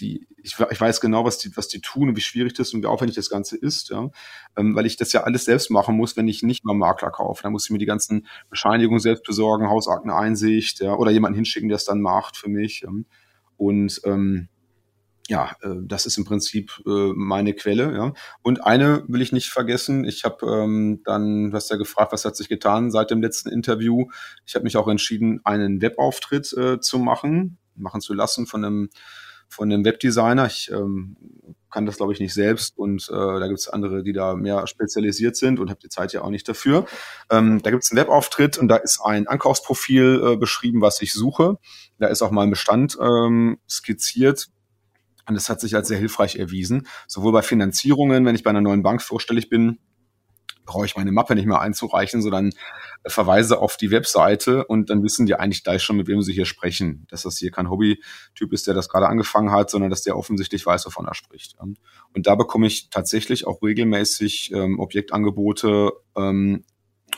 die, 0.00 0.26
ich, 0.42 0.58
ich 0.58 0.80
weiß 0.80 1.00
genau, 1.00 1.24
was 1.24 1.38
die, 1.38 1.56
was 1.56 1.68
die 1.68 1.80
tun 1.80 2.08
und 2.08 2.16
wie 2.16 2.20
schwierig 2.20 2.54
das 2.54 2.74
und 2.74 2.82
wie 2.82 2.86
aufwendig 2.86 3.16
das 3.16 3.30
Ganze 3.30 3.56
ist, 3.56 3.90
ja. 3.90 4.10
Ähm, 4.56 4.74
weil 4.74 4.86
ich 4.86 4.96
das 4.96 5.12
ja 5.12 5.22
alles 5.22 5.44
selbst 5.44 5.70
machen 5.70 5.96
muss, 5.96 6.16
wenn 6.16 6.28
ich 6.28 6.42
nicht 6.42 6.64
mal 6.64 6.74
Makler 6.74 7.10
kaufe. 7.10 7.42
Dann 7.42 7.52
muss 7.52 7.64
ich 7.64 7.70
mir 7.70 7.78
die 7.78 7.86
ganzen 7.86 8.26
Bescheinigungen 8.50 9.00
selbst 9.00 9.24
besorgen, 9.24 9.68
Hausakteneinsicht, 9.68 10.80
ja, 10.80 10.94
oder 10.94 11.10
jemanden 11.10 11.36
hinschicken, 11.36 11.68
der 11.68 11.76
es 11.76 11.84
dann 11.84 12.00
macht 12.00 12.36
für 12.36 12.48
mich. 12.48 12.80
Ja. 12.80 12.90
Und 13.56 14.00
ähm, 14.04 14.48
ja, 15.28 15.56
äh, 15.62 15.76
das 15.82 16.06
ist 16.06 16.18
im 16.18 16.24
Prinzip 16.24 16.82
äh, 16.86 17.12
meine 17.14 17.54
Quelle. 17.54 17.94
Ja. 17.94 18.12
Und 18.42 18.64
eine 18.64 19.04
will 19.08 19.22
ich 19.22 19.32
nicht 19.32 19.48
vergessen. 19.48 20.04
Ich 20.04 20.24
habe 20.24 20.46
ähm, 20.46 21.00
dann, 21.04 21.50
du 21.50 21.56
hast 21.56 21.70
ja 21.70 21.76
gefragt, 21.76 22.12
was 22.12 22.24
hat 22.24 22.36
sich 22.36 22.48
getan 22.48 22.90
seit 22.90 23.10
dem 23.10 23.22
letzten 23.22 23.48
Interview. 23.48 24.06
Ich 24.44 24.54
habe 24.54 24.64
mich 24.64 24.76
auch 24.76 24.88
entschieden, 24.88 25.40
einen 25.44 25.80
Webauftritt 25.80 26.52
äh, 26.52 26.80
zu 26.80 26.98
machen, 26.98 27.58
machen 27.74 28.00
zu 28.00 28.14
lassen 28.14 28.46
von 28.46 28.64
einem 28.64 28.90
von 29.48 29.70
einem 29.70 29.84
Webdesigner. 29.84 30.46
Ich 30.46 30.70
ähm, 30.72 31.16
kann 31.70 31.86
das, 31.86 31.96
glaube 31.96 32.12
ich, 32.12 32.20
nicht 32.20 32.34
selbst 32.34 32.76
und 32.78 33.08
äh, 33.08 33.12
da 33.12 33.46
gibt 33.46 33.58
es 33.58 33.68
andere, 33.68 34.02
die 34.02 34.12
da 34.12 34.34
mehr 34.34 34.66
spezialisiert 34.66 35.36
sind 35.36 35.58
und 35.58 35.70
habe 35.70 35.80
die 35.80 35.88
Zeit 35.88 36.12
ja 36.12 36.22
auch 36.22 36.30
nicht 36.30 36.48
dafür. 36.48 36.86
Ähm, 37.30 37.62
da 37.62 37.70
gibt 37.70 37.84
es 37.84 37.90
einen 37.90 38.00
Webauftritt 38.00 38.58
und 38.58 38.68
da 38.68 38.76
ist 38.76 39.00
ein 39.04 39.26
Ankaufsprofil 39.26 40.22
äh, 40.24 40.36
beschrieben, 40.36 40.80
was 40.80 41.00
ich 41.02 41.12
suche. 41.12 41.58
Da 41.98 42.08
ist 42.08 42.22
auch 42.22 42.30
mein 42.30 42.50
Bestand 42.50 42.96
ähm, 43.00 43.58
skizziert, 43.68 44.48
und 45.26 45.34
das 45.34 45.48
hat 45.48 45.60
sich 45.60 45.74
als 45.74 45.88
sehr 45.88 45.98
hilfreich 45.98 46.36
erwiesen, 46.36 46.86
sowohl 47.06 47.32
bei 47.32 47.42
Finanzierungen, 47.42 48.24
wenn 48.24 48.34
ich 48.34 48.42
bei 48.42 48.50
einer 48.50 48.60
neuen 48.60 48.82
Bank 48.82 49.02
vorstellig 49.02 49.48
bin, 49.48 49.78
brauche 50.64 50.86
ich 50.86 50.96
meine 50.96 51.12
Mappe 51.12 51.34
nicht 51.34 51.46
mehr 51.46 51.60
einzureichen, 51.60 52.22
sondern 52.22 52.50
verweise 53.06 53.58
auf 53.58 53.76
die 53.76 53.90
Webseite 53.90 54.64
und 54.64 54.90
dann 54.90 55.02
wissen 55.02 55.26
die 55.26 55.34
eigentlich 55.34 55.62
gleich 55.62 55.82
schon, 55.82 55.96
mit 55.96 56.08
wem 56.08 56.22
sie 56.22 56.32
hier 56.32 56.46
sprechen. 56.46 57.06
Dass 57.10 57.22
das 57.22 57.38
hier 57.38 57.50
kein 57.50 57.68
Hobby-Typ 57.68 58.52
ist, 58.52 58.66
der 58.66 58.74
das 58.74 58.88
gerade 58.88 59.08
angefangen 59.08 59.50
hat, 59.50 59.70
sondern 59.70 59.90
dass 59.90 60.02
der 60.02 60.16
offensichtlich 60.16 60.64
weiß, 60.64 60.86
wovon 60.86 61.06
er 61.06 61.14
spricht. 61.14 61.56
Und 61.60 61.78
da 62.26 62.34
bekomme 62.34 62.66
ich 62.66 62.88
tatsächlich 62.90 63.46
auch 63.46 63.62
regelmäßig 63.62 64.52
ähm, 64.54 64.80
Objektangebote 64.80 65.92
ähm, 66.16 66.64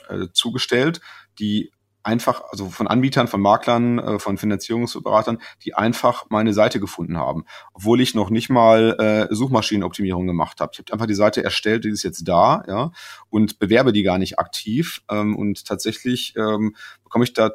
äh, 0.09 0.27
zugestellt, 0.33 1.01
die 1.38 1.71
einfach, 2.07 2.42
also 2.51 2.69
von 2.71 2.87
Anbietern, 2.87 3.27
von 3.27 3.40
Maklern, 3.40 3.99
äh, 3.99 4.19
von 4.19 4.38
Finanzierungsberatern, 4.38 5.38
die 5.64 5.75
einfach 5.75 6.27
meine 6.31 6.55
Seite 6.55 6.81
gefunden 6.81 7.19
haben, 7.19 7.45
obwohl 7.75 8.01
ich 8.01 8.14
noch 8.14 8.31
nicht 8.31 8.49
mal 8.49 9.29
äh, 9.31 9.35
Suchmaschinenoptimierung 9.35 10.27
gemacht 10.27 10.61
habe. 10.61 10.71
Ich 10.73 10.79
habe 10.79 10.92
einfach 10.92 11.07
die 11.07 11.14
Seite 11.14 11.42
erstellt, 11.42 11.85
die 11.85 11.90
ist 11.90 12.05
jetzt 12.05 12.27
da, 12.29 12.62
ja, 12.69 12.92
und 13.29 13.59
bewerbe 13.59 13.92
die 13.92 14.05
gar 14.05 14.19
nicht 14.19 14.38
aktiv. 14.38 15.03
Ähm, 15.11 15.37
und 15.37 15.66
tatsächlich 15.66 16.35
ähm, 16.37 16.77
bekomme 17.03 17.25
ich 17.25 17.33
da 17.33 17.51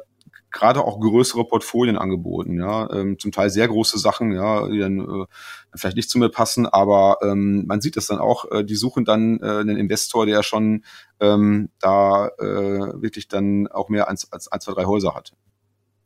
gerade 0.52 0.84
auch 0.84 1.00
größere 1.00 1.44
Portfolien 1.46 1.96
angeboten, 1.96 2.58
ja, 2.58 2.90
ähm, 2.92 3.18
zum 3.18 3.32
Teil 3.32 3.50
sehr 3.50 3.68
große 3.68 3.98
Sachen, 3.98 4.32
ja, 4.32 4.68
die 4.68 4.78
dann 4.78 5.00
äh, 5.00 5.26
vielleicht 5.74 5.96
nicht 5.96 6.10
zu 6.10 6.18
mir 6.18 6.28
passen, 6.28 6.66
aber 6.66 7.18
ähm, 7.22 7.66
man 7.66 7.80
sieht 7.80 7.96
das 7.96 8.06
dann 8.06 8.18
auch, 8.18 8.50
äh, 8.50 8.64
die 8.64 8.76
suchen 8.76 9.04
dann 9.04 9.40
äh, 9.40 9.46
einen 9.46 9.76
Investor, 9.76 10.26
der 10.26 10.42
schon 10.42 10.84
ähm, 11.20 11.70
da 11.80 12.28
äh, 12.38 13.02
wirklich 13.02 13.28
dann 13.28 13.68
auch 13.68 13.88
mehr 13.88 14.08
als, 14.08 14.30
als 14.32 14.50
ein, 14.50 14.60
zwei, 14.60 14.72
drei 14.72 14.84
Häuser 14.84 15.14
hat. 15.14 15.32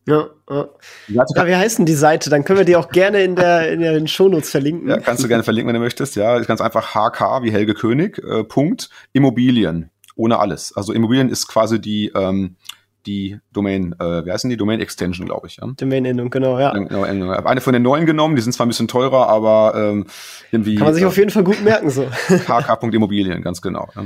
Ja, 0.08 0.30
ja. 0.48 0.68
ja, 1.08 1.46
wie 1.46 1.56
heißt 1.56 1.78
denn 1.78 1.86
die 1.86 1.94
Seite? 1.94 2.30
Dann 2.30 2.44
können 2.44 2.60
wir 2.60 2.64
die 2.64 2.76
auch 2.76 2.90
gerne 2.90 3.24
in, 3.24 3.34
der, 3.34 3.72
in 3.72 3.80
den 3.80 4.06
Shownotes 4.06 4.50
verlinken. 4.50 4.88
Ja, 4.88 4.98
kannst 4.98 5.24
du 5.24 5.28
gerne 5.28 5.42
verlinken, 5.42 5.66
wenn 5.68 5.74
du 5.74 5.80
möchtest. 5.80 6.14
Ja, 6.14 6.38
ganz 6.38 6.60
einfach 6.60 6.94
HK 6.94 7.42
wie 7.42 7.50
Helge 7.50 7.74
König, 7.74 8.18
äh, 8.18 8.44
Punkt, 8.44 8.88
Immobilien, 9.12 9.90
ohne 10.14 10.38
alles. 10.38 10.72
Also 10.76 10.92
Immobilien 10.92 11.28
ist 11.28 11.48
quasi 11.48 11.80
die, 11.80 12.12
ähm, 12.14 12.56
die 13.06 13.38
Domain, 13.52 13.94
äh, 13.98 14.24
wie 14.24 14.32
heißen 14.32 14.50
die? 14.50 14.56
Domain 14.56 14.80
Extension, 14.80 15.26
glaube 15.26 15.46
ich. 15.46 15.56
Ja? 15.56 15.66
Domain-Endung, 15.76 16.30
genau, 16.30 16.58
ja. 16.58 16.72
Genau, 16.72 17.02
eine 17.02 17.60
von 17.60 17.72
den 17.72 17.82
neuen 17.82 18.06
genommen, 18.06 18.36
die 18.36 18.42
sind 18.42 18.52
zwar 18.52 18.66
ein 18.66 18.68
bisschen 18.68 18.88
teurer, 18.88 19.28
aber 19.28 19.72
ähm, 19.76 20.06
irgendwie. 20.50 20.76
Kann 20.76 20.86
man 20.86 20.94
sich 20.94 21.04
äh, 21.04 21.06
auf 21.06 21.16
jeden 21.16 21.30
Fall 21.30 21.44
gut 21.44 21.62
merken, 21.62 21.90
so. 21.90 22.06
kk.immobilien, 22.28 23.42
ganz 23.42 23.62
genau. 23.62 23.88
Ja. 23.94 24.04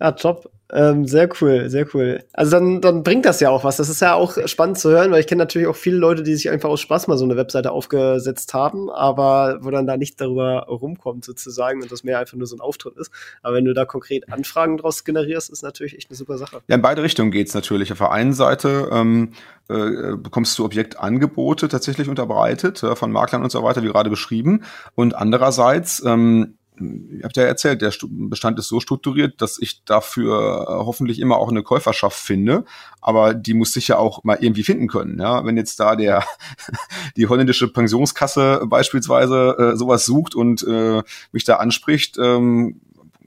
Ja, 0.00 0.12
top. 0.12 0.50
Ähm, 0.72 1.06
sehr 1.06 1.28
cool, 1.40 1.68
sehr 1.68 1.86
cool. 1.94 2.22
Also 2.32 2.52
dann, 2.52 2.80
dann 2.80 3.02
bringt 3.02 3.24
das 3.24 3.40
ja 3.40 3.50
auch 3.50 3.64
was. 3.64 3.76
Das 3.76 3.88
ist 3.88 4.00
ja 4.00 4.14
auch 4.14 4.36
spannend 4.46 4.78
zu 4.78 4.90
hören, 4.90 5.10
weil 5.10 5.20
ich 5.20 5.26
kenne 5.26 5.40
natürlich 5.40 5.68
auch 5.68 5.76
viele 5.76 5.96
Leute, 5.96 6.22
die 6.22 6.34
sich 6.34 6.50
einfach 6.50 6.68
aus 6.68 6.80
Spaß 6.80 7.08
mal 7.08 7.18
so 7.18 7.24
eine 7.24 7.36
Webseite 7.36 7.72
aufgesetzt 7.72 8.54
haben, 8.54 8.90
aber 8.90 9.58
wo 9.62 9.70
dann 9.70 9.86
da 9.86 9.96
nicht 9.96 10.20
darüber 10.20 10.66
rumkommt 10.68 11.24
sozusagen 11.24 11.82
und 11.82 11.90
das 11.90 12.04
mehr 12.04 12.18
einfach 12.18 12.36
nur 12.36 12.46
so 12.46 12.56
ein 12.56 12.60
Auftritt 12.60 12.96
ist. 12.96 13.10
Aber 13.42 13.56
wenn 13.56 13.64
du 13.64 13.74
da 13.74 13.84
konkret 13.84 14.32
Anfragen 14.32 14.76
draus 14.76 15.04
generierst, 15.04 15.50
ist 15.50 15.62
natürlich 15.62 15.96
echt 15.96 16.10
eine 16.10 16.16
super 16.16 16.38
Sache. 16.38 16.60
Ja, 16.68 16.76
in 16.76 16.82
beide 16.82 17.02
Richtungen 17.02 17.30
geht's 17.30 17.54
natürlich. 17.54 17.92
Auf 17.92 17.98
der 17.98 18.12
einen 18.12 18.32
Seite 18.32 18.88
ähm, 18.92 19.32
äh, 19.68 20.16
bekommst 20.16 20.58
du 20.58 20.64
Objektangebote 20.64 21.68
tatsächlich 21.68 22.08
unterbreitet 22.08 22.82
äh, 22.82 22.96
von 22.96 23.12
Maklern 23.12 23.42
und 23.42 23.50
so 23.50 23.62
weiter, 23.62 23.82
wie 23.82 23.88
gerade 23.88 24.10
beschrieben. 24.10 24.64
Und 24.94 25.14
andererseits 25.14 26.02
ähm, 26.04 26.58
ihr 26.80 27.24
habt 27.24 27.36
ja 27.36 27.44
erzählt, 27.44 27.82
der 27.82 27.92
Bestand 28.02 28.58
ist 28.58 28.68
so 28.68 28.80
strukturiert, 28.80 29.40
dass 29.40 29.58
ich 29.58 29.84
dafür 29.84 30.66
äh, 30.68 30.72
hoffentlich 30.84 31.20
immer 31.20 31.36
auch 31.36 31.50
eine 31.50 31.62
Käuferschaft 31.62 32.18
finde. 32.18 32.64
Aber 33.00 33.34
die 33.34 33.54
muss 33.54 33.72
sich 33.72 33.88
ja 33.88 33.98
auch 33.98 34.24
mal 34.24 34.38
irgendwie 34.40 34.62
finden 34.62 34.88
können. 34.88 35.20
Ja? 35.20 35.44
Wenn 35.44 35.56
jetzt 35.56 35.78
da 35.80 35.96
der 35.96 36.24
die 37.16 37.26
holländische 37.26 37.72
Pensionskasse 37.72 38.62
beispielsweise 38.66 39.56
äh, 39.58 39.76
sowas 39.76 40.04
sucht 40.04 40.34
und 40.34 40.66
äh, 40.66 41.02
mich 41.32 41.44
da 41.44 41.56
anspricht, 41.56 42.18
ähm, 42.18 42.80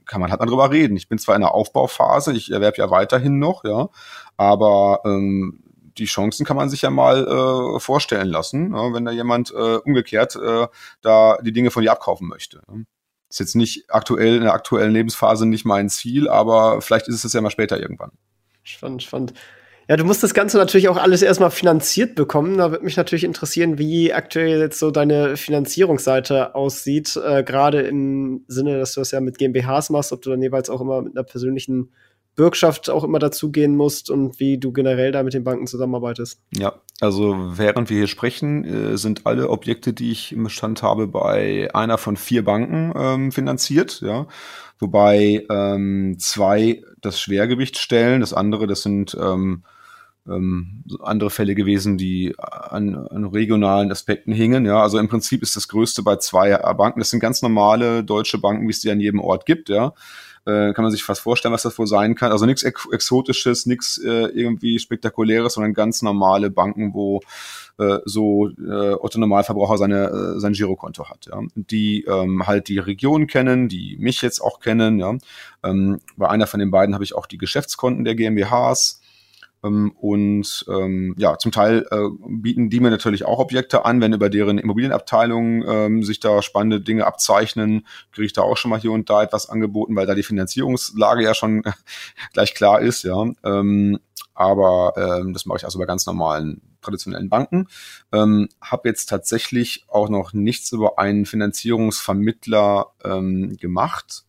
kann 0.06 0.20
man 0.20 0.30
halt 0.30 0.40
mal 0.40 0.46
drüber 0.46 0.70
reden. 0.70 0.96
Ich 0.96 1.08
bin 1.08 1.18
zwar 1.18 1.34
in 1.34 1.40
der 1.40 1.54
Aufbauphase, 1.54 2.32
ich 2.34 2.50
erwerbe 2.50 2.78
ja 2.78 2.90
weiterhin 2.90 3.38
noch, 3.38 3.64
ja, 3.64 3.88
aber 4.36 5.00
ähm, 5.04 5.64
die 5.98 6.06
Chancen 6.06 6.44
kann 6.44 6.56
man 6.56 6.68
sich 6.68 6.82
ja 6.82 6.90
mal 6.90 7.26
äh, 7.26 7.80
vorstellen 7.80 8.28
lassen, 8.28 8.74
ja, 8.74 8.92
wenn 8.92 9.04
da 9.04 9.12
jemand 9.12 9.52
äh, 9.52 9.76
umgekehrt 9.76 10.36
äh, 10.36 10.66
da 11.02 11.38
die 11.42 11.52
Dinge 11.52 11.70
von 11.70 11.82
dir 11.82 11.92
abkaufen 11.92 12.28
möchte. 12.28 12.62
Ist 13.34 13.40
jetzt 13.40 13.56
nicht 13.56 13.86
aktuell 13.88 14.36
in 14.36 14.42
der 14.42 14.52
aktuellen 14.52 14.92
Lebensphase 14.92 15.44
nicht 15.44 15.64
mein 15.64 15.88
Ziel, 15.88 16.28
aber 16.28 16.80
vielleicht 16.80 17.08
ist 17.08 17.24
es 17.24 17.32
ja 17.32 17.40
mal 17.40 17.50
später 17.50 17.80
irgendwann. 17.80 18.12
Spannend, 18.62 19.02
spannend. 19.02 19.34
Ja, 19.88 19.96
du 19.96 20.04
musst 20.04 20.22
das 20.22 20.34
Ganze 20.34 20.56
natürlich 20.56 20.88
auch 20.88 20.96
alles 20.96 21.20
erstmal 21.20 21.50
finanziert 21.50 22.14
bekommen. 22.14 22.58
Da 22.58 22.70
würde 22.70 22.84
mich 22.84 22.96
natürlich 22.96 23.24
interessieren, 23.24 23.76
wie 23.76 24.12
aktuell 24.12 24.60
jetzt 24.60 24.78
so 24.78 24.92
deine 24.92 25.36
Finanzierungsseite 25.36 26.54
aussieht, 26.54 27.16
äh, 27.16 27.42
gerade 27.42 27.80
im 27.80 28.44
Sinne, 28.46 28.78
dass 28.78 28.94
du 28.94 29.00
das 29.00 29.10
ja 29.10 29.20
mit 29.20 29.36
GmbHs 29.36 29.90
machst, 29.90 30.12
ob 30.12 30.22
du 30.22 30.30
dann 30.30 30.40
jeweils 30.40 30.70
auch 30.70 30.80
immer 30.80 31.02
mit 31.02 31.16
einer 31.16 31.24
persönlichen 31.24 31.90
Bürgschaft 32.36 32.90
auch 32.90 33.04
immer 33.04 33.18
dazugehen 33.18 33.76
musst 33.76 34.10
und 34.10 34.40
wie 34.40 34.58
du 34.58 34.72
generell 34.72 35.12
da 35.12 35.22
mit 35.22 35.34
den 35.34 35.44
Banken 35.44 35.66
zusammenarbeitest. 35.66 36.40
Ja, 36.52 36.74
also 37.00 37.36
während 37.56 37.90
wir 37.90 37.98
hier 37.98 38.06
sprechen, 38.06 38.64
äh, 38.64 38.96
sind 38.98 39.26
alle 39.26 39.50
Objekte, 39.50 39.92
die 39.92 40.10
ich 40.10 40.32
im 40.32 40.44
Bestand 40.44 40.82
habe, 40.82 41.06
bei 41.06 41.72
einer 41.74 41.98
von 41.98 42.16
vier 42.16 42.44
Banken 42.44 42.92
ähm, 42.96 43.32
finanziert, 43.32 44.00
ja. 44.00 44.26
Wobei 44.80 45.46
ähm, 45.50 46.16
zwei 46.18 46.82
das 47.00 47.20
Schwergewicht 47.20 47.78
stellen, 47.78 48.20
das 48.20 48.34
andere, 48.34 48.66
das 48.66 48.82
sind 48.82 49.16
ähm, 49.20 49.62
ähm, 50.26 50.84
andere 51.00 51.30
Fälle 51.30 51.54
gewesen, 51.54 51.96
die 51.96 52.34
an, 52.38 52.96
an, 52.96 53.24
regionalen 53.24 53.92
Aspekten 53.92 54.32
hingen. 54.32 54.66
Ja, 54.66 54.82
also 54.82 54.98
im 54.98 55.08
Prinzip 55.08 55.42
ist 55.42 55.54
das 55.54 55.68
Größte 55.68 56.02
bei 56.02 56.16
zwei 56.16 56.56
Banken. 56.74 57.00
Das 57.00 57.10
sind 57.10 57.20
ganz 57.20 57.42
normale 57.42 58.02
deutsche 58.02 58.38
Banken, 58.38 58.66
wie 58.66 58.72
es 58.72 58.80
die 58.80 58.90
an 58.90 59.00
jedem 59.00 59.20
Ort 59.20 59.46
gibt. 59.46 59.68
Ja, 59.68 59.92
äh, 60.46 60.72
kann 60.72 60.82
man 60.82 60.90
sich 60.92 61.04
fast 61.04 61.22
vorstellen, 61.22 61.54
was 61.54 61.62
das 61.62 61.78
wohl 61.78 61.86
sein 61.86 62.14
kann. 62.14 62.32
Also 62.32 62.46
nichts 62.46 62.62
Ex 62.62 62.86
Exotisches, 62.90 63.66
nichts 63.66 63.98
äh, 63.98 64.26
irgendwie 64.26 64.78
Spektakuläres, 64.78 65.54
sondern 65.54 65.74
ganz 65.74 66.02
normale 66.02 66.50
Banken, 66.50 66.94
wo 66.94 67.20
äh, 67.78 67.98
so 68.04 68.48
äh, 68.48 68.94
Otto 68.94 69.18
Normalverbraucher 69.18 69.78
seine, 69.78 70.36
äh, 70.36 70.40
sein 70.40 70.52
Girokonto 70.52 71.08
hat. 71.08 71.26
Ja. 71.26 71.40
Die 71.54 72.04
ähm, 72.04 72.46
halt 72.46 72.68
die 72.68 72.78
Region 72.78 73.26
kennen, 73.26 73.68
die 73.68 73.96
mich 73.98 74.22
jetzt 74.22 74.40
auch 74.40 74.60
kennen. 74.60 74.98
Ja. 74.98 75.14
Ähm, 75.62 76.00
bei 76.16 76.28
einer 76.28 76.46
von 76.46 76.60
den 76.60 76.70
beiden 76.70 76.94
habe 76.94 77.04
ich 77.04 77.14
auch 77.14 77.26
die 77.26 77.38
Geschäftskonten 77.38 78.04
der 78.04 78.14
GmbHs. 78.14 79.00
Ähm, 79.64 79.92
und 79.96 80.64
ähm, 80.68 81.14
ja, 81.18 81.38
zum 81.38 81.52
Teil 81.52 81.86
äh, 81.90 82.08
bieten 82.28 82.70
die 82.70 82.80
mir 82.80 82.90
natürlich 82.90 83.24
auch 83.24 83.38
Objekte 83.38 83.84
an, 83.84 84.00
wenn 84.00 84.12
über 84.12 84.28
deren 84.28 84.58
Immobilienabteilung 84.58 85.64
ähm, 85.66 86.02
sich 86.02 86.20
da 86.20 86.42
spannende 86.42 86.80
Dinge 86.80 87.06
abzeichnen, 87.06 87.86
kriege 88.12 88.26
ich 88.26 88.32
da 88.32 88.42
auch 88.42 88.56
schon 88.56 88.70
mal 88.70 88.80
hier 88.80 88.92
und 88.92 89.08
da 89.10 89.22
etwas 89.22 89.48
angeboten, 89.48 89.96
weil 89.96 90.06
da 90.06 90.14
die 90.14 90.22
Finanzierungslage 90.22 91.22
ja 91.22 91.34
schon 91.34 91.62
gleich 92.32 92.54
klar 92.54 92.80
ist, 92.80 93.02
ja. 93.02 93.26
Ähm, 93.42 93.98
aber 94.34 94.94
ähm, 94.96 95.32
das 95.32 95.46
mache 95.46 95.58
ich 95.58 95.64
also 95.64 95.78
bei 95.78 95.86
ganz 95.86 96.06
normalen 96.06 96.60
traditionellen 96.82 97.28
Banken. 97.28 97.68
Ähm, 98.12 98.48
habe 98.60 98.88
jetzt 98.88 99.08
tatsächlich 99.08 99.84
auch 99.88 100.08
noch 100.08 100.32
nichts 100.32 100.72
über 100.72 100.98
einen 100.98 101.24
Finanzierungsvermittler 101.24 102.88
ähm, 103.04 103.56
gemacht. 103.56 104.24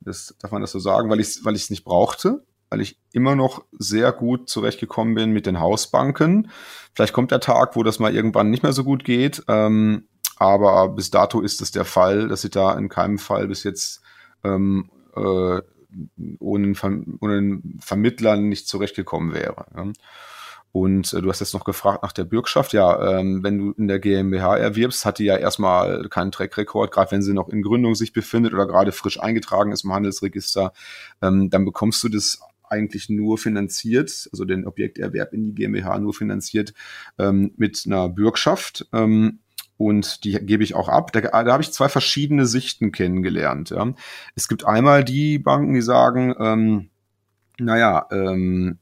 Das 0.00 0.34
darf 0.38 0.52
man 0.52 0.60
das 0.60 0.72
so 0.72 0.78
sagen, 0.78 1.10
weil 1.10 1.20
ich 1.20 1.28
es 1.28 1.44
weil 1.44 1.56
ich 1.56 1.62
es 1.62 1.70
nicht 1.70 1.84
brauchte 1.84 2.44
weil 2.70 2.80
ich 2.80 2.98
immer 3.12 3.34
noch 3.34 3.64
sehr 3.72 4.12
gut 4.12 4.48
zurechtgekommen 4.48 5.14
bin 5.14 5.32
mit 5.32 5.46
den 5.46 5.60
Hausbanken. 5.60 6.50
Vielleicht 6.94 7.12
kommt 7.12 7.32
der 7.32 7.40
Tag, 7.40 7.76
wo 7.76 7.82
das 7.82 7.98
mal 7.98 8.14
irgendwann 8.14 8.50
nicht 8.50 8.62
mehr 8.62 8.72
so 8.72 8.84
gut 8.84 9.04
geht. 9.04 9.42
Ähm, 9.48 10.06
aber 10.36 10.88
bis 10.88 11.10
dato 11.10 11.40
ist 11.40 11.60
es 11.60 11.72
der 11.72 11.84
Fall, 11.84 12.28
dass 12.28 12.44
ich 12.44 12.50
da 12.50 12.72
in 12.78 12.88
keinem 12.88 13.18
Fall 13.18 13.48
bis 13.48 13.64
jetzt 13.64 14.00
ähm, 14.44 14.90
äh, 15.14 15.60
ohne, 16.38 16.72
ohne 17.20 17.36
einen 17.36 17.78
Vermittler 17.82 18.36
nicht 18.36 18.68
zurechtgekommen 18.68 19.34
wäre. 19.34 19.66
Ja. 19.76 19.92
Und 20.72 21.12
äh, 21.12 21.20
du 21.20 21.28
hast 21.28 21.40
jetzt 21.40 21.52
noch 21.52 21.64
gefragt 21.64 22.04
nach 22.04 22.12
der 22.12 22.24
Bürgschaft. 22.24 22.72
Ja, 22.72 23.18
ähm, 23.18 23.42
wenn 23.42 23.58
du 23.58 23.72
in 23.72 23.88
der 23.88 23.98
GmbH 23.98 24.56
erwirbst, 24.56 25.04
hat 25.04 25.18
die 25.18 25.24
ja 25.24 25.36
erstmal 25.36 26.08
keinen 26.08 26.30
Track-Rekord, 26.30 26.92
gerade 26.92 27.10
wenn 27.10 27.22
sie 27.22 27.34
noch 27.34 27.48
in 27.48 27.62
Gründung 27.62 27.96
sich 27.96 28.12
befindet 28.12 28.54
oder 28.54 28.66
gerade 28.66 28.92
frisch 28.92 29.20
eingetragen 29.20 29.72
ist 29.72 29.84
im 29.84 29.92
Handelsregister, 29.92 30.72
ähm, 31.22 31.50
dann 31.50 31.64
bekommst 31.64 32.04
du 32.04 32.08
das 32.08 32.40
eigentlich 32.70 33.08
nur 33.08 33.38
finanziert, 33.38 34.28
also 34.32 34.44
den 34.44 34.66
Objekterwerb 34.66 35.32
in 35.32 35.44
die 35.44 35.54
GmbH 35.54 35.98
nur 35.98 36.14
finanziert 36.14 36.72
ähm, 37.18 37.52
mit 37.56 37.82
einer 37.86 38.08
Bürgschaft. 38.08 38.86
Ähm, 38.92 39.40
und 39.76 40.24
die 40.24 40.32
gebe 40.32 40.62
ich 40.62 40.74
auch 40.74 40.88
ab. 40.88 41.10
Da, 41.12 41.22
da 41.22 41.52
habe 41.52 41.62
ich 41.62 41.72
zwei 41.72 41.88
verschiedene 41.88 42.44
Sichten 42.44 42.92
kennengelernt. 42.92 43.70
Ja. 43.70 43.94
Es 44.34 44.46
gibt 44.46 44.66
einmal 44.66 45.04
die 45.04 45.38
Banken, 45.38 45.72
die 45.72 45.80
sagen, 45.80 46.34
ähm, 46.38 46.90
naja, 47.58 48.06
ähm, 48.10 48.78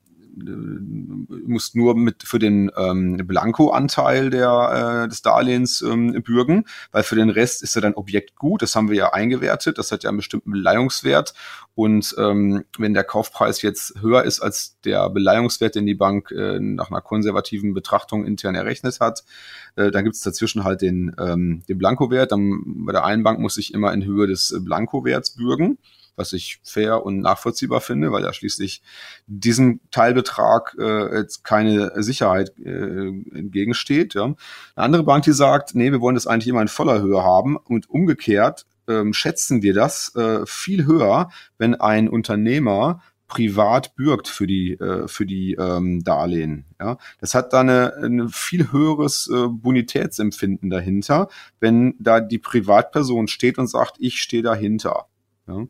musst 1.47 1.76
nur 1.76 1.97
mit 1.97 2.22
für 2.22 2.39
den 2.39 2.70
ähm, 2.76 3.16
Blanko-Anteil 3.26 4.30
der, 4.30 5.05
äh, 5.05 5.09
des 5.09 5.22
Darlehens 5.22 5.82
ähm, 5.82 6.22
bürgen, 6.22 6.64
weil 6.93 7.03
für 7.03 7.16
den 7.16 7.30
Rest 7.30 7.62
ist 7.62 7.74
ja 7.74 7.80
dein 7.80 7.95
Objekt 7.95 8.36
gut. 8.36 8.62
Das 8.62 8.76
haben 8.76 8.89
wir 8.89 8.97
ja 8.97 9.12
eingewertet. 9.12 9.78
Das 9.78 9.93
hat 9.93 10.03
ja 10.05 10.11
einen 10.11 10.18
bestimmten 10.18 10.51
Beleihungswert. 10.51 11.34
Und 11.74 12.14
ähm, 12.18 12.64
wenn 12.76 12.95
der 12.95 13.05
Kaufpreis 13.05 13.62
jetzt 13.62 14.01
höher 14.01 14.24
ist 14.24 14.41
als 14.41 14.80
der 14.84 15.09
Beleihungswert, 15.11 15.74
den 15.74 15.86
die 15.86 15.95
Bank 15.95 16.30
äh, 16.32 16.59
nach 16.59 16.91
einer 16.91 17.01
konservativen 17.01 17.74
Betrachtung 17.74 18.24
intern 18.24 18.55
errechnet 18.55 19.01
hat, 19.01 19.24
äh, 19.76 19.91
dann 19.91 20.05
gibt 20.05 20.16
es 20.16 20.22
dazwischen 20.22 20.64
halt 20.64 20.82
den, 20.82 21.14
ähm, 21.18 21.62
den 21.68 21.78
Blankowert. 21.78 22.32
Dann 22.32 22.62
bei 22.84 22.93
der 22.93 23.05
einen 23.05 23.22
Bank 23.22 23.39
muss 23.39 23.59
ich 23.59 23.74
immer 23.74 23.93
in 23.93 24.05
Höhe 24.05 24.26
des 24.26 24.55
Blankowerts 24.61 25.36
bürgen 25.36 25.78
was 26.19 26.33
ich 26.33 26.61
fair 26.62 27.05
und 27.05 27.21
nachvollziehbar 27.21 27.81
finde, 27.81 28.12
weil 28.12 28.25
ja 28.25 28.33
schließlich 28.33 28.83
diesem 29.27 29.81
Teilbetrag 29.91 30.77
äh, 30.79 31.19
jetzt 31.19 31.45
keine 31.45 32.03
Sicherheit 32.03 32.53
äh, 32.59 33.09
entgegensteht. 33.09 34.14
Ja. 34.14 34.25
Eine 34.25 34.37
andere 34.77 35.05
Bank, 35.05 35.25
die 35.25 35.33
sagt, 35.33 35.75
nee, 35.75 35.93
wir 35.93 36.01
wollen 36.01 36.16
das 36.16 36.27
eigentlich 36.27 36.49
immer 36.49 36.62
in 36.62 36.69
voller 36.69 37.01
Höhe 37.01 37.23
haben 37.23 37.57
und 37.57 37.89
umgekehrt 37.89 38.66
ähm, 38.89 39.12
schätzen 39.12 39.62
wir 39.62 39.75
das 39.75 40.14
äh, 40.16 40.45
viel 40.47 40.87
höher, 40.87 41.31
wenn 41.59 41.75
ein 41.75 42.09
Unternehmer 42.09 43.03
privat 43.29 43.95
bürgt 43.95 44.27
für 44.27 44.47
die 44.47 44.73
äh, 44.73 45.07
für 45.07 45.27
die 45.27 45.53
ähm, 45.53 46.03
Darlehen. 46.03 46.64
Ja, 46.81 46.97
das 47.21 47.35
hat 47.35 47.53
da 47.53 47.61
eine, 47.61 47.95
ein 48.03 48.29
viel 48.31 48.73
höheres 48.73 49.29
äh, 49.33 49.49
Bonitätsempfinden 49.49 50.71
dahinter, 50.71 51.29
wenn 51.61 51.95
da 51.99 52.21
die 52.21 52.39
Privatperson 52.39 53.29
steht 53.29 53.59
und 53.59 53.69
sagt, 53.69 53.97
ich 53.99 54.21
stehe 54.21 54.43
dahinter. 54.43 55.07
Ja. 55.47 55.66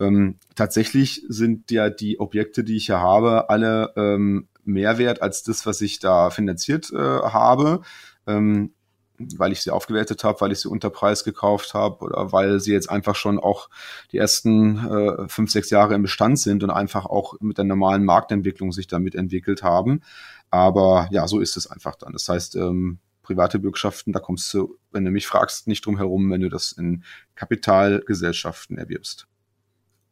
Ähm, 0.00 0.38
tatsächlich 0.54 1.24
sind 1.28 1.70
ja 1.70 1.90
die 1.90 2.20
Objekte, 2.20 2.64
die 2.64 2.76
ich 2.76 2.86
hier 2.86 3.00
habe, 3.00 3.48
alle 3.48 3.92
ähm, 3.96 4.48
mehr 4.64 4.98
wert 4.98 5.22
als 5.22 5.42
das, 5.42 5.66
was 5.66 5.80
ich 5.80 5.98
da 5.98 6.30
finanziert 6.30 6.92
äh, 6.92 6.96
habe. 6.98 7.82
Ähm, 8.26 8.72
weil 9.18 9.52
ich 9.52 9.60
sie 9.60 9.70
aufgewertet 9.70 10.24
habe, 10.24 10.40
weil 10.40 10.52
ich 10.52 10.60
sie 10.60 10.68
unter 10.68 10.90
Preis 10.90 11.24
gekauft 11.24 11.74
habe 11.74 12.04
oder 12.04 12.32
weil 12.32 12.60
sie 12.60 12.72
jetzt 12.72 12.90
einfach 12.90 13.14
schon 13.14 13.38
auch 13.38 13.68
die 14.12 14.18
ersten 14.18 14.78
äh, 14.78 15.28
fünf, 15.28 15.50
sechs 15.50 15.70
Jahre 15.70 15.94
im 15.94 16.02
Bestand 16.02 16.38
sind 16.38 16.62
und 16.64 16.70
einfach 16.70 17.06
auch 17.06 17.34
mit 17.40 17.58
der 17.58 17.64
normalen 17.64 18.04
Marktentwicklung 18.04 18.72
sich 18.72 18.86
damit 18.86 19.14
entwickelt 19.14 19.62
haben. 19.62 20.02
Aber 20.50 21.08
ja, 21.10 21.28
so 21.28 21.40
ist 21.40 21.56
es 21.56 21.68
einfach 21.68 21.94
dann. 21.94 22.12
Das 22.12 22.28
heißt, 22.28 22.56
ähm, 22.56 22.98
private 23.22 23.58
Bürgschaften, 23.58 24.12
da 24.12 24.20
kommst 24.20 24.52
du, 24.52 24.78
wenn 24.90 25.04
du 25.04 25.10
mich 25.10 25.26
fragst, 25.26 25.66
nicht 25.68 25.86
drum 25.86 25.96
herum, 25.96 26.30
wenn 26.30 26.40
du 26.40 26.48
das 26.48 26.72
in 26.72 27.04
Kapitalgesellschaften 27.36 28.78
erwirbst. 28.78 29.26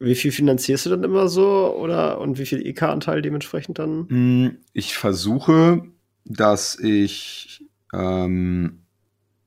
Wie 0.02 0.16
viel 0.16 0.32
finanzierst 0.32 0.86
du 0.86 0.90
dann 0.90 1.04
immer 1.04 1.28
so 1.28 1.76
oder 1.76 2.20
und 2.20 2.36
wie 2.36 2.46
viel 2.46 2.66
EK-Anteil 2.66 3.22
dementsprechend 3.22 3.78
dann? 3.78 4.08
Hm, 4.08 4.58
ich 4.72 4.94
versuche, 4.96 5.84
dass 6.24 6.76
ich, 6.76 7.64
ähm, 7.94 8.82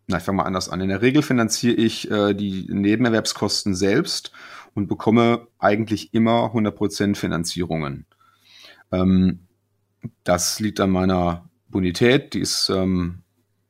na, 0.07 0.17
ich 0.17 0.23
fange 0.23 0.37
mal 0.37 0.43
anders 0.43 0.69
an. 0.69 0.79
In 0.79 0.87
der 0.87 1.01
Regel 1.01 1.23
finanziere 1.23 1.75
ich 1.75 2.09
äh, 2.09 2.33
die 2.33 2.67
Nebenerwerbskosten 2.69 3.75
selbst 3.75 4.31
und 4.75 4.87
bekomme 4.87 5.47
eigentlich 5.59 6.13
immer 6.13 6.53
100% 6.53 7.17
Finanzierungen. 7.17 8.05
Ähm, 8.93 9.39
das 10.23 10.61
liegt 10.61 10.79
an 10.79 10.91
meiner 10.91 11.49
Bonität, 11.67 12.33
die 12.33 12.39
ist 12.39 12.69
ähm, 12.69 13.23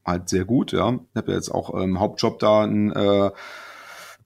halt 0.06 0.30
sehr 0.30 0.46
gut. 0.46 0.72
Ja. 0.72 0.92
Ich 0.92 1.18
habe 1.18 1.32
ja 1.32 1.38
jetzt 1.38 1.50
auch 1.50 1.74
im 1.74 2.00
Hauptjob 2.00 2.38
da 2.38 2.64
ein 2.64 2.92
äh, 2.92 3.32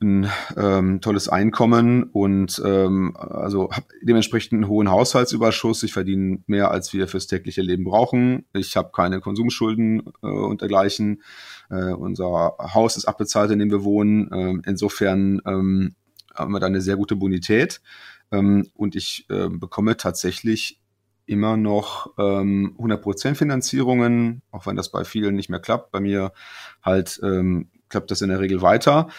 ein 0.02 0.30
ähm, 0.56 1.02
tolles 1.02 1.28
Einkommen 1.28 2.04
und 2.04 2.62
ähm, 2.66 3.18
also 3.18 3.70
habe 3.72 3.86
dementsprechend 4.02 4.54
einen 4.54 4.68
hohen 4.70 4.89
Haushaltsüberschuss. 4.89 5.84
Ich 5.84 5.91
verdiene 5.91 6.39
mehr, 6.47 6.72
als 6.72 6.93
wir 6.93 7.08
fürs 7.08 7.28
tägliche 7.28 7.62
Leben 7.62 7.84
brauchen. 7.84 8.45
Ich 8.54 8.78
habe 8.78 8.91
keine 8.93 9.20
Konsumschulden 9.20 10.04
äh, 10.24 10.28
und 10.28 10.62
dergleichen. 10.62 11.22
Äh, 11.70 11.91
unser 11.93 12.56
Haus 12.74 12.95
ist 12.95 13.06
abbezahlt, 13.06 13.52
in 13.52 13.60
dem 13.60 13.72
wir 13.72 13.84
wohnen. 13.84 14.30
Ähm, 14.34 14.62
insofern 14.66 15.41
ähm, 15.45 15.95
haben 16.34 16.54
wir 16.54 16.62
da 16.62 16.68
eine 16.68 16.82
sehr 16.82 16.95
gute 16.95 17.18
Bonität. 17.18 17.82
Ähm, 18.32 18.68
und 18.76 18.95
ich 18.95 19.26
äh, 19.30 19.50
bekomme 19.50 19.97
tatsächlich 19.97 20.80
immer 21.26 21.58
noch 21.58 22.14
ähm, 22.18 22.76
100% 22.80 23.36
Finanzierungen, 23.36 24.43
auch 24.52 24.66
wenn 24.66 24.78
das 24.78 24.91
bei 24.91 25.04
vielen 25.04 25.36
nicht 25.36 25.50
mehr 25.50 25.60
klappt. 25.60 25.91
Bei 25.91 26.00
mir 26.00 26.32
halt 26.82 27.20
ähm, 27.22 27.70
klappt 27.89 28.12
das 28.12 28.22
in 28.22 28.30
der 28.30 28.39
Regel 28.39 28.62
weiter 28.62 29.10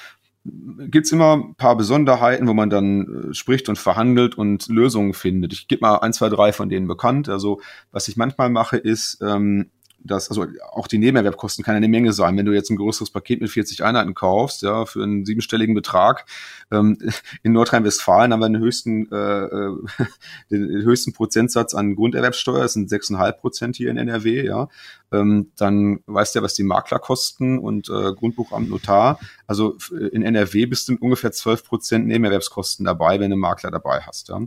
gibt 0.45 1.07
es 1.07 1.13
immer 1.13 1.37
ein 1.37 1.55
paar 1.55 1.77
Besonderheiten, 1.77 2.49
wo 2.49 2.55
man 2.55 2.71
dann 2.71 3.31
äh, 3.31 3.35
spricht 3.35 3.69
und 3.69 3.79
verhandelt 3.79 4.37
und 4.39 4.69
Lösungen 4.69 5.13
findet. 5.13 5.53
Ich 5.53 5.69
gebe 5.69 5.83
mal 5.83 5.99
ein, 5.99 6.13
zwei, 6.13 6.29
drei 6.29 6.53
von 6.53 6.69
denen 6.69 6.89
bekannt. 6.89 7.29
Also 7.29 7.61
was 7.93 8.09
ich 8.09 8.17
manchmal 8.17 8.51
mache, 8.51 8.77
ist, 8.77 9.19
ähm, 9.23 9.71
dass, 10.03 10.29
also 10.29 10.47
auch 10.73 10.87
die 10.87 10.99
Nebenerwerbkosten 10.99 11.65
kann 11.65 11.77
eine 11.77 11.89
Menge 11.89 12.13
sein. 12.13 12.37
Wenn 12.37 12.47
du 12.47 12.53
jetzt 12.53 12.71
ein 12.71 12.77
größeres 12.77 13.11
Paket 13.11 13.41
mit 13.41 13.51
40 13.51 13.85
Einheiten 13.85 14.15
kaufst, 14.15 14.63
ja, 14.63 14.87
für 14.87 15.03
einen 15.03 15.25
siebenstelligen 15.25 15.75
Betrag, 15.75 16.27
ähm, 16.71 16.99
in 17.43 17.53
Nordrhein-Westfalen 17.53 18.33
haben 18.33 18.41
wir 18.41 18.49
den 18.49 18.59
höchsten, 18.59 19.11
äh, 19.13 19.45
äh 19.45 19.77
den 20.51 20.83
höchsten 20.83 21.13
Prozentsatz 21.13 21.75
an 21.75 21.95
Grunderwerbssteuer, 21.95 22.63
das 22.63 22.75
sind 22.75 22.91
6,5 22.91 23.33
Prozent 23.33 23.77
hier 23.77 23.91
in 23.91 23.97
NRW, 23.97 24.45
ja. 24.45 24.69
Ähm, 25.13 25.51
dann 25.57 26.01
weißt 26.07 26.35
du 26.35 26.39
ja, 26.39 26.43
was 26.45 26.55
die 26.55 26.63
Makler 26.63 26.99
kosten 26.99 27.59
und 27.59 27.89
äh, 27.89 28.13
Grundbuchamt, 28.13 28.71
Notar. 28.71 29.19
Also 29.47 29.77
in 30.13 30.23
NRW 30.23 30.67
bist 30.67 30.89
du 30.89 30.93
mit 30.93 31.03
ungefähr 31.03 31.33
12 31.33 31.65
Prozent 31.65 32.07
Nebenerwerbskosten 32.07 32.87
dabei, 32.87 33.15
wenn 33.15 33.31
du 33.31 33.35
einen 33.35 33.41
Makler 33.41 33.71
dabei 33.71 34.01
hast, 34.01 34.29
ja. 34.29 34.41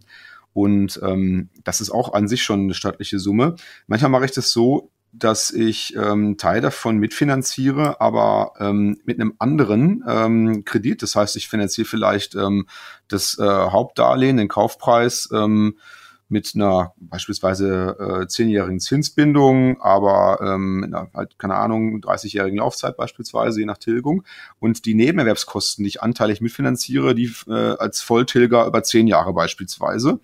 Und 0.53 0.99
ähm, 1.03 1.49
das 1.63 1.81
ist 1.81 1.89
auch 1.89 2.13
an 2.13 2.27
sich 2.27 2.43
schon 2.43 2.61
eine 2.61 2.73
stattliche 2.75 3.19
Summe. 3.19 3.55
Manchmal 3.87 4.11
mache 4.11 4.25
ich 4.25 4.31
das 4.31 4.51
so, 4.51 4.91
dass 5.13 5.51
ich 5.51 5.95
ähm, 5.95 6.37
Teil 6.37 6.59
davon 6.59 6.97
mitfinanziere, 6.97 8.01
aber 8.01 8.53
ähm, 8.59 8.99
mit 9.05 9.19
einem 9.19 9.35
anderen 9.37 10.03
ähm, 10.07 10.65
Kredit. 10.65 11.03
Das 11.03 11.15
heißt, 11.15 11.35
ich 11.35 11.47
finanziere 11.47 11.87
vielleicht 11.87 12.33
ähm, 12.33 12.67
das 13.07 13.37
äh, 13.37 13.43
Hauptdarlehen, 13.43 14.37
den 14.37 14.47
Kaufpreis 14.47 15.29
ähm, 15.31 15.77
mit 16.29 16.53
einer 16.55 16.93
beispielsweise 16.97 18.23
äh, 18.23 18.27
zehnjährigen 18.27 18.79
Zinsbindung, 18.79 19.79
aber 19.81 20.39
ähm, 20.41 20.79
mit 20.79 20.93
einer, 20.93 21.09
halt, 21.13 21.37
keine 21.37 21.55
Ahnung, 21.55 22.01
30-jährigen 22.01 22.57
Laufzeit 22.57 22.97
beispielsweise, 22.97 23.59
je 23.59 23.67
nach 23.67 23.77
Tilgung. 23.77 24.23
Und 24.59 24.85
die 24.85 24.95
Nebenerwerbskosten, 24.95 25.83
die 25.83 25.89
ich 25.89 26.01
anteilig 26.01 26.41
mitfinanziere, 26.41 27.13
die 27.13 27.31
äh, 27.47 27.75
als 27.77 28.01
Volltilger 28.01 28.65
über 28.65 28.81
zehn 28.81 29.05
Jahre 29.05 29.31
beispielsweise 29.31 30.19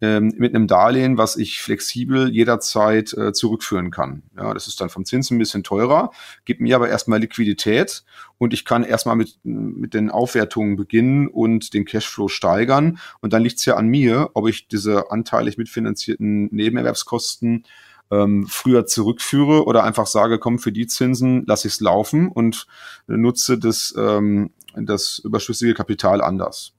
ähm, 0.00 0.32
mit 0.36 0.54
einem 0.54 0.66
Darlehen, 0.66 1.18
was 1.18 1.36
ich 1.36 1.60
flexibel 1.60 2.30
jederzeit 2.30 3.12
äh, 3.14 3.32
zurückführen 3.32 3.90
kann. 3.90 4.22
Ja, 4.36 4.54
das 4.54 4.68
ist 4.68 4.80
dann 4.80 4.90
vom 4.90 5.04
Zins 5.04 5.30
ein 5.30 5.38
bisschen 5.38 5.64
teurer, 5.64 6.12
gibt 6.44 6.60
mir 6.60 6.76
aber 6.76 6.88
erstmal 6.88 7.18
Liquidität 7.18 8.04
und 8.38 8.54
ich 8.54 8.64
kann 8.64 8.84
erstmal 8.84 9.16
mit, 9.16 9.38
mit 9.42 9.94
den 9.94 10.10
Aufwertungen 10.10 10.76
beginnen 10.76 11.26
und 11.26 11.74
den 11.74 11.84
Cashflow 11.84 12.28
steigern. 12.28 12.98
Und 13.20 13.32
dann 13.32 13.42
liegt 13.42 13.58
es 13.58 13.64
ja 13.64 13.76
an 13.76 13.88
mir, 13.88 14.30
ob 14.34 14.48
ich 14.48 14.68
diese 14.68 15.10
anteilig 15.10 15.58
mitfinanzierten 15.58 16.46
Nebenerwerbskosten 16.54 17.64
ähm, 18.10 18.46
früher 18.48 18.86
zurückführe 18.86 19.64
oder 19.64 19.84
einfach 19.84 20.06
sage, 20.06 20.38
komm, 20.38 20.58
für 20.58 20.72
die 20.72 20.86
Zinsen 20.86 21.44
lasse 21.46 21.68
ich 21.68 21.74
es 21.74 21.80
laufen 21.80 22.28
und 22.28 22.66
nutze 23.06 23.58
das, 23.58 23.94
ähm, 23.98 24.50
das 24.74 25.18
überschüssige 25.18 25.74
Kapital 25.74 26.22
anders. 26.22 26.77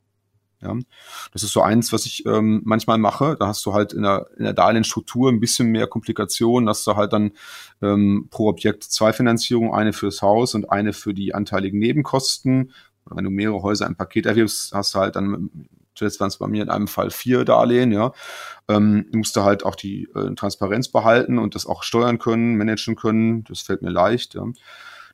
Ja, 0.62 0.76
das 1.32 1.44
ist 1.44 1.54
so 1.54 1.62
eins, 1.62 1.94
was 1.94 2.06
ich 2.06 2.26
ähm, 2.26 2.62
manchmal 2.66 2.98
mache. 2.98 3.38
Da 3.40 3.48
hast 3.48 3.66
du 3.66 3.74
halt 3.74 3.94
in 3.94 4.02
der, 4.02 4.28
in 4.38 4.44
der 4.44 4.54
Darlehensstruktur 4.54 5.30
ein 5.30 5.40
bisschen 5.40 5.70
mehr 5.70 5.88
Komplikationen. 5.88 6.68
Hast 6.68 6.86
du 6.86 6.98
halt 6.98 7.14
dann 7.14 7.32
ähm, 7.82 8.28
pro 8.30 8.50
Objekt 8.50 8.84
zwei 8.84 9.14
Finanzierungen, 9.14 9.74
eine 9.74 9.94
fürs 9.94 10.22
Haus 10.22 10.56
und 10.56 10.70
eine 10.70 10.92
für 10.92 11.14
die 11.14 11.34
anteiligen 11.34 11.80
Nebenkosten. 11.80 12.74
Oder 13.06 13.16
wenn 13.16 13.24
du 13.24 13.30
mehrere 13.30 13.62
Häuser 13.62 13.88
im 13.88 13.96
Paket 13.96 14.26
erwirbst, 14.26 14.74
hast 14.74 14.96
du 14.96 15.00
halt 15.00 15.16
dann, 15.16 15.50
jetzt 15.96 16.20
waren 16.20 16.28
es 16.28 16.38
bei 16.38 16.48
mir 16.48 16.64
in 16.64 16.70
einem 16.70 16.90
Fall 16.90 17.10
vier 17.10 17.46
Darlehen, 17.46 17.94
ja. 17.94 18.12
Ähm, 18.68 19.06
musst 19.14 19.38
du 19.38 19.44
halt 19.44 19.64
auch 19.64 19.76
die 19.76 20.10
äh, 20.14 20.36
Transparenz 20.36 20.90
behalten 20.90 21.40
und 21.40 21.56
das 21.56 21.68
auch 21.68 21.84
steuern 21.84 22.20
können, 22.20 22.58
managen 22.58 22.98
können. 22.98 23.46
Das 23.46 23.62
fällt 23.62 23.82
mir 23.82 23.92
leicht, 23.92 24.36
ja. 24.36 24.44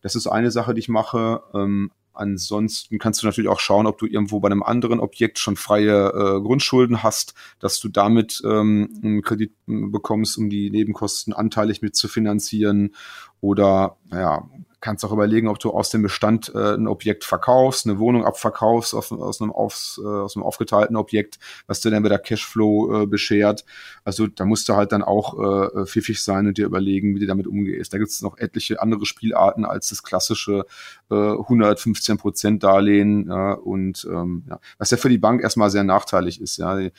Das 0.01 0.15
ist 0.15 0.25
eine 0.25 0.49
Sache, 0.49 0.73
die 0.73 0.79
ich 0.79 0.89
mache. 0.89 1.43
Ähm, 1.53 1.91
Ansonsten 2.15 2.97
kannst 2.97 3.21
du 3.21 3.27
natürlich 3.27 3.49
auch 3.49 3.59
schauen, 3.59 3.87
ob 3.87 3.97
du 3.97 4.05
irgendwo 4.05 4.39
bei 4.39 4.47
einem 4.47 4.63
anderen 4.63 4.99
Objekt 4.99 5.37
schon 5.37 5.55
freie 5.55 6.07
äh, 6.09 6.41
Grundschulden 6.41 7.03
hast, 7.03 7.33
dass 7.59 7.79
du 7.79 7.89
damit 7.89 8.41
ähm, 8.45 8.99
einen 9.03 9.21
Kredit 9.21 9.53
bekommst, 9.65 10.37
um 10.37 10.49
die 10.49 10.69
Nebenkosten 10.69 11.33
anteilig 11.33 11.81
mitzufinanzieren. 11.81 12.95
Oder 13.41 13.97
naja, 14.09 14.49
kannst 14.85 15.03
auch 15.03 15.11
überlegen, 15.11 15.47
ob 15.47 15.57
du 15.57 15.71
aus 15.71 15.89
dem 15.89 16.03
Bestand 16.03 16.51
äh, 16.53 16.75
ein 16.75 16.87
Objekt 16.87 17.23
verkaufst, 17.23 17.87
eine 17.87 17.97
Wohnung 17.97 18.23
abverkaufst 18.23 18.93
auf, 18.93 19.11
aus, 19.11 19.41
einem 19.41 19.51
aufs, 19.51 19.99
äh, 20.01 20.07
aus 20.07 20.35
einem 20.35 20.43
aufgeteilten 20.43 20.95
Objekt, 20.95 21.39
was 21.65 21.81
dir 21.81 21.89
dann 21.89 22.03
wieder 22.03 22.19
Cashflow 22.19 23.01
äh, 23.01 23.05
beschert. 23.07 23.65
Also 24.03 24.27
da 24.27 24.45
musst 24.45 24.69
du 24.69 24.75
halt 24.75 24.91
dann 24.91 25.01
auch 25.01 25.73
äh, 25.73 25.87
pfiffig 25.87 26.21
sein 26.21 26.45
und 26.45 26.59
dir 26.59 26.67
überlegen, 26.67 27.15
wie 27.15 27.19
du 27.19 27.25
damit 27.25 27.47
umgehst. 27.47 27.93
Da 27.93 27.97
gibt 27.97 28.11
es 28.11 28.21
noch 28.21 28.37
etliche 28.37 28.79
andere 28.79 29.07
Spielarten 29.07 29.65
als 29.65 29.89
das 29.89 30.03
klassische 30.03 30.67
äh, 31.09 31.15
115 31.15 32.17
Prozent 32.17 32.63
Darlehen 32.63 33.27
ja, 33.27 33.53
und 33.53 34.07
ähm, 34.07 34.43
ja, 34.47 34.59
was 34.77 34.91
ja 34.91 34.97
für 34.97 35.09
die 35.09 35.17
Bank 35.17 35.41
erstmal 35.41 35.71
sehr 35.71 35.83
nachteilig 35.83 36.39
ist. 36.39 36.57
Ja, 36.57 36.77
die, 36.77 36.91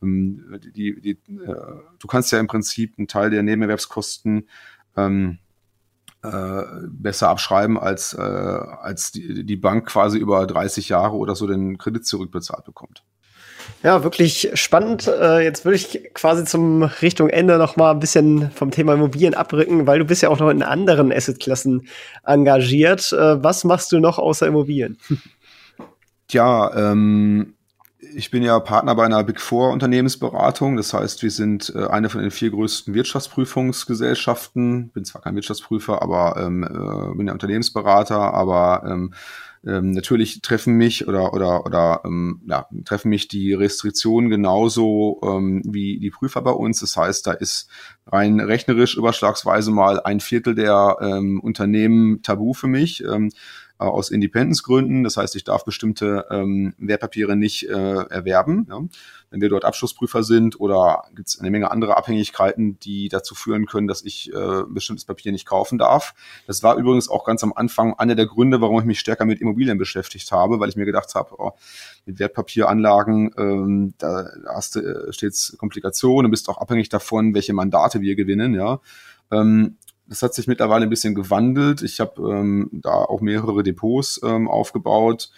ähm, 0.00 0.60
die, 0.76 1.00
die, 1.00 1.10
äh, 1.10 1.56
du 1.98 2.06
kannst 2.06 2.30
ja 2.30 2.38
im 2.38 2.46
Prinzip 2.46 2.94
einen 2.98 3.08
Teil 3.08 3.30
der 3.30 3.42
Nebenerwerbskosten 3.42 4.48
ähm, 4.96 5.38
äh, 6.22 6.62
besser 6.88 7.28
abschreiben, 7.28 7.78
als, 7.78 8.14
äh, 8.14 8.20
als 8.20 9.12
die, 9.12 9.44
die 9.44 9.56
Bank 9.56 9.88
quasi 9.88 10.18
über 10.18 10.46
30 10.46 10.88
Jahre 10.88 11.16
oder 11.16 11.34
so 11.34 11.46
den 11.46 11.78
Kredit 11.78 12.06
zurückbezahlt 12.06 12.64
bekommt. 12.64 13.02
Ja, 13.82 14.04
wirklich 14.04 14.50
spannend. 14.54 15.08
Äh, 15.08 15.40
jetzt 15.40 15.64
würde 15.64 15.76
ich 15.76 16.10
quasi 16.14 16.44
zum 16.44 16.82
Richtung 16.82 17.28
Ende 17.28 17.58
noch 17.58 17.76
mal 17.76 17.90
ein 17.92 18.00
bisschen 18.00 18.50
vom 18.52 18.70
Thema 18.70 18.94
Immobilien 18.94 19.34
abrücken, 19.34 19.86
weil 19.86 19.98
du 19.98 20.04
bist 20.04 20.22
ja 20.22 20.28
auch 20.28 20.38
noch 20.38 20.50
in 20.50 20.62
anderen 20.62 21.12
Assetklassen 21.12 21.88
engagiert. 22.24 23.12
Äh, 23.12 23.42
was 23.42 23.64
machst 23.64 23.90
du 23.92 23.98
noch 23.98 24.18
außer 24.18 24.46
Immobilien? 24.46 24.98
Tja, 26.28 26.70
ähm, 26.74 27.54
ich 28.14 28.30
bin 28.30 28.42
ja 28.42 28.58
Partner 28.60 28.94
bei 28.94 29.04
einer 29.04 29.22
Big 29.24 29.40
Four 29.40 29.70
Unternehmensberatung. 29.70 30.76
Das 30.76 30.92
heißt, 30.92 31.22
wir 31.22 31.30
sind 31.30 31.72
äh, 31.74 31.86
eine 31.86 32.08
von 32.08 32.20
den 32.20 32.30
vier 32.30 32.50
größten 32.50 32.94
Wirtschaftsprüfungsgesellschaften. 32.94 34.90
Bin 34.90 35.04
zwar 35.04 35.22
kein 35.22 35.34
Wirtschaftsprüfer, 35.34 36.02
aber 36.02 36.36
ähm, 36.38 36.62
äh, 36.62 37.16
bin 37.16 37.26
ja 37.26 37.32
Unternehmensberater, 37.32 38.34
aber 38.34 38.84
ähm, 38.86 39.14
ähm, 39.64 39.92
natürlich 39.92 40.42
treffen 40.42 40.74
mich 40.74 41.06
oder 41.06 41.32
oder 41.32 41.64
oder 41.64 42.00
ähm, 42.04 42.42
ja, 42.46 42.66
treffen 42.84 43.10
mich 43.10 43.28
die 43.28 43.54
Restriktionen 43.54 44.28
genauso 44.28 45.20
ähm, 45.22 45.62
wie 45.64 46.00
die 46.00 46.10
Prüfer 46.10 46.42
bei 46.42 46.50
uns. 46.50 46.80
Das 46.80 46.96
heißt, 46.96 47.26
da 47.26 47.32
ist 47.32 47.68
rein 48.06 48.40
rechnerisch 48.40 48.96
überschlagsweise 48.96 49.70
mal 49.70 50.00
ein 50.00 50.18
Viertel 50.20 50.54
der 50.56 50.96
ähm, 51.00 51.40
Unternehmen 51.40 52.22
tabu 52.22 52.54
für 52.54 52.66
mich. 52.66 53.04
Ähm, 53.04 53.26
äh, 53.26 53.30
aus 53.84 54.10
Independence-Gründen. 54.10 55.04
Das 55.04 55.16
heißt, 55.16 55.36
ich 55.36 55.44
darf 55.44 55.64
bestimmte 55.64 56.26
ähm, 56.30 56.74
Wertpapiere 56.78 57.36
nicht 57.36 57.68
äh, 57.68 57.72
erwerben, 57.72 58.66
ja, 58.68 58.80
wenn 59.30 59.40
wir 59.40 59.48
dort 59.48 59.64
Abschlussprüfer 59.64 60.22
sind 60.22 60.60
oder 60.60 61.04
gibt 61.14 61.28
es 61.28 61.40
eine 61.40 61.50
Menge 61.50 61.70
andere 61.70 61.96
Abhängigkeiten, 61.96 62.78
die 62.80 63.08
dazu 63.08 63.34
führen 63.34 63.66
können, 63.66 63.86
dass 63.86 64.02
ich 64.02 64.32
äh, 64.32 64.62
bestimmtes 64.68 65.06
Papier 65.06 65.32
nicht 65.32 65.46
kaufen 65.46 65.78
darf. 65.78 66.14
Das 66.46 66.62
war 66.62 66.76
übrigens 66.76 67.08
auch 67.08 67.24
ganz 67.24 67.42
am 67.42 67.52
Anfang 67.54 67.94
einer 67.94 68.14
der 68.14 68.26
Gründe, 68.26 68.60
warum 68.60 68.78
ich 68.80 68.84
mich 68.84 69.00
stärker 69.00 69.24
mit 69.24 69.40
Immobilien 69.40 69.78
beschäftigt 69.78 70.30
habe, 70.32 70.60
weil 70.60 70.68
ich 70.68 70.76
mir 70.76 70.84
gedacht 70.84 71.14
habe, 71.14 71.34
oh, 71.38 71.52
mit 72.04 72.18
Wertpapieranlagen, 72.18 73.30
ähm, 73.38 73.94
da 73.98 74.28
hast 74.46 74.76
du 74.76 74.80
äh, 74.80 75.12
stets 75.12 75.56
Komplikationen 75.58 76.30
bist 76.30 76.48
auch 76.48 76.58
abhängig 76.58 76.88
davon, 76.88 77.34
welche 77.34 77.52
Mandate 77.52 78.00
wir 78.00 78.16
gewinnen, 78.16 78.54
ja. 78.54 78.80
Ähm, 79.30 79.76
das 80.12 80.22
hat 80.22 80.34
sich 80.34 80.46
mittlerweile 80.46 80.82
ein 80.82 80.90
bisschen 80.90 81.14
gewandelt. 81.14 81.80
Ich 81.80 81.98
habe 81.98 82.20
ähm, 82.30 82.68
da 82.70 82.90
auch 82.90 83.22
mehrere 83.22 83.62
Depots 83.62 84.20
ähm, 84.22 84.46
aufgebaut, 84.46 85.30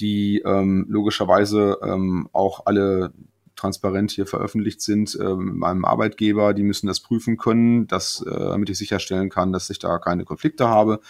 die 0.00 0.42
ähm, 0.44 0.84
logischerweise 0.88 1.78
ähm, 1.80 2.28
auch 2.32 2.66
alle 2.66 3.12
transparent 3.54 4.10
hier 4.10 4.26
veröffentlicht 4.26 4.82
sind 4.82 5.16
mit 5.16 5.54
meinem 5.54 5.84
Arbeitgeber. 5.86 6.52
Die 6.54 6.64
müssen 6.64 6.88
das 6.88 7.00
prüfen 7.00 7.38
können, 7.38 7.86
dass, 7.86 8.20
äh, 8.20 8.30
damit 8.30 8.68
ich 8.68 8.76
sicherstellen 8.76 9.30
kann, 9.30 9.52
dass 9.52 9.70
ich 9.70 9.78
da 9.78 9.98
keine 9.98 10.24
Konflikte 10.24 10.68
habe. 10.68 11.00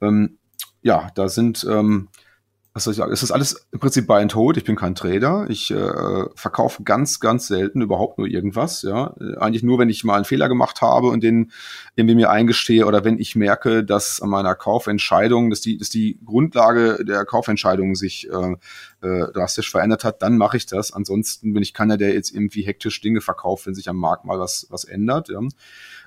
Ähm, 0.00 0.38
ja, 0.82 1.10
da 1.16 1.28
sind 1.28 1.66
ähm, 1.68 2.08
was 2.74 2.84
soll 2.84 2.92
ich 2.92 2.96
sagen, 2.96 3.12
es 3.12 3.22
ist 3.22 3.30
alles 3.30 3.66
im 3.70 3.80
Prinzip 3.80 4.06
buy 4.06 4.22
and 4.22 4.34
hold. 4.34 4.56
Ich 4.56 4.64
bin 4.64 4.76
kein 4.76 4.94
Trader. 4.94 5.46
Ich 5.50 5.70
äh, 5.70 6.24
verkaufe 6.34 6.82
ganz, 6.84 7.20
ganz 7.20 7.46
selten 7.46 7.82
überhaupt 7.82 8.16
nur 8.16 8.26
irgendwas. 8.26 8.80
Ja, 8.80 9.14
eigentlich 9.38 9.62
nur, 9.62 9.78
wenn 9.78 9.90
ich 9.90 10.04
mal 10.04 10.16
einen 10.16 10.24
Fehler 10.24 10.48
gemacht 10.48 10.80
habe 10.80 11.08
und 11.08 11.22
den 11.22 11.52
irgendwie 11.96 12.14
mir 12.14 12.30
eingestehe 12.30 12.86
oder 12.86 13.04
wenn 13.04 13.18
ich 13.18 13.36
merke, 13.36 13.84
dass 13.84 14.22
an 14.22 14.30
meiner 14.30 14.54
Kaufentscheidung, 14.54 15.50
dass 15.50 15.60
die, 15.60 15.76
dass 15.76 15.90
die 15.90 16.18
Grundlage 16.24 17.04
der 17.04 17.26
Kaufentscheidung 17.26 17.94
sich 17.94 18.30
äh, 18.30 18.52
äh, 19.06 19.32
drastisch 19.32 19.70
verändert 19.70 20.04
hat, 20.04 20.22
dann 20.22 20.38
mache 20.38 20.56
ich 20.56 20.64
das. 20.64 20.94
Ansonsten 20.94 21.52
bin 21.52 21.62
ich 21.62 21.74
keiner, 21.74 21.98
der 21.98 22.14
jetzt 22.14 22.30
irgendwie 22.30 22.62
hektisch 22.62 23.02
Dinge 23.02 23.20
verkauft, 23.20 23.66
wenn 23.66 23.74
sich 23.74 23.90
am 23.90 23.96
Markt 23.96 24.24
mal 24.24 24.38
was 24.38 24.66
was 24.70 24.84
ändert. 24.84 25.28
Ja. 25.28 25.40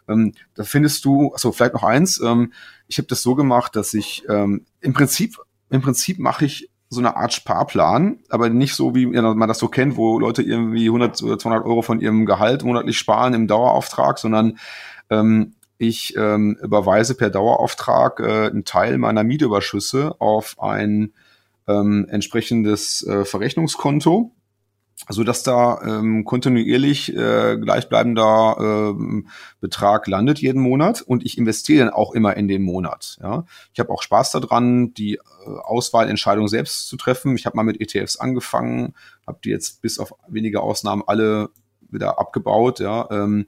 Ähm, 0.07 0.33
da 0.55 0.63
findest 0.63 1.05
du, 1.05 1.31
also 1.31 1.51
vielleicht 1.51 1.73
noch 1.73 1.83
eins. 1.83 2.19
Ähm, 2.21 2.53
ich 2.87 2.97
habe 2.97 3.07
das 3.07 3.21
so 3.21 3.35
gemacht, 3.35 3.75
dass 3.75 3.93
ich 3.93 4.23
ähm, 4.29 4.65
im 4.81 4.93
Prinzip 4.93 5.39
im 5.69 5.81
Prinzip 5.81 6.19
mache 6.19 6.45
ich 6.45 6.69
so 6.89 6.99
eine 6.99 7.15
Art 7.15 7.33
Sparplan, 7.33 8.19
aber 8.29 8.49
nicht 8.49 8.75
so, 8.75 8.95
wie 8.95 9.07
man 9.07 9.47
das 9.47 9.59
so 9.59 9.67
kennt, 9.67 9.97
wo 9.97 10.19
Leute 10.19 10.43
irgendwie 10.43 10.85
100 10.87 11.21
oder 11.23 11.39
200 11.39 11.65
Euro 11.65 11.81
von 11.81 11.99
ihrem 11.99 12.25
Gehalt 12.25 12.63
monatlich 12.63 12.97
sparen 12.97 13.33
im 13.33 13.47
Dauerauftrag, 13.47 14.19
sondern 14.19 14.57
ähm, 15.09 15.55
ich 15.77 16.15
ähm, 16.15 16.57
überweise 16.61 17.15
per 17.15 17.29
Dauerauftrag 17.29 18.19
äh, 18.19 18.47
einen 18.47 18.65
Teil 18.65 18.97
meiner 18.97 19.23
Mietüberschüsse 19.23 20.15
auf 20.19 20.55
ein 20.59 21.13
ähm, 21.67 22.07
entsprechendes 22.09 23.05
äh, 23.05 23.25
Verrechnungskonto 23.25 24.31
so 25.09 25.23
dass 25.23 25.43
da 25.43 25.81
ähm, 25.83 26.23
kontinuierlich 26.23 27.13
äh, 27.15 27.57
gleichbleibender 27.57 28.57
ähm, 28.59 29.27
Betrag 29.59 30.07
landet 30.07 30.39
jeden 30.39 30.61
Monat 30.61 31.01
und 31.01 31.25
ich 31.25 31.37
investiere 31.37 31.85
dann 31.85 31.93
auch 31.93 32.13
immer 32.13 32.37
in 32.37 32.47
den 32.47 32.63
Monat. 32.63 33.17
Ja. 33.21 33.45
Ich 33.73 33.79
habe 33.79 33.91
auch 33.91 34.01
Spaß 34.01 34.31
daran, 34.31 34.93
die 34.93 35.15
äh, 35.15 35.19
Auswahlentscheidung 35.45 36.47
selbst 36.47 36.87
zu 36.87 36.97
treffen. 36.97 37.35
Ich 37.35 37.45
habe 37.45 37.55
mal 37.55 37.63
mit 37.63 37.81
ETFs 37.81 38.17
angefangen, 38.17 38.95
habe 39.27 39.39
die 39.43 39.49
jetzt 39.49 39.81
bis 39.81 39.99
auf 39.99 40.13
wenige 40.27 40.61
Ausnahmen 40.61 41.03
alle 41.05 41.49
wieder 41.91 42.19
abgebaut, 42.19 42.79
ja, 42.79 43.07
ähm, 43.11 43.45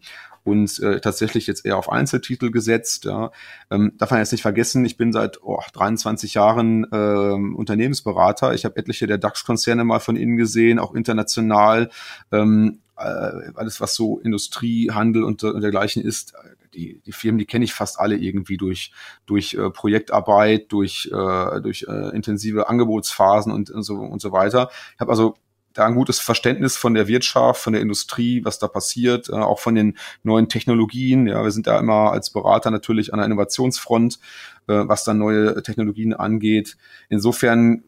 und 0.48 0.80
äh, 0.80 1.02
tatsächlich 1.02 1.46
jetzt 1.46 1.66
eher 1.66 1.78
auf 1.78 1.92
Einzeltitel 1.92 2.52
gesetzt. 2.52 3.04
Ja. 3.04 3.32
Ähm, 3.70 3.92
darf 3.98 4.12
man 4.12 4.22
jetzt 4.22 4.32
nicht 4.32 4.44
vergessen, 4.44 4.86
ich 4.86 4.96
bin 4.96 5.12
seit 5.12 5.44
oh, 5.44 5.60
23 5.74 6.36
Jahren 6.36 6.88
ähm, 6.94 7.54
Unternehmensberater. 7.54 8.54
Ich 8.54 8.64
habe 8.64 8.78
etliche 8.78 9.08
der 9.08 9.18
DAX-Konzerne 9.18 9.84
mal 9.84 10.00
von 10.00 10.16
innen 10.16 10.38
gesehen, 10.38 10.80
auch 10.80 10.96
international. 10.96 11.90
Ähm, 12.32 12.80
äh, 12.96 13.52
alles, 13.56 13.82
was 13.82 13.94
so 13.94 14.20
Industrie, 14.20 14.90
Handel 14.90 15.26
und, 15.26 15.44
und 15.44 15.62
dergleichen 15.62 16.02
ist, 16.02 16.34
die, 16.74 17.02
die 17.06 17.12
Firmen, 17.12 17.40
die 17.40 17.46
kenne 17.46 17.66
ich 17.66 17.74
fast 17.74 18.00
alle 18.00 18.16
irgendwie 18.16 18.56
durch, 18.56 18.94
durch 19.26 19.54
äh, 19.54 19.70
Projektarbeit, 19.70 20.72
durch, 20.72 21.10
äh, 21.12 21.62
durch 21.62 21.86
äh, 21.90 22.16
intensive 22.16 22.70
Angebotsphasen 22.70 23.52
und, 23.52 23.70
und, 23.70 23.84
so, 23.84 23.96
und 23.96 24.22
so 24.22 24.32
weiter. 24.32 24.70
Ich 24.94 25.02
habe 25.02 25.12
also 25.12 25.36
da 25.78 25.86
ein 25.86 25.96
gutes 25.96 26.20
Verständnis 26.20 26.76
von 26.76 26.94
der 26.94 27.08
Wirtschaft, 27.08 27.62
von 27.62 27.74
der 27.74 27.82
Industrie, 27.82 28.44
was 28.44 28.60
da 28.60 28.68
passiert, 28.68 29.30
äh, 29.30 29.34
auch 29.34 29.60
von 29.60 29.76
den 29.76 29.98
neuen 30.24 30.50
Technologien. 30.50 31.28
Ja, 31.28 31.44
wir 31.44 31.52
sind 31.52 31.68
da 31.68 31.80
immer 31.80 32.12
als 32.12 32.32
Berater 32.32 32.72
natürlich 32.72 33.14
an 33.14 33.20
der 33.20 33.26
Innovationsfront, 33.26 34.20
äh, 34.68 34.74
was 34.88 35.04
dann 35.04 35.20
neue 35.20 35.62
Technologien 35.62 36.14
angeht. 36.14 36.78
Insofern 37.10 37.84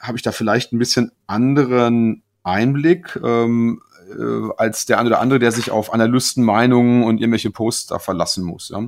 habe 0.00 0.16
ich 0.16 0.22
da 0.22 0.32
vielleicht 0.32 0.72
ein 0.72 0.78
bisschen 0.78 1.12
anderen 1.26 2.22
Einblick 2.42 3.18
ähm, 3.22 3.82
äh, 4.10 4.48
als 4.56 4.86
der 4.86 4.98
eine 4.98 5.08
oder 5.08 5.20
andere, 5.20 5.38
der 5.38 5.52
sich 5.52 5.70
auf 5.70 5.92
Analystenmeinungen 5.92 7.04
und 7.04 7.20
irgendwelche 7.20 7.50
Posts 7.50 7.86
da 7.88 7.98
verlassen 7.98 8.44
muss. 8.44 8.68
Ja. 8.68 8.84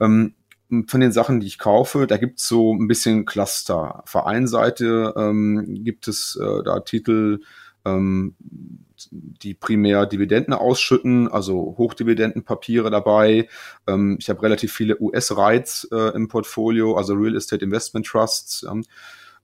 Ähm, 0.00 0.34
von 0.88 1.00
den 1.00 1.12
Sachen, 1.12 1.40
die 1.40 1.46
ich 1.46 1.58
kaufe, 1.58 2.06
da 2.06 2.16
gibt 2.16 2.40
es 2.40 2.48
so 2.48 2.74
ein 2.74 2.88
bisschen 2.88 3.24
Cluster. 3.24 4.02
Auf 4.02 4.12
der 4.12 4.26
einen 4.26 4.48
Seite 4.48 5.14
ähm, 5.16 5.84
gibt 5.84 6.08
es 6.08 6.36
äh, 6.40 6.62
da 6.64 6.80
Titel, 6.80 7.40
ähm, 7.86 8.34
die 9.12 9.54
primär 9.54 10.06
Dividenden 10.06 10.54
ausschütten, 10.54 11.28
also 11.28 11.74
Hochdividendenpapiere 11.78 12.90
dabei. 12.90 13.48
Ähm, 13.86 14.16
ich 14.18 14.28
habe 14.28 14.42
relativ 14.42 14.72
viele 14.72 15.00
US-Rights 15.00 15.88
äh, 15.92 16.14
im 16.14 16.28
Portfolio, 16.28 16.96
also 16.96 17.14
Real 17.14 17.36
Estate 17.36 17.64
Investment 17.64 18.06
Trusts. 18.06 18.66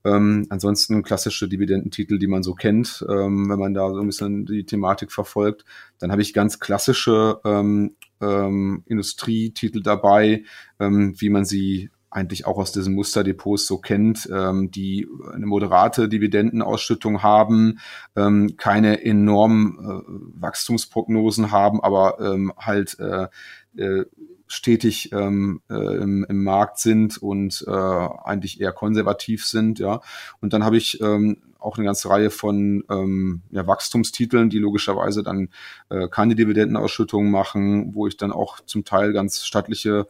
Ähm, 0.04 0.46
ansonsten 0.50 1.02
klassische 1.02 1.48
Dividendentitel, 1.48 2.18
die 2.18 2.26
man 2.26 2.42
so 2.42 2.54
kennt, 2.54 3.04
ähm, 3.08 3.48
wenn 3.48 3.58
man 3.58 3.74
da 3.74 3.88
so 3.90 4.00
ein 4.00 4.06
bisschen 4.06 4.46
die 4.46 4.64
Thematik 4.64 5.12
verfolgt. 5.12 5.64
Dann 5.98 6.10
habe 6.10 6.22
ich 6.22 6.34
ganz 6.34 6.58
klassische 6.58 7.40
ähm, 7.44 7.94
ähm, 8.20 8.82
Industrietitel 8.86 9.80
dabei, 9.80 10.44
ähm, 10.80 11.14
wie 11.18 11.30
man 11.30 11.44
sie 11.44 11.90
eigentlich 12.12 12.46
auch 12.46 12.58
aus 12.58 12.72
diesen 12.72 12.94
Musterdepots 12.94 13.66
so 13.66 13.78
kennt, 13.78 14.28
ähm, 14.32 14.70
die 14.70 15.08
eine 15.32 15.46
moderate 15.46 16.08
Dividendenausschüttung 16.08 17.22
haben, 17.22 17.78
ähm, 18.16 18.56
keine 18.56 19.02
enormen 19.04 19.78
äh, 19.78 20.40
Wachstumsprognosen 20.40 21.50
haben, 21.50 21.82
aber 21.82 22.20
ähm, 22.20 22.52
halt 22.58 22.98
äh, 22.98 23.28
äh, 23.76 24.04
stetig 24.46 25.10
ähm, 25.12 25.62
äh, 25.70 25.74
im, 25.74 26.26
im 26.28 26.44
Markt 26.44 26.78
sind 26.78 27.16
und 27.16 27.64
äh, 27.66 27.70
eigentlich 27.70 28.60
eher 28.60 28.72
konservativ 28.72 29.46
sind, 29.46 29.78
ja. 29.78 30.02
Und 30.40 30.52
dann 30.52 30.62
habe 30.62 30.76
ich 30.76 31.00
ähm, 31.00 31.38
auch 31.58 31.78
eine 31.78 31.86
ganze 31.86 32.10
Reihe 32.10 32.28
von 32.28 32.84
ähm, 32.90 33.42
ja, 33.50 33.66
Wachstumstiteln, 33.66 34.50
die 34.50 34.58
logischerweise 34.58 35.22
dann 35.22 35.48
äh, 35.88 36.08
keine 36.08 36.34
Dividendenausschüttungen 36.34 37.30
machen, 37.30 37.94
wo 37.94 38.06
ich 38.06 38.18
dann 38.18 38.32
auch 38.32 38.60
zum 38.60 38.84
Teil 38.84 39.14
ganz 39.14 39.44
stattliche 39.46 40.06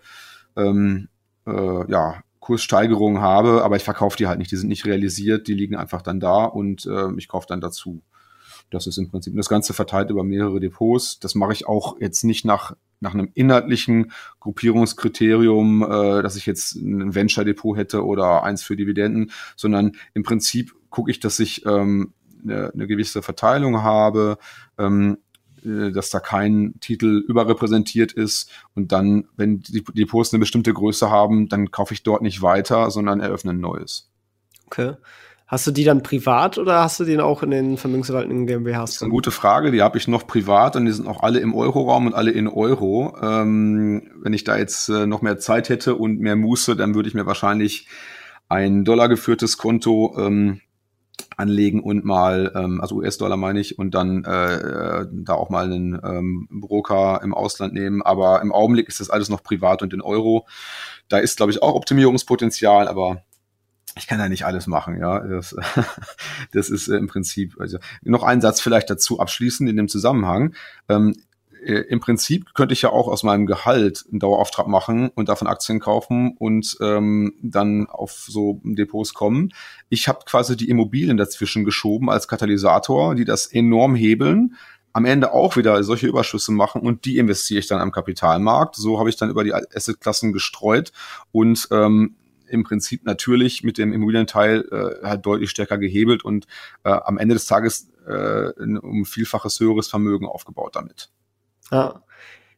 ähm, 0.57 1.09
äh, 1.47 1.91
ja, 1.91 2.23
Kurssteigerungen 2.41 3.23
habe, 3.23 3.63
aber 3.63 3.77
ich 3.77 3.85
verkaufe 3.85 4.17
die 4.17 4.27
halt 4.27 4.39
nicht, 4.39 4.51
die 4.51 4.57
sind 4.57 4.69
nicht 4.69 4.85
realisiert, 4.85 5.47
die 5.47 5.55
liegen 5.55 5.77
einfach 5.77 6.03
dann 6.03 6.19
da 6.21 6.45
und 6.45 6.87
äh, 6.87 7.13
ich 7.17 7.29
kaufe 7.29 7.47
dann 7.49 7.61
dazu. 7.61 8.03
Das 8.71 8.87
ist 8.87 8.99
im 8.99 9.11
Prinzip 9.11 9.37
das 9.37 9.49
Ganze 9.49 9.75
verteilt 9.75 10.11
über 10.11 10.25
mehrere 10.25 10.59
Depots. 10.59 11.21
Das 11.21 11.35
mache 11.35 11.53
ich 11.53 11.67
auch 11.69 12.01
jetzt 12.01 12.25
nicht 12.25 12.45
nach, 12.45 12.75
nach 13.01 13.15
einem 13.15 13.31
inhaltlichen 13.35 14.13
Gruppierungskriterium, 14.41 15.83
äh, 15.83 16.23
dass 16.23 16.37
ich 16.37 16.47
jetzt 16.47 16.75
ein 16.75 17.15
Venture-Depot 17.15 17.77
hätte 17.77 18.05
oder 18.05 18.43
eins 18.43 18.63
für 18.63 18.77
Dividenden, 18.77 19.31
sondern 19.57 19.93
im 20.15 20.23
Prinzip 20.23 20.75
gucke 20.91 21.11
ich, 21.11 21.21
dass 21.21 21.39
ich 21.39 21.65
ähm, 21.67 22.13
eine, 22.43 22.73
eine 22.73 22.87
gewisse 22.87 23.23
Verteilung 23.23 23.83
habe, 23.83 24.39
ähm, 24.79 25.19
äh, 25.19 25.32
dass 25.65 26.11
da 26.11 26.21
kein 26.21 26.75
Titel 26.81 27.25
überrepräsentiert 27.27 28.13
ist 28.13 28.51
und 28.75 28.93
dann, 28.93 29.29
wenn 29.37 29.61
die 29.61 29.85
Depots 29.85 30.33
eine 30.33 30.41
bestimmte 30.41 30.73
Größe 30.73 31.11
haben, 31.11 31.49
dann 31.49 31.71
kaufe 31.71 31.95
ich 31.95 32.03
dort 32.03 32.23
nicht 32.23 32.43
weiter, 32.43 32.91
sondern 32.91 33.21
eröffne 33.21 33.53
ein 33.53 33.61
neues. 33.61 34.11
Okay. 34.67 34.95
Hast 35.53 35.67
du 35.67 35.71
die 35.71 35.85
dann 35.85 36.03
privat 36.03 36.57
oder 36.57 36.81
hast 36.81 36.99
du 36.99 37.05
den 37.05 37.21
auch 37.21 37.43
in 37.43 37.51
den 37.51 37.77
vermögensverwaltenden 37.77 38.47
GmbHs? 38.47 38.79
Das 38.85 38.97
ist 38.97 39.03
eine 39.03 39.11
gute 39.11 39.31
Frage. 39.31 39.71
Die 39.71 39.83
habe 39.83 39.99
ich 39.99 40.09
noch 40.09 40.27
privat 40.27 40.77
und 40.77 40.87
die 40.87 40.93
sind 40.93 41.07
auch 41.07 41.23
alle 41.23 41.41
im 41.41 41.55
Euroraum 41.55 42.07
und 42.07 42.15
alle 42.15 42.31
in 42.31 42.49
Euro. 42.49 43.15
Ähm, 43.21 44.11
wenn 44.23 44.33
ich 44.33 44.45
da 44.45 44.57
jetzt 44.57 44.89
äh, 44.89 45.07
noch 45.07 45.21
mehr 45.21 45.39
Zeit 45.39 45.69
hätte 45.69 45.95
und 45.97 46.21
mehr 46.21 46.37
Muße, 46.37 46.75
dann 46.75 46.95
würde 46.95 47.11
ich 47.11 47.15
mir 47.15 47.27
wahrscheinlich 47.27 47.87
ein 48.49 48.87
dollargeführtes 48.87 49.59
Konto 49.59 50.17
ähm, 50.19 50.63
anlegen 51.37 51.81
und 51.83 52.05
mal, 52.05 52.53
ähm, 52.55 52.81
also 52.81 52.97
US-Dollar 52.97 53.37
meine 53.37 53.61
ich, 53.61 53.79
und 53.79 53.95
dann 53.95 54.25
äh, 54.25 54.55
äh, 54.55 55.07
da 55.11 55.35
auch 55.35 55.51
mal 55.51 55.65
einen 55.65 56.01
ähm, 56.03 56.49
Broker 56.51 57.21
im 57.23 57.35
Ausland 57.35 57.75
nehmen. 57.75 58.03
Aber 58.03 58.43
im 58.43 58.53
Augenblick 58.53 58.89
ist 58.89 59.01
das 59.01 59.11
alles 59.11 59.29
noch 59.29 59.43
privat 59.43 59.83
und 59.83 59.93
in 59.93 60.01
Euro. 60.01 60.47
Da 61.09 61.19
ist, 61.19 61.37
glaube 61.37 61.53
ich, 61.53 61.63
auch 61.63 61.75
Optimierungspotenzial, 61.75 62.89
aber 62.89 63.23
ich 63.97 64.07
kann 64.07 64.19
ja 64.19 64.29
nicht 64.29 64.45
alles 64.47 64.67
machen, 64.67 64.99
ja. 64.99 65.21
Das, 65.21 65.55
das 66.53 66.71
ist 66.71 66.89
äh, 66.89 66.97
im 66.97 67.09
Prinzip, 67.09 67.61
also 67.61 67.79
noch 68.03 68.23
einen 68.23 68.41
Satz 68.41 68.61
vielleicht 68.61 68.91
dazu 68.91 69.21
abschließend 69.21 69.69
in 69.69 69.77
dem 69.77 69.89
Zusammenhang. 69.89 70.55
Ähm, 70.89 71.15
äh, 71.15 71.32
Im 71.65 72.01
Prinzip 72.01 72.55
könnte 72.55 72.73
ich 72.73 72.83
ja 72.83 72.91
auch 72.91 73.07
aus 73.07 73.23
meinem 73.23 73.47
Gehalt 73.47 74.05
einen 74.11 74.19
Dauerauftrag 74.19 74.67
machen 74.67 75.11
und 75.15 75.29
davon 75.29 75.47
Aktien 75.47 75.79
kaufen 75.79 76.37
und 76.39 76.77
ähm, 76.81 77.35
dann 77.41 77.87
auf 77.87 78.13
so 78.13 78.61
Depots 78.65 79.15
kommen. 79.15 79.53
Ich 79.89 80.09
habe 80.09 80.21
quasi 80.27 80.57
die 80.57 80.69
Immobilien 80.69 81.17
dazwischen 81.17 81.65
geschoben 81.65 82.11
als 82.11 82.27
Katalysator, 82.27 83.15
die 83.15 83.25
das 83.25 83.47
enorm 83.47 83.95
hebeln 83.95 84.57
am 84.93 85.05
Ende 85.05 85.33
auch 85.33 85.57
wieder 85.57 85.83
solche 85.85 86.07
Überschüsse 86.07 86.53
machen 86.53 86.83
und 86.83 87.05
die 87.05 87.19
investiere 87.19 87.61
ich 87.61 87.67
dann 87.67 87.81
am 87.81 87.93
Kapitalmarkt. 87.93 88.77
So 88.77 88.99
habe 88.99 89.09
ich 89.09 89.17
dann 89.17 89.31
über 89.31 89.45
die 89.45 89.55
Assetklassen 89.55 90.33
gestreut 90.33 90.93
und 91.31 91.69
ähm, 91.71 92.17
im 92.49 92.65
Prinzip 92.65 93.05
natürlich 93.05 93.63
mit 93.63 93.79
dem 93.79 93.93
Immobilienteil 93.93 94.67
äh, 94.71 95.07
halt 95.07 95.25
deutlich 95.25 95.51
stärker 95.51 95.79
gehebelt 95.79 96.25
und 96.25 96.47
äh, 96.85 96.91
am 96.91 97.17
Ende 97.17 97.35
des 97.35 97.47
Tages 97.47 97.91
äh, 98.07 98.51
um 98.61 99.07
vielfaches 99.07 99.59
höheres 99.59 99.89
Vermögen 99.89 100.27
aufgebaut 100.27 100.77
damit. 100.77 101.11
Ja. 101.73 102.03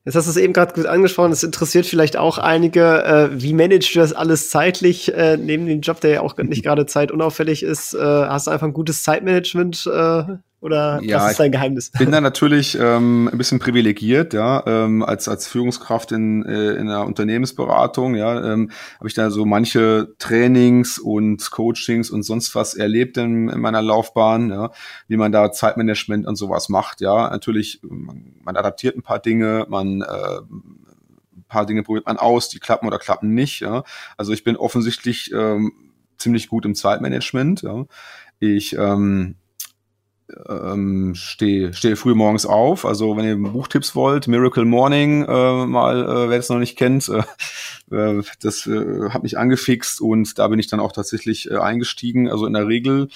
Jetzt 0.05 0.17
hast 0.17 0.27
du 0.27 0.31
es 0.33 0.37
eben 0.37 0.53
gerade 0.53 0.75
gut 0.75 0.85
angesprochen, 0.85 1.33
es 1.33 1.43
interessiert 1.43 1.87
vielleicht 1.87 2.19
auch 2.19 2.37
einige, 2.37 3.05
äh, 3.05 3.31
wie 3.33 3.55
managst 3.55 3.95
du 3.95 4.01
das 4.01 4.13
alles 4.13 4.51
zeitlich, 4.51 5.15
äh, 5.15 5.39
neben 5.39 5.65
dem 5.65 5.81
Job, 5.81 5.99
der 6.01 6.11
ja 6.11 6.21
auch 6.21 6.37
nicht 6.37 6.63
gerade 6.65 6.85
zeitunauffällig 6.85 7.63
ist, 7.63 7.95
äh, 7.95 7.99
hast 7.99 8.47
du 8.47 8.51
einfach 8.51 8.67
ein 8.67 8.75
gutes 8.75 9.03
Zeitmanagement 9.03 9.87
äh, 9.87 10.25
oder 10.65 10.99
ja, 11.03 11.19
was 11.19 11.33
ist 11.33 11.41
dein 11.41 11.53
Geheimnis? 11.53 11.91
Ich 11.93 11.99
bin 11.99 12.11
da 12.11 12.21
natürlich 12.23 12.79
ähm, 12.81 13.29
ein 13.31 13.37
bisschen 13.37 13.59
privilegiert, 13.59 14.33
ja, 14.33 14.65
ähm, 14.67 15.03
als 15.03 15.29
als 15.29 15.47
Führungskraft 15.47 16.11
in 16.11 16.43
äh, 16.47 16.73
in 16.73 16.89
einer 16.89 17.05
Unternehmensberatung, 17.05 18.15
ja, 18.15 18.53
ähm, 18.53 18.71
habe 18.99 19.07
ich 19.07 19.13
da 19.13 19.31
so 19.31 19.45
manche 19.45 20.15
Trainings 20.19 20.99
und 20.99 21.51
Coachings 21.51 22.11
und 22.11 22.23
sonst 22.23 22.55
was 22.55 22.73
erlebt 22.75 23.19
in, 23.19 23.51
in 23.51 23.61
meiner 23.61 23.83
Laufbahn, 23.83 24.49
ja, 24.49 24.71
wie 25.07 25.19
man 25.19 25.33
da 25.33 25.53
Zeitmanagement 25.53 26.27
und 26.27 26.37
sowas 26.37 26.71
macht, 26.71 27.03
ja, 27.03 27.29
natürlich 27.29 27.81
man, 27.83 28.33
man 28.43 28.57
adaptiert 28.57 28.97
ein 28.97 29.03
paar 29.03 29.19
Dinge, 29.19 29.67
man 29.69 30.01
äh, 30.01 30.07
ein 30.07 31.45
paar 31.47 31.67
Dinge 31.67 31.83
probiert 31.83 32.07
man 32.07 32.17
aus, 32.17 32.49
die 32.49 32.59
klappen 32.59 32.87
oder 32.87 32.99
klappen 32.99 33.35
nicht, 33.35 33.61
ja. 33.61 33.85
Also 34.17 34.33
ich 34.33 34.45
bin 34.45 34.57
offensichtlich 34.57 35.31
ähm, 35.35 35.73
ziemlich 36.17 36.49
gut 36.49 36.65
im 36.65 36.75
Zeitmanagement, 36.75 37.61
ja. 37.61 37.85
Ich 38.41 38.75
ähm, 38.79 39.37
ähm, 40.49 41.15
stehe 41.15 41.73
steh 41.75 41.97
früh 41.97 42.15
morgens 42.15 42.47
auf. 42.47 42.85
Also 42.85 43.17
wenn 43.17 43.25
ihr 43.25 43.37
Buchtipps 43.37 43.95
wollt, 43.95 44.27
Miracle 44.27 44.65
Morning 44.65 45.25
äh, 45.25 45.67
mal, 45.67 46.03
äh, 46.03 46.29
wer 46.31 46.37
das 46.37 46.49
noch 46.49 46.59
nicht 46.59 46.77
kennt, 46.77 47.11
äh, 47.11 47.23
äh, 47.95 48.23
das 48.41 48.67
äh, 48.67 49.11
hat 49.11 49.23
mich 49.23 49.39
angefixt 49.39 50.01
und 50.01 50.39
da 50.39 50.49
bin 50.49 50.59
ich 50.59 50.67
dann 50.67 50.81
auch 50.81 50.93
tatsächlich 50.93 51.51
äh, 51.51 51.57
eingestiegen. 51.57 52.31
Also 52.31 52.47
in 52.47 52.55
der 52.55 52.67
Regel 52.67 53.09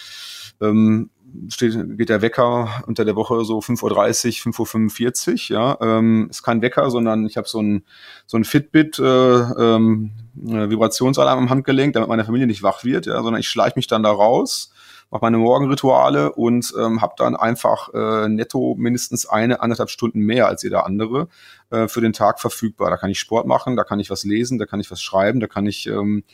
ähm, 0.61 1.11
steht, 1.49 1.97
geht 1.97 2.11
der 2.11 2.21
Wecker 2.21 2.85
unter 2.87 3.05
der 3.05 3.17
Woche 3.17 3.45
so 3.45 3.59
5.30 3.59 4.47
Uhr, 4.47 4.53
5.45 4.53 5.51
Uhr. 5.51 5.57
Ja, 5.57 5.79
ähm, 5.81 6.29
ist 6.31 6.43
kein 6.43 6.61
Wecker, 6.61 6.91
sondern 6.91 7.27
ich 7.27 7.37
habe 7.39 7.49
so 7.49 7.63
ein, 7.63 7.85
so 8.27 8.37
ein 8.37 8.45
Fitbit 8.45 8.99
äh, 8.99 9.03
ähm, 9.03 10.11
Vibrationsalarm 10.35 11.39
am 11.39 11.51
Handgelenk, 11.51 11.95
damit 11.95 12.09
meine 12.09 12.25
Familie 12.25 12.47
nicht 12.47 12.63
wach 12.63 12.85
wird, 12.85 13.07
ja, 13.07 13.23
sondern 13.23 13.41
ich 13.41 13.49
schleiche 13.49 13.77
mich 13.77 13.87
dann 13.87 14.03
da 14.03 14.11
raus 14.11 14.73
mache 15.11 15.23
meine 15.23 15.39
Morgenrituale 15.39 16.33
und 16.33 16.73
ähm, 16.79 17.01
habe 17.01 17.15
dann 17.17 17.35
einfach 17.35 17.93
äh, 17.95 18.29
netto 18.29 18.75
mindestens 18.77 19.27
eine, 19.27 19.61
anderthalb 19.61 19.91
Stunden 19.91 20.21
mehr 20.21 20.47
als 20.47 20.63
jeder 20.63 20.85
andere 20.85 21.29
äh, 21.71 21.89
für 21.89 22.01
den 22.01 22.13
Tag 22.13 22.41
verfügbar. 22.41 22.91
Da 22.91 22.97
kann 22.97 23.11
ich 23.11 23.19
Sport 23.19 23.47
machen, 23.47 23.77
da 23.77 23.85
kann 23.85 24.01
ich 24.01 24.11
was 24.11 24.25
lesen, 24.25 24.59
da 24.59 24.67
kann 24.67 24.81
ich 24.81 24.91
was 24.91 25.01
schreiben, 25.01 25.41
da 25.41 25.47
kann 25.47 25.67
ich 25.67 25.87
ähm, 25.87 26.25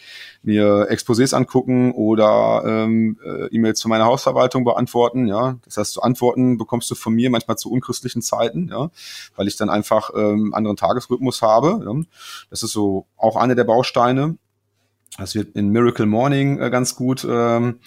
mir 0.42 0.88
Exposés 0.90 1.34
angucken 1.34 1.92
oder 1.92 2.62
ähm, 2.66 3.18
äh, 3.24 3.46
E-Mails 3.54 3.80
von 3.80 3.90
meiner 3.90 4.06
Hausverwaltung 4.06 4.64
beantworten. 4.64 5.26
Ja, 5.26 5.56
das 5.64 5.76
heißt, 5.76 5.92
zu 5.92 6.02
Antworten 6.02 6.58
bekommst 6.58 6.90
du 6.90 6.94
von 6.94 7.14
mir 7.14 7.30
manchmal 7.30 7.56
zu 7.56 7.70
unchristlichen 7.70 8.22
Zeiten, 8.22 8.68
ja, 8.68 8.90
weil 9.36 9.46
ich 9.46 9.56
dann 9.56 9.70
einfach 9.70 10.10
ähm, 10.16 10.52
anderen 10.52 10.76
Tagesrhythmus 10.76 11.42
habe. 11.42 11.82
Ja. 11.84 12.02
Das 12.50 12.62
ist 12.62 12.72
so 12.72 13.06
auch 13.16 13.36
eine 13.36 13.54
der 13.54 13.64
Bausteine. 13.64 14.36
Das 15.16 15.36
wird 15.36 15.54
in 15.54 15.68
Miracle 15.68 16.06
Morning 16.06 16.58
äh, 16.58 16.70
ganz 16.70 16.96
gut 16.96 17.24
ähm, 17.28 17.78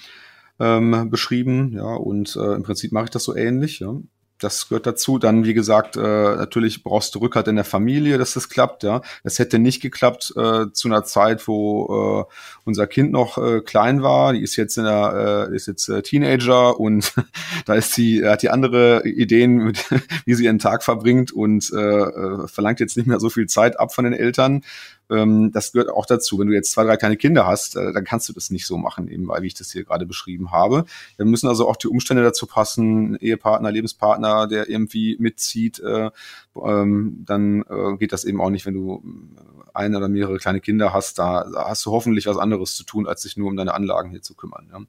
ähm, 0.60 1.10
beschrieben, 1.10 1.74
ja, 1.74 1.96
und 1.96 2.36
äh, 2.36 2.56
im 2.56 2.64
Prinzip 2.64 2.92
mache 2.92 3.06
ich 3.06 3.12
das 3.12 3.24
so 3.24 3.36
ähnlich, 3.36 3.80
ja. 3.80 3.96
das 4.40 4.70
gehört 4.70 4.88
dazu. 4.88 5.20
Dann, 5.20 5.46
wie 5.46 5.54
gesagt, 5.54 5.98
äh, 5.98 6.00
natürlich 6.00 6.84
brauchst 6.84 7.14
du 7.16 7.20
Rückhalt 7.20 7.48
in 7.48 7.56
der 7.56 7.66
Familie, 7.66 8.18
dass 8.18 8.34
das 8.34 8.50
klappt. 8.50 8.84
Ja, 8.84 9.02
das 9.24 9.40
hätte 9.40 9.60
nicht 9.60 9.82
geklappt 9.82 10.34
äh, 10.36 10.66
zu 10.74 10.88
einer 10.88 11.04
Zeit, 11.04 11.48
wo 11.48 12.26
äh, 12.28 12.34
unser 12.66 12.88
Kind 12.88 13.12
noch 13.12 13.38
äh, 13.38 13.62
klein 13.62 14.02
war. 14.02 14.34
Die 14.34 14.42
ist 14.42 14.56
jetzt 14.56 14.78
in 14.78 14.86
der, 14.86 15.48
äh, 15.52 15.56
ist 15.56 15.68
jetzt 15.68 15.90
äh, 15.90 16.02
Teenager 16.02 16.80
und 16.80 17.14
da 17.66 17.76
ist 17.76 17.94
sie, 17.94 18.26
hat 18.26 18.42
die 18.42 18.50
andere 18.50 19.08
Ideen, 19.08 19.58
mit, 19.58 19.86
wie 20.26 20.34
sie 20.34 20.46
ihren 20.46 20.60
Tag 20.60 20.84
verbringt 20.84 21.32
und 21.32 21.72
äh, 21.74 21.78
äh, 21.78 22.48
verlangt 22.48 22.80
jetzt 22.80 22.98
nicht 22.98 23.08
mehr 23.08 23.20
so 23.20 23.30
viel 23.30 23.48
Zeit 23.48 23.80
ab 23.80 23.94
von 23.94 24.06
den 24.06 24.14
Eltern 24.14 24.64
ähm, 25.10 25.52
das 25.52 25.72
gehört 25.72 25.90
auch 25.90 26.06
dazu. 26.06 26.40
Wenn 26.40 26.48
du 26.48 26.54
jetzt 26.54 26.72
zwei, 26.72 26.84
drei 26.84 26.98
kleine 26.98 27.18
Kinder 27.18 27.46
hast, 27.46 27.76
äh, 27.76 27.94
dann 27.94 28.04
kannst 28.04 28.28
du 28.30 28.34
das 28.34 28.50
nicht 28.50 28.66
so 28.66 28.78
machen, 28.78 29.08
eben 29.08 29.28
weil, 29.28 29.42
wie 29.42 29.48
ich 29.48 29.54
das 29.54 29.72
hier 29.72 29.84
gerade 29.84 30.06
beschrieben 30.06 30.52
habe. 30.52 30.86
Da 31.18 31.26
müssen 31.26 31.48
also 31.48 31.68
auch 31.68 31.76
die 31.76 31.88
Umstände 31.88 32.24
dazu 32.24 32.48
passen, 32.48 33.16
Ehepartner, 33.18 33.72
Lebenspartner, 33.72 34.48
der 34.48 34.70
irgendwie 34.70 35.18
mitzieht, 35.20 35.80
äh, 35.80 36.10
ähm, 36.56 37.24
dann 37.26 37.64
äh, 37.70 37.98
geht 37.98 38.12
das 38.12 38.26
eben 38.26 38.42
auch 38.42 38.50
nicht, 38.50 38.66
wenn 38.66 38.74
du 38.74 39.04
äh, 39.04 39.70
ein 39.74 39.96
oder 39.96 40.08
mehrere 40.08 40.38
kleine 40.38 40.60
Kinder 40.60 40.94
hast. 40.94 41.20
Da, 41.20 41.46
da 41.52 41.70
hast 41.70 41.86
du 41.86 41.92
hoffentlich 41.92 42.26
was 42.28 42.38
anderes 42.38 42.76
zu 42.76 42.84
tun, 42.84 43.08
als 43.08 43.22
sich 43.22 43.38
nur 43.38 43.48
um 43.48 43.56
deine 43.56 43.74
Anlagen 43.74 44.10
hier 44.10 44.22
zu 44.22 44.36
kümmern. 44.36 44.68
Ja, 44.72 44.82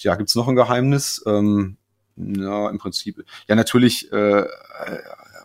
ja 0.00 0.14
gibt's 0.14 0.34
noch 0.34 0.48
ein 0.48 0.56
Geheimnis? 0.56 1.22
Ähm, 1.26 1.76
ja, 2.16 2.68
im 2.68 2.78
Prinzip. 2.78 3.24
Ja, 3.46 3.54
natürlich 3.54 4.10
äh, 4.12 4.44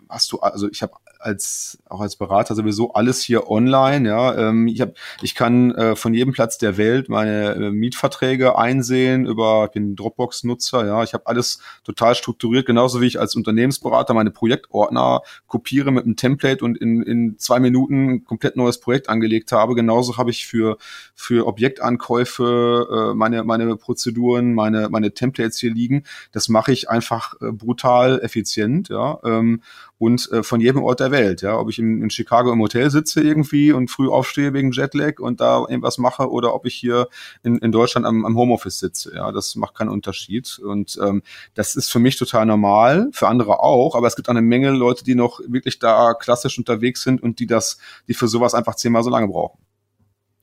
hast 0.10 0.32
du, 0.32 0.40
also 0.40 0.70
ich 0.70 0.82
habe 0.82 0.94
als 1.24 1.80
auch 1.90 2.02
als 2.02 2.16
Berater 2.16 2.56
sowieso 2.56 2.94
alles 2.94 3.22
hier 3.22 3.50
online. 3.50 4.08
Ja, 4.08 4.36
ähm, 4.50 4.68
ich 4.68 4.82
habe, 4.82 4.94
ich 5.22 5.36
kann 5.36 5.72
äh, 5.76 5.96
von 5.96 6.14
jedem 6.14 6.34
Platz 6.34 6.58
der 6.58 6.78
Welt 6.78 7.10
meine 7.10 7.54
äh, 7.54 7.72
Mietverträge 7.72 8.58
einsehen 8.58 9.26
über, 9.26 9.68
bin 9.70 9.96
Dropbox-Nutzer. 9.96 10.86
Ja, 10.86 11.04
ich 11.04 11.14
habe 11.14 11.28
alles 11.28 11.60
total 11.84 12.16
strukturiert, 12.16 12.66
genauso 12.66 13.02
wie 13.02 13.08
ich 13.08 13.20
als 13.20 13.36
Unternehmensberater 13.36 14.14
meine 14.14 14.32
Projektordner 14.32 15.22
kopiere 15.48 15.92
mit 15.92 16.06
einem 16.06 16.16
Template 16.16 16.64
und 16.64 16.78
in, 16.78 17.02
in 17.04 17.38
zwei 17.38 17.60
Minuten 17.60 18.10
ein 18.10 18.24
komplett 18.24 18.56
neues 18.56 18.80
Projekt 18.80 19.10
angelegt 19.10 19.52
habe. 19.52 19.76
Genauso 19.76 20.18
habe 20.18 20.30
ich 20.30 20.46
für 20.46 20.78
für 21.16 21.48
Objektankäufe 21.48 23.12
äh, 23.12 23.16
meine 23.16 23.44
meine 23.44 23.76
Prozeduren, 23.78 24.54
meine 24.54 24.90
meine 24.90 25.14
Templates 25.14 25.60
hier 25.60 25.74
liegen. 25.74 26.04
Das 26.32 26.50
mache 26.50 26.72
ich 26.72 26.90
einfach 26.90 27.36
äh, 27.42 27.52
brutal 27.52 28.20
effizient. 28.22 28.90
Ja, 28.90 29.20
ähm, 29.24 29.62
und 30.04 30.30
äh, 30.34 30.44
von 30.44 30.60
jedem 30.60 30.84
Ort 30.84 31.00
der 31.00 31.12
Welt. 31.12 31.42
Ja, 31.42 31.58
ob 31.58 31.70
ich 31.70 31.80
in, 31.80 32.02
in, 32.02 32.10
Chicago 32.10 32.52
im 32.52 32.60
Hotel 32.60 32.92
sitze 32.92 33.22
irgendwie 33.22 33.72
und 33.72 33.90
früh 33.90 34.10
aufstehe 34.10 34.52
wegen 34.52 34.72
Jetlag 34.72 35.20
und 35.20 35.40
da 35.40 35.60
irgendwas 35.60 35.98
mache 35.98 36.30
oder 36.30 36.54
ob 36.54 36.66
ich 36.66 36.76
hier 36.76 37.08
in, 37.42 37.58
in 37.60 37.72
Deutschland 37.72 38.06
am, 38.06 38.26
am 38.26 38.36
Homeoffice 38.36 38.80
sitze. 38.80 39.16
Ja, 39.16 39.32
das 39.32 39.56
macht 39.56 39.76
keinen 39.76 39.90
Unterschied. 39.90 40.60
Und 40.60 41.00
ähm, 41.02 41.24
das 41.54 41.78
ist 41.78 41.90
für 41.90 42.00
mich 42.00 42.18
total 42.18 42.46
normal, 42.46 43.10
für 43.14 43.30
andere 43.30 43.62
auch. 43.62 43.96
Aber 43.96 44.08
es 44.08 44.18
gibt 44.18 44.28
eine 44.28 44.42
Menge 44.42 44.72
Leute, 44.72 45.06
die 45.06 45.16
noch 45.16 45.40
wirklich 45.48 45.80
da 45.80 46.14
klassisch 46.14 46.58
unterwegs 46.58 47.02
sind 47.02 47.24
und 47.24 47.40
die 47.40 47.48
das, 47.48 47.78
die 48.10 48.14
für 48.14 48.28
sowas 48.28 48.54
einfach 48.54 48.76
zehnmal 48.76 49.04
so 49.04 49.10
lange 49.10 49.30
brauchen. 49.30 49.58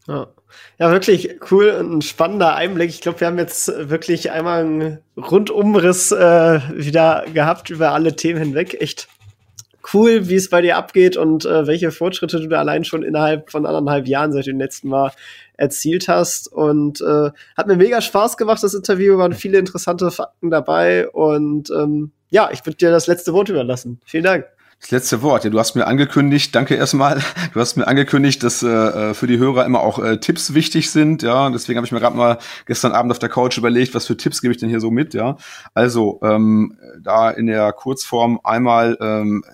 Ja. 0.08 0.28
ja, 0.78 0.90
wirklich 0.90 1.36
cool 1.50 1.68
und 1.78 1.98
ein 1.98 2.02
spannender 2.02 2.54
Einblick. 2.54 2.88
Ich 2.88 3.02
glaube, 3.02 3.20
wir 3.20 3.26
haben 3.26 3.38
jetzt 3.38 3.68
wirklich 3.68 4.30
einmal 4.30 4.60
einen 4.60 4.98
Rundumriss 5.16 6.10
äh, 6.12 6.60
wieder 6.72 7.26
gehabt 7.32 7.68
über 7.68 7.92
alle 7.92 8.16
Themen 8.16 8.40
hinweg. 8.40 8.80
Echt 8.80 9.06
cool, 9.92 10.28
wie 10.28 10.34
es 10.36 10.50
bei 10.50 10.62
dir 10.62 10.76
abgeht 10.76 11.16
und 11.16 11.44
äh, 11.44 11.66
welche 11.66 11.90
Fortschritte 11.90 12.40
du 12.40 12.48
da 12.48 12.58
allein 12.58 12.84
schon 12.84 13.02
innerhalb 13.02 13.50
von 13.50 13.66
anderthalb 13.66 14.06
Jahren 14.06 14.32
seit 14.32 14.46
dem 14.46 14.58
letzten 14.58 14.88
Mal 14.88 15.12
erzielt 15.56 16.08
hast. 16.08 16.52
Und 16.52 17.00
äh, 17.00 17.30
hat 17.56 17.66
mir 17.66 17.76
mega 17.76 18.00
Spaß 18.00 18.36
gemacht, 18.36 18.62
das 18.62 18.74
Interview. 18.74 19.18
Waren 19.18 19.34
viele 19.34 19.58
interessante 19.58 20.10
Fakten 20.10 20.50
dabei. 20.50 21.08
Und 21.08 21.70
ähm, 21.70 22.12
ja, 22.30 22.50
ich 22.52 22.64
würde 22.64 22.76
dir 22.76 22.90
das 22.90 23.06
letzte 23.06 23.32
Wort 23.32 23.48
überlassen. 23.48 24.00
Vielen 24.04 24.24
Dank. 24.24 24.46
Das 24.80 24.92
letzte 24.92 25.20
Wort. 25.20 25.44
Ja, 25.44 25.50
du 25.50 25.58
hast 25.58 25.74
mir 25.74 25.86
angekündigt, 25.86 26.54
danke 26.54 26.74
erstmal. 26.74 27.20
Du 27.52 27.60
hast 27.60 27.76
mir 27.76 27.86
angekündigt, 27.86 28.42
dass 28.42 28.62
äh, 28.62 29.12
für 29.12 29.26
die 29.26 29.36
Hörer 29.36 29.66
immer 29.66 29.80
auch 29.80 29.98
äh, 29.98 30.18
Tipps 30.18 30.54
wichtig 30.54 30.90
sind. 30.90 31.22
Ja, 31.22 31.50
deswegen 31.50 31.76
habe 31.76 31.84
ich 31.84 31.92
mir 31.92 32.00
gerade 32.00 32.16
mal 32.16 32.38
gestern 32.64 32.92
Abend 32.92 33.12
auf 33.12 33.18
der 33.18 33.28
Couch 33.28 33.58
überlegt, 33.58 33.94
was 33.94 34.06
für 34.06 34.16
Tipps 34.16 34.40
gebe 34.40 34.54
ich 34.54 34.58
denn 34.58 34.70
hier 34.70 34.80
so 34.80 34.90
mit. 34.90 35.12
Ja, 35.12 35.36
also 35.74 36.18
ähm, 36.22 36.78
da 37.02 37.30
in 37.30 37.46
der 37.46 37.72
Kurzform 37.74 38.40
einmal 38.42 38.96
ähm, 39.02 39.44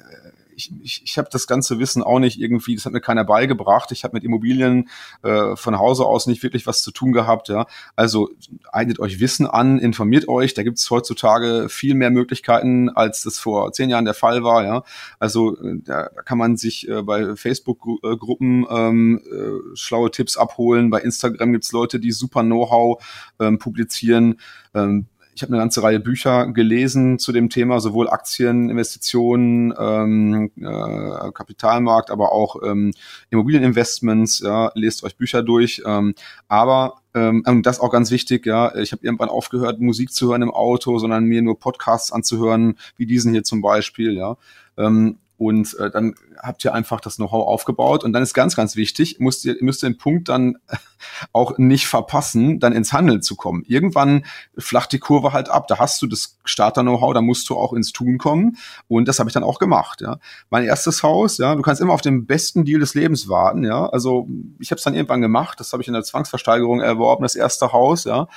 ich, 0.57 0.72
ich, 0.82 1.02
ich 1.04 1.18
habe 1.18 1.28
das 1.30 1.46
ganze 1.46 1.78
Wissen 1.78 2.02
auch 2.02 2.18
nicht 2.18 2.40
irgendwie, 2.40 2.74
das 2.74 2.86
hat 2.86 2.92
mir 2.92 3.00
keiner 3.00 3.24
beigebracht. 3.24 3.92
Ich 3.92 4.04
habe 4.04 4.14
mit 4.14 4.24
Immobilien 4.24 4.88
äh, 5.22 5.54
von 5.54 5.78
Hause 5.78 6.07
aus 6.07 6.26
nicht 6.26 6.42
wirklich 6.42 6.66
was 6.66 6.82
zu 6.82 6.90
tun 6.90 7.12
gehabt. 7.12 7.48
Ja, 7.48 7.66
also 7.94 8.30
eignet 8.72 8.98
euch 8.98 9.20
Wissen 9.20 9.46
an, 9.46 9.78
informiert 9.78 10.28
euch. 10.28 10.54
Da 10.54 10.62
gibt 10.62 10.78
es 10.78 10.90
heutzutage 10.90 11.68
viel 11.68 11.94
mehr 11.94 12.11
Möglichkeiten, 12.11 12.88
als 12.88 13.22
das 13.22 13.38
vor 13.38 13.72
zehn 13.72 13.90
Jahren 13.90 14.07
der 14.07 14.14
Fall 14.14 14.42
war. 14.42 14.64
Ja, 14.64 14.82
also 15.18 15.57
äh, 15.61 15.78
da, 15.84 16.09
da 16.14 16.22
kann 16.22 16.38
man 16.38 16.57
sich 16.57 16.88
äh, 16.88 17.02
bei 17.02 17.36
Facebook-Gruppen 17.36 18.66
ähm, 18.70 19.20
äh, 19.30 19.76
schlaue 19.76 20.11
Tipps 20.11 20.36
abholen. 20.36 20.90
Bei 20.90 21.00
Instagram 21.00 21.52
gibt's 21.52 21.72
Leute, 21.72 22.00
die 22.00 22.12
super 22.12 22.42
Know-how 22.42 23.04
ähm, 23.38 23.59
publizieren. 23.59 24.40
Ähm, 24.74 25.07
ich 25.37 25.43
habe 25.43 25.53
eine 25.53 25.61
ganze 25.61 25.82
Reihe 25.82 26.01
Bücher 26.01 26.47
gelesen 26.47 27.18
zu 27.18 27.30
dem 27.30 27.51
Thema, 27.51 27.78
sowohl 27.78 28.09
Aktien, 28.09 28.70
Investitionen, 28.70 29.74
ähm, 29.78 30.51
äh, 30.57 31.30
Kapitalmarkt, 31.32 32.11
aber 32.11 32.32
auch 32.32 32.57
ähm, 32.64 32.93
Immobilieninvestments. 33.28 34.41
Ja, 34.41 34.72
lest 34.74 35.05
euch 35.05 35.18
Bücher 35.18 35.43
durch. 35.43 35.82
Ähm, 35.84 36.14
aber 36.49 37.03
ähm, 37.12 37.43
und 37.47 37.66
das 37.66 37.80
auch 37.80 37.91
ganz 37.93 38.11
wichtig, 38.11 38.47
ja, 38.47 38.74
ich 38.76 38.93
habe 38.93 39.05
irgendwann 39.05 39.28
aufgehört, 39.28 39.78
Musik 39.78 40.11
zu 40.11 40.30
hören 40.30 40.41
im 40.41 40.51
Auto, 40.51 40.99
sondern 40.99 41.24
mir 41.24 41.43
nur 41.43 41.59
Podcasts 41.59 42.12
anzuhören, 42.12 42.78
wie 42.97 43.05
diesen 43.05 43.32
hier 43.32 43.45
zum 43.45 43.61
Beispiel, 43.61 44.16
ja. 44.16 44.39
Ähm, 44.78 45.18
und 45.39 45.78
äh, 45.78 45.91
dann 45.91 46.14
habt 46.43 46.64
ihr 46.64 46.72
einfach 46.72 47.01
das 47.01 47.16
Know-how 47.16 47.47
aufgebaut. 47.47 48.05
Und 48.05 48.12
dann 48.12 48.22
ist 48.22 48.34
ganz, 48.34 48.57
ganz 48.57 48.76
wichtig, 48.76 49.16
müsst 49.18 49.45
ihr, 49.45 49.57
müsst 49.61 49.82
ihr 49.82 49.91
den 49.91 49.99
Punkt 49.99 50.28
dann 50.28 50.57
auch 51.32 51.59
nicht 51.59 51.87
verpassen, 51.87 52.59
dann 52.59 52.72
ins 52.72 52.93
Handeln 52.93 53.22
zu 53.22 53.37
kommen. 53.37 53.62
Irgendwann 53.66 54.24
flacht 54.57 54.93
die 54.93 54.99
Kurve 54.99 55.32
halt 55.32 55.49
ab. 55.49 55.68
Da 55.68 55.78
hast 55.78 56.01
du 56.01 56.07
das 56.07 56.39
Starter-Know-how, 56.45 57.12
da 57.12 57.20
musst 57.20 57.49
du 57.51 57.57
auch 57.57 57.72
ins 57.72 57.93
Tun 57.93 58.18
kommen. 58.18 58.57
Und 58.89 59.09
das 59.09 59.18
habe 59.18 59.28
ich 59.28 59.34
dann 59.34 59.45
auch 59.45 59.59
gemacht. 59.59 60.01
Ja. 60.01 60.18
Mein 60.51 60.64
erstes 60.64 61.03
Haus, 61.03 61.39
ja, 61.39 61.55
du 61.55 61.62
kannst 61.62 61.82
immer 61.82 61.93
auf 61.93 62.01
den 62.01 62.26
besten 62.26 62.64
Deal 62.64 62.80
des 62.80 62.95
Lebens 62.95 63.28
warten. 63.28 63.64
Ja. 63.64 63.87
Also 63.87 64.28
ich 64.59 64.70
habe 64.70 64.78
es 64.78 64.84
dann 64.84 64.95
irgendwann 64.95 65.20
gemacht, 65.20 65.61
das 65.61 65.72
habe 65.72 65.82
ich 65.82 65.89
in 65.89 65.95
der 65.95 66.03
Zwangsversteigerung 66.03 66.80
erworben, 66.80 67.22
das 67.22 67.37
erste 67.37 67.72
Haus, 67.72 68.05
ja. 68.05 68.28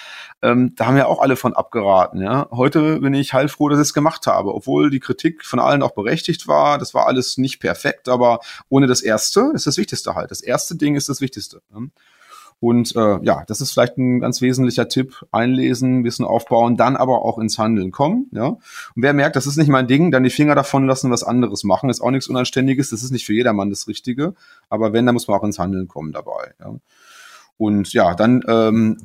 Ähm, 0.41 0.73
da 0.75 0.87
haben 0.87 0.97
ja 0.97 1.05
auch 1.05 1.21
alle 1.21 1.35
von 1.35 1.53
abgeraten. 1.53 2.21
Ja. 2.21 2.47
Heute 2.51 2.99
bin 2.99 3.13
ich 3.13 3.33
heilfroh, 3.33 3.69
dass 3.69 3.79
ich 3.79 3.87
es 3.87 3.93
gemacht 3.93 4.27
habe, 4.27 4.53
obwohl 4.53 4.89
die 4.89 4.99
Kritik 4.99 5.45
von 5.45 5.59
allen 5.59 5.83
auch 5.83 5.91
berechtigt 5.91 6.47
war. 6.47 6.77
Das 6.77 6.88
war 6.93 7.07
alles 7.07 7.37
nicht 7.37 7.59
perfekt, 7.59 8.09
aber 8.09 8.39
ohne 8.69 8.87
das 8.87 9.01
erste 9.01 9.51
ist 9.53 9.67
das 9.67 9.77
Wichtigste 9.77 10.15
halt. 10.15 10.31
Das 10.31 10.41
erste 10.41 10.75
Ding 10.75 10.95
ist 10.95 11.09
das 11.09 11.21
Wichtigste. 11.21 11.61
Ne? 11.73 11.89
Und 12.61 12.93
äh, 12.95 13.23
ja, 13.23 13.43
das 13.47 13.61
ist 13.61 13.71
vielleicht 13.71 13.97
ein 13.97 14.19
ganz 14.19 14.41
wesentlicher 14.41 14.89
Tipp. 14.89 15.25
Einlesen, 15.31 16.03
Wissen 16.03 16.25
aufbauen, 16.25 16.75
dann 16.75 16.97
aber 16.97 17.23
auch 17.23 17.39
ins 17.39 17.57
Handeln 17.57 17.91
kommen. 17.91 18.27
Ja? 18.31 18.47
Und 18.47 18.59
wer 18.95 19.13
merkt, 19.13 19.37
das 19.37 19.47
ist 19.47 19.55
nicht 19.55 19.69
mein 19.69 19.87
Ding, 19.87 20.11
dann 20.11 20.23
die 20.23 20.29
Finger 20.29 20.55
davon 20.55 20.85
lassen, 20.85 21.09
was 21.09 21.23
anderes 21.23 21.63
machen. 21.63 21.89
Ist 21.89 22.01
auch 22.01 22.11
nichts 22.11 22.27
Unanständiges, 22.27 22.89
das 22.89 23.01
ist 23.01 23.11
nicht 23.11 23.25
für 23.25 23.33
jedermann 23.33 23.69
das 23.69 23.87
Richtige. 23.87 24.33
Aber 24.69 24.91
wenn, 24.91 25.05
dann 25.05 25.13
muss 25.13 25.27
man 25.27 25.39
auch 25.39 25.43
ins 25.43 25.59
Handeln 25.59 25.87
kommen 25.87 26.11
dabei. 26.11 26.53
Ja? 26.59 26.75
Und 27.59 27.91
ja, 27.91 28.15
dann 28.15 28.41
ähm, 28.47 28.97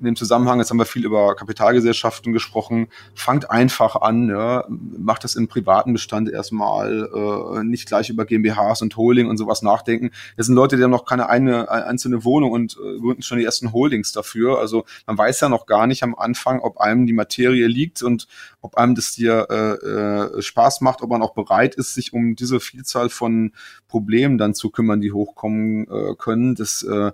in 0.00 0.04
dem 0.04 0.16
Zusammenhang, 0.16 0.58
jetzt 0.58 0.70
haben 0.70 0.78
wir 0.78 0.84
viel 0.84 1.04
über 1.04 1.36
Kapitalgesellschaften 1.36 2.32
gesprochen, 2.32 2.88
fangt 3.14 3.52
einfach 3.52 3.94
an, 3.94 4.28
ja, 4.28 4.64
macht 4.68 5.22
das 5.22 5.36
im 5.36 5.46
privaten 5.46 5.92
Bestand 5.92 6.28
erstmal, 6.28 7.08
äh, 7.14 7.62
nicht 7.62 7.86
gleich 7.86 8.10
über 8.10 8.24
GmbHs 8.24 8.82
und 8.82 8.96
Holding 8.96 9.28
und 9.28 9.36
sowas 9.36 9.62
nachdenken. 9.62 10.10
Das 10.36 10.46
sind 10.46 10.56
Leute, 10.56 10.76
die 10.76 10.82
haben 10.82 10.90
noch 10.90 11.04
keine 11.04 11.28
eine, 11.28 11.70
einzelne 11.70 12.24
Wohnung 12.24 12.50
und 12.50 12.76
äh, 12.76 12.98
gründen 12.98 13.22
schon 13.22 13.38
die 13.38 13.44
ersten 13.44 13.72
Holdings 13.72 14.10
dafür. 14.10 14.58
Also 14.58 14.84
man 15.06 15.16
weiß 15.16 15.40
ja 15.40 15.48
noch 15.48 15.66
gar 15.66 15.86
nicht 15.86 16.02
am 16.02 16.16
Anfang, 16.16 16.58
ob 16.58 16.78
einem 16.78 17.06
die 17.06 17.12
Materie 17.12 17.68
liegt 17.68 18.02
und 18.02 18.26
ob 18.60 18.76
einem 18.76 18.96
das 18.96 19.12
dir 19.12 19.46
äh, 19.50 20.38
äh, 20.38 20.42
Spaß 20.42 20.80
macht, 20.80 21.00
ob 21.02 21.10
man 21.10 21.22
auch 21.22 21.34
bereit 21.34 21.76
ist, 21.76 21.94
sich 21.94 22.12
um 22.12 22.34
diese 22.34 22.58
Vielzahl 22.58 23.08
von 23.08 23.52
Problemen 23.86 24.36
dann 24.36 24.54
zu 24.54 24.70
kümmern, 24.70 25.00
die 25.00 25.12
hochkommen 25.12 25.86
äh, 25.88 26.14
können. 26.16 26.56
Das 26.56 26.82
äh, 26.82 27.12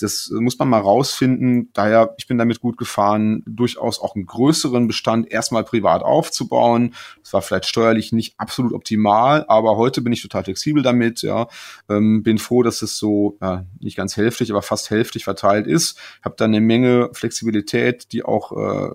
das 0.00 0.30
muss 0.30 0.58
man 0.58 0.68
mal 0.68 0.80
rausfinden. 0.80 1.70
Daher, 1.72 2.14
ich 2.18 2.26
bin 2.26 2.38
damit 2.38 2.60
gut 2.60 2.76
gefahren, 2.76 3.42
durchaus 3.46 3.98
auch 3.98 4.14
einen 4.14 4.26
größeren 4.26 4.86
Bestand 4.86 5.30
erstmal 5.30 5.64
privat 5.64 6.02
aufzubauen. 6.02 6.94
Das 7.22 7.32
war 7.32 7.42
vielleicht 7.42 7.66
steuerlich 7.66 8.12
nicht 8.12 8.38
absolut 8.38 8.72
optimal, 8.72 9.44
aber 9.48 9.76
heute 9.76 10.02
bin 10.02 10.12
ich 10.12 10.22
total 10.22 10.44
flexibel 10.44 10.82
damit. 10.82 11.22
Ja, 11.22 11.48
ähm, 11.88 12.22
bin 12.22 12.38
froh, 12.38 12.62
dass 12.62 12.82
es 12.82 12.98
so 12.98 13.38
ja, 13.40 13.64
nicht 13.80 13.96
ganz 13.96 14.16
hälftig, 14.16 14.50
aber 14.50 14.62
fast 14.62 14.90
hälftig 14.90 15.24
verteilt 15.24 15.66
ist. 15.66 15.98
Habe 16.22 16.34
da 16.36 16.44
eine 16.44 16.60
Menge 16.60 17.10
Flexibilität, 17.12 18.12
die 18.12 18.22
auch 18.22 18.52
äh, 18.52 18.90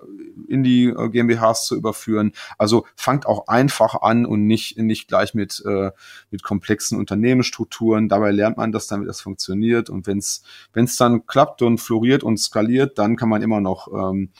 in 0.48 0.62
die 0.62 0.86
äh, 0.86 1.08
GmbHs 1.08 1.66
zu 1.66 1.76
überführen. 1.76 2.32
Also 2.58 2.86
fangt 2.94 3.26
auch 3.26 3.48
einfach 3.48 4.02
an 4.02 4.24
und 4.24 4.46
nicht 4.46 4.78
nicht 4.78 5.08
gleich 5.08 5.34
mit 5.34 5.62
äh, 5.66 5.90
mit 6.30 6.42
komplexen 6.42 6.98
Unternehmensstrukturen. 6.98 8.08
Dabei 8.08 8.30
lernt 8.30 8.56
man 8.56 8.70
das, 8.70 8.86
damit 8.86 9.08
das 9.08 9.20
funktioniert. 9.20 9.90
Und 9.90 10.06
wenn 10.06 10.18
es 10.18 10.42
wenn 10.72 10.84
es 10.92 10.98
dann 10.98 11.26
klappt 11.26 11.62
und 11.62 11.78
floriert 11.78 12.22
und 12.22 12.38
skaliert, 12.38 12.98
dann 12.98 13.16
kann 13.16 13.28
man 13.28 13.42
immer 13.42 13.60
noch 13.60 13.88
ähm, 13.92 14.30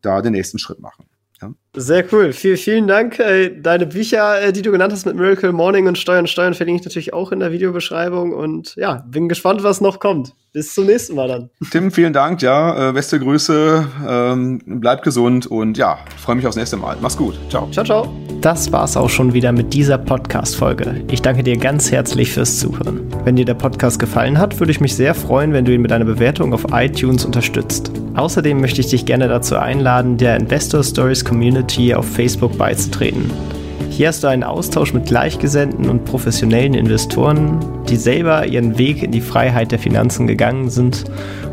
da 0.00 0.22
den 0.22 0.32
nächsten 0.32 0.58
Schritt 0.58 0.80
machen. 0.80 1.09
Ja. 1.40 1.52
Sehr 1.76 2.04
cool. 2.12 2.32
Viel, 2.32 2.56
vielen 2.56 2.86
Dank. 2.86 3.18
Äh, 3.18 3.50
deine 3.60 3.86
Bücher, 3.86 4.42
äh, 4.42 4.52
die 4.52 4.62
du 4.62 4.72
genannt 4.72 4.92
hast 4.92 5.06
mit 5.06 5.16
Miracle 5.16 5.52
Morning 5.52 5.86
und 5.86 5.96
Steuern 5.96 6.26
Steuern, 6.26 6.54
verlinke 6.54 6.80
ich 6.80 6.84
natürlich 6.84 7.12
auch 7.14 7.32
in 7.32 7.40
der 7.40 7.52
Videobeschreibung. 7.52 8.32
Und 8.32 8.74
ja, 8.76 9.04
bin 9.08 9.28
gespannt, 9.28 9.62
was 9.62 9.80
noch 9.80 10.00
kommt. 10.00 10.34
Bis 10.52 10.74
zum 10.74 10.86
nächsten 10.86 11.14
Mal 11.14 11.28
dann. 11.28 11.50
Tim, 11.70 11.92
vielen 11.92 12.12
Dank. 12.12 12.42
Ja, 12.42 12.90
äh, 12.90 12.92
beste 12.92 13.20
Grüße. 13.20 13.86
Ähm, 14.06 14.60
bleib 14.66 15.02
gesund 15.02 15.46
und 15.46 15.78
ja, 15.78 15.98
freue 16.16 16.36
mich 16.36 16.46
aufs 16.46 16.56
nächste 16.56 16.76
Mal. 16.76 16.96
Mach's 17.00 17.16
gut. 17.16 17.38
Ciao. 17.48 17.70
Ciao, 17.70 17.84
ciao. 17.84 18.12
Das 18.40 18.72
war's 18.72 18.96
auch 18.96 19.10
schon 19.10 19.32
wieder 19.32 19.52
mit 19.52 19.72
dieser 19.72 19.96
Podcast-Folge. 19.96 21.04
Ich 21.10 21.22
danke 21.22 21.44
dir 21.44 21.56
ganz 21.56 21.92
herzlich 21.92 22.32
fürs 22.32 22.58
Zuhören. 22.58 23.06
Wenn 23.24 23.36
dir 23.36 23.44
der 23.44 23.54
Podcast 23.54 23.98
gefallen 23.98 24.38
hat, 24.38 24.58
würde 24.58 24.72
ich 24.72 24.80
mich 24.80 24.96
sehr 24.96 25.14
freuen, 25.14 25.52
wenn 25.52 25.64
du 25.64 25.72
ihn 25.72 25.82
mit 25.82 25.92
einer 25.92 26.04
Bewertung 26.04 26.52
auf 26.52 26.64
iTunes 26.72 27.24
unterstützt. 27.24 27.92
Außerdem 28.14 28.60
möchte 28.60 28.80
ich 28.80 28.88
dich 28.88 29.06
gerne 29.06 29.28
dazu 29.28 29.56
einladen, 29.56 30.16
der 30.16 30.36
Investor 30.36 30.82
Stories 30.82 31.24
Community 31.24 31.94
auf 31.94 32.06
Facebook 32.06 32.56
beizutreten. 32.58 33.30
Hier 34.00 34.08
hast 34.08 34.24
du 34.24 34.28
einen 34.28 34.44
Austausch 34.44 34.94
mit 34.94 35.04
Gleichgesinnten 35.04 35.90
und 35.90 36.06
professionellen 36.06 36.72
Investoren, 36.72 37.60
die 37.86 37.96
selber 37.96 38.46
ihren 38.46 38.78
Weg 38.78 39.02
in 39.02 39.12
die 39.12 39.20
Freiheit 39.20 39.72
der 39.72 39.78
Finanzen 39.78 40.26
gegangen 40.26 40.70
sind 40.70 41.04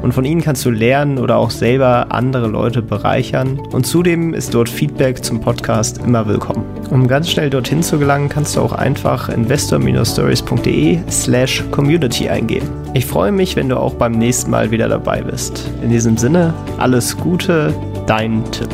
und 0.01 0.13
von 0.13 0.23
ihnen 0.23 0.39
kannst 0.39 0.63
du 0.63 0.69
lernen 0.69 1.17
oder 1.17 1.35
auch 1.35 1.51
selber 1.51 2.05
andere 2.07 2.47
Leute 2.47 2.81
bereichern 2.81 3.59
und 3.73 3.85
zudem 3.85 4.33
ist 4.33 4.53
dort 4.53 4.69
Feedback 4.69 5.25
zum 5.25 5.41
Podcast 5.41 5.97
immer 5.97 6.25
willkommen. 6.25 6.63
Um 6.89 7.09
ganz 7.09 7.29
schnell 7.29 7.49
dorthin 7.49 7.83
zu 7.83 7.99
gelangen, 7.99 8.29
kannst 8.29 8.55
du 8.55 8.61
auch 8.61 8.71
einfach 8.71 9.27
investor-stories.de 9.27 10.99
slash 11.11 11.65
community 11.71 12.29
eingeben. 12.29 12.69
Ich 12.93 13.05
freue 13.05 13.33
mich, 13.33 13.57
wenn 13.57 13.67
du 13.67 13.75
auch 13.75 13.95
beim 13.95 14.13
nächsten 14.13 14.51
Mal 14.51 14.71
wieder 14.71 14.87
dabei 14.87 15.21
bist. 15.21 15.69
In 15.83 15.89
diesem 15.89 16.15
Sinne, 16.15 16.53
alles 16.77 17.17
Gute, 17.17 17.73
dein 18.05 18.41
Tipp. 18.51 18.69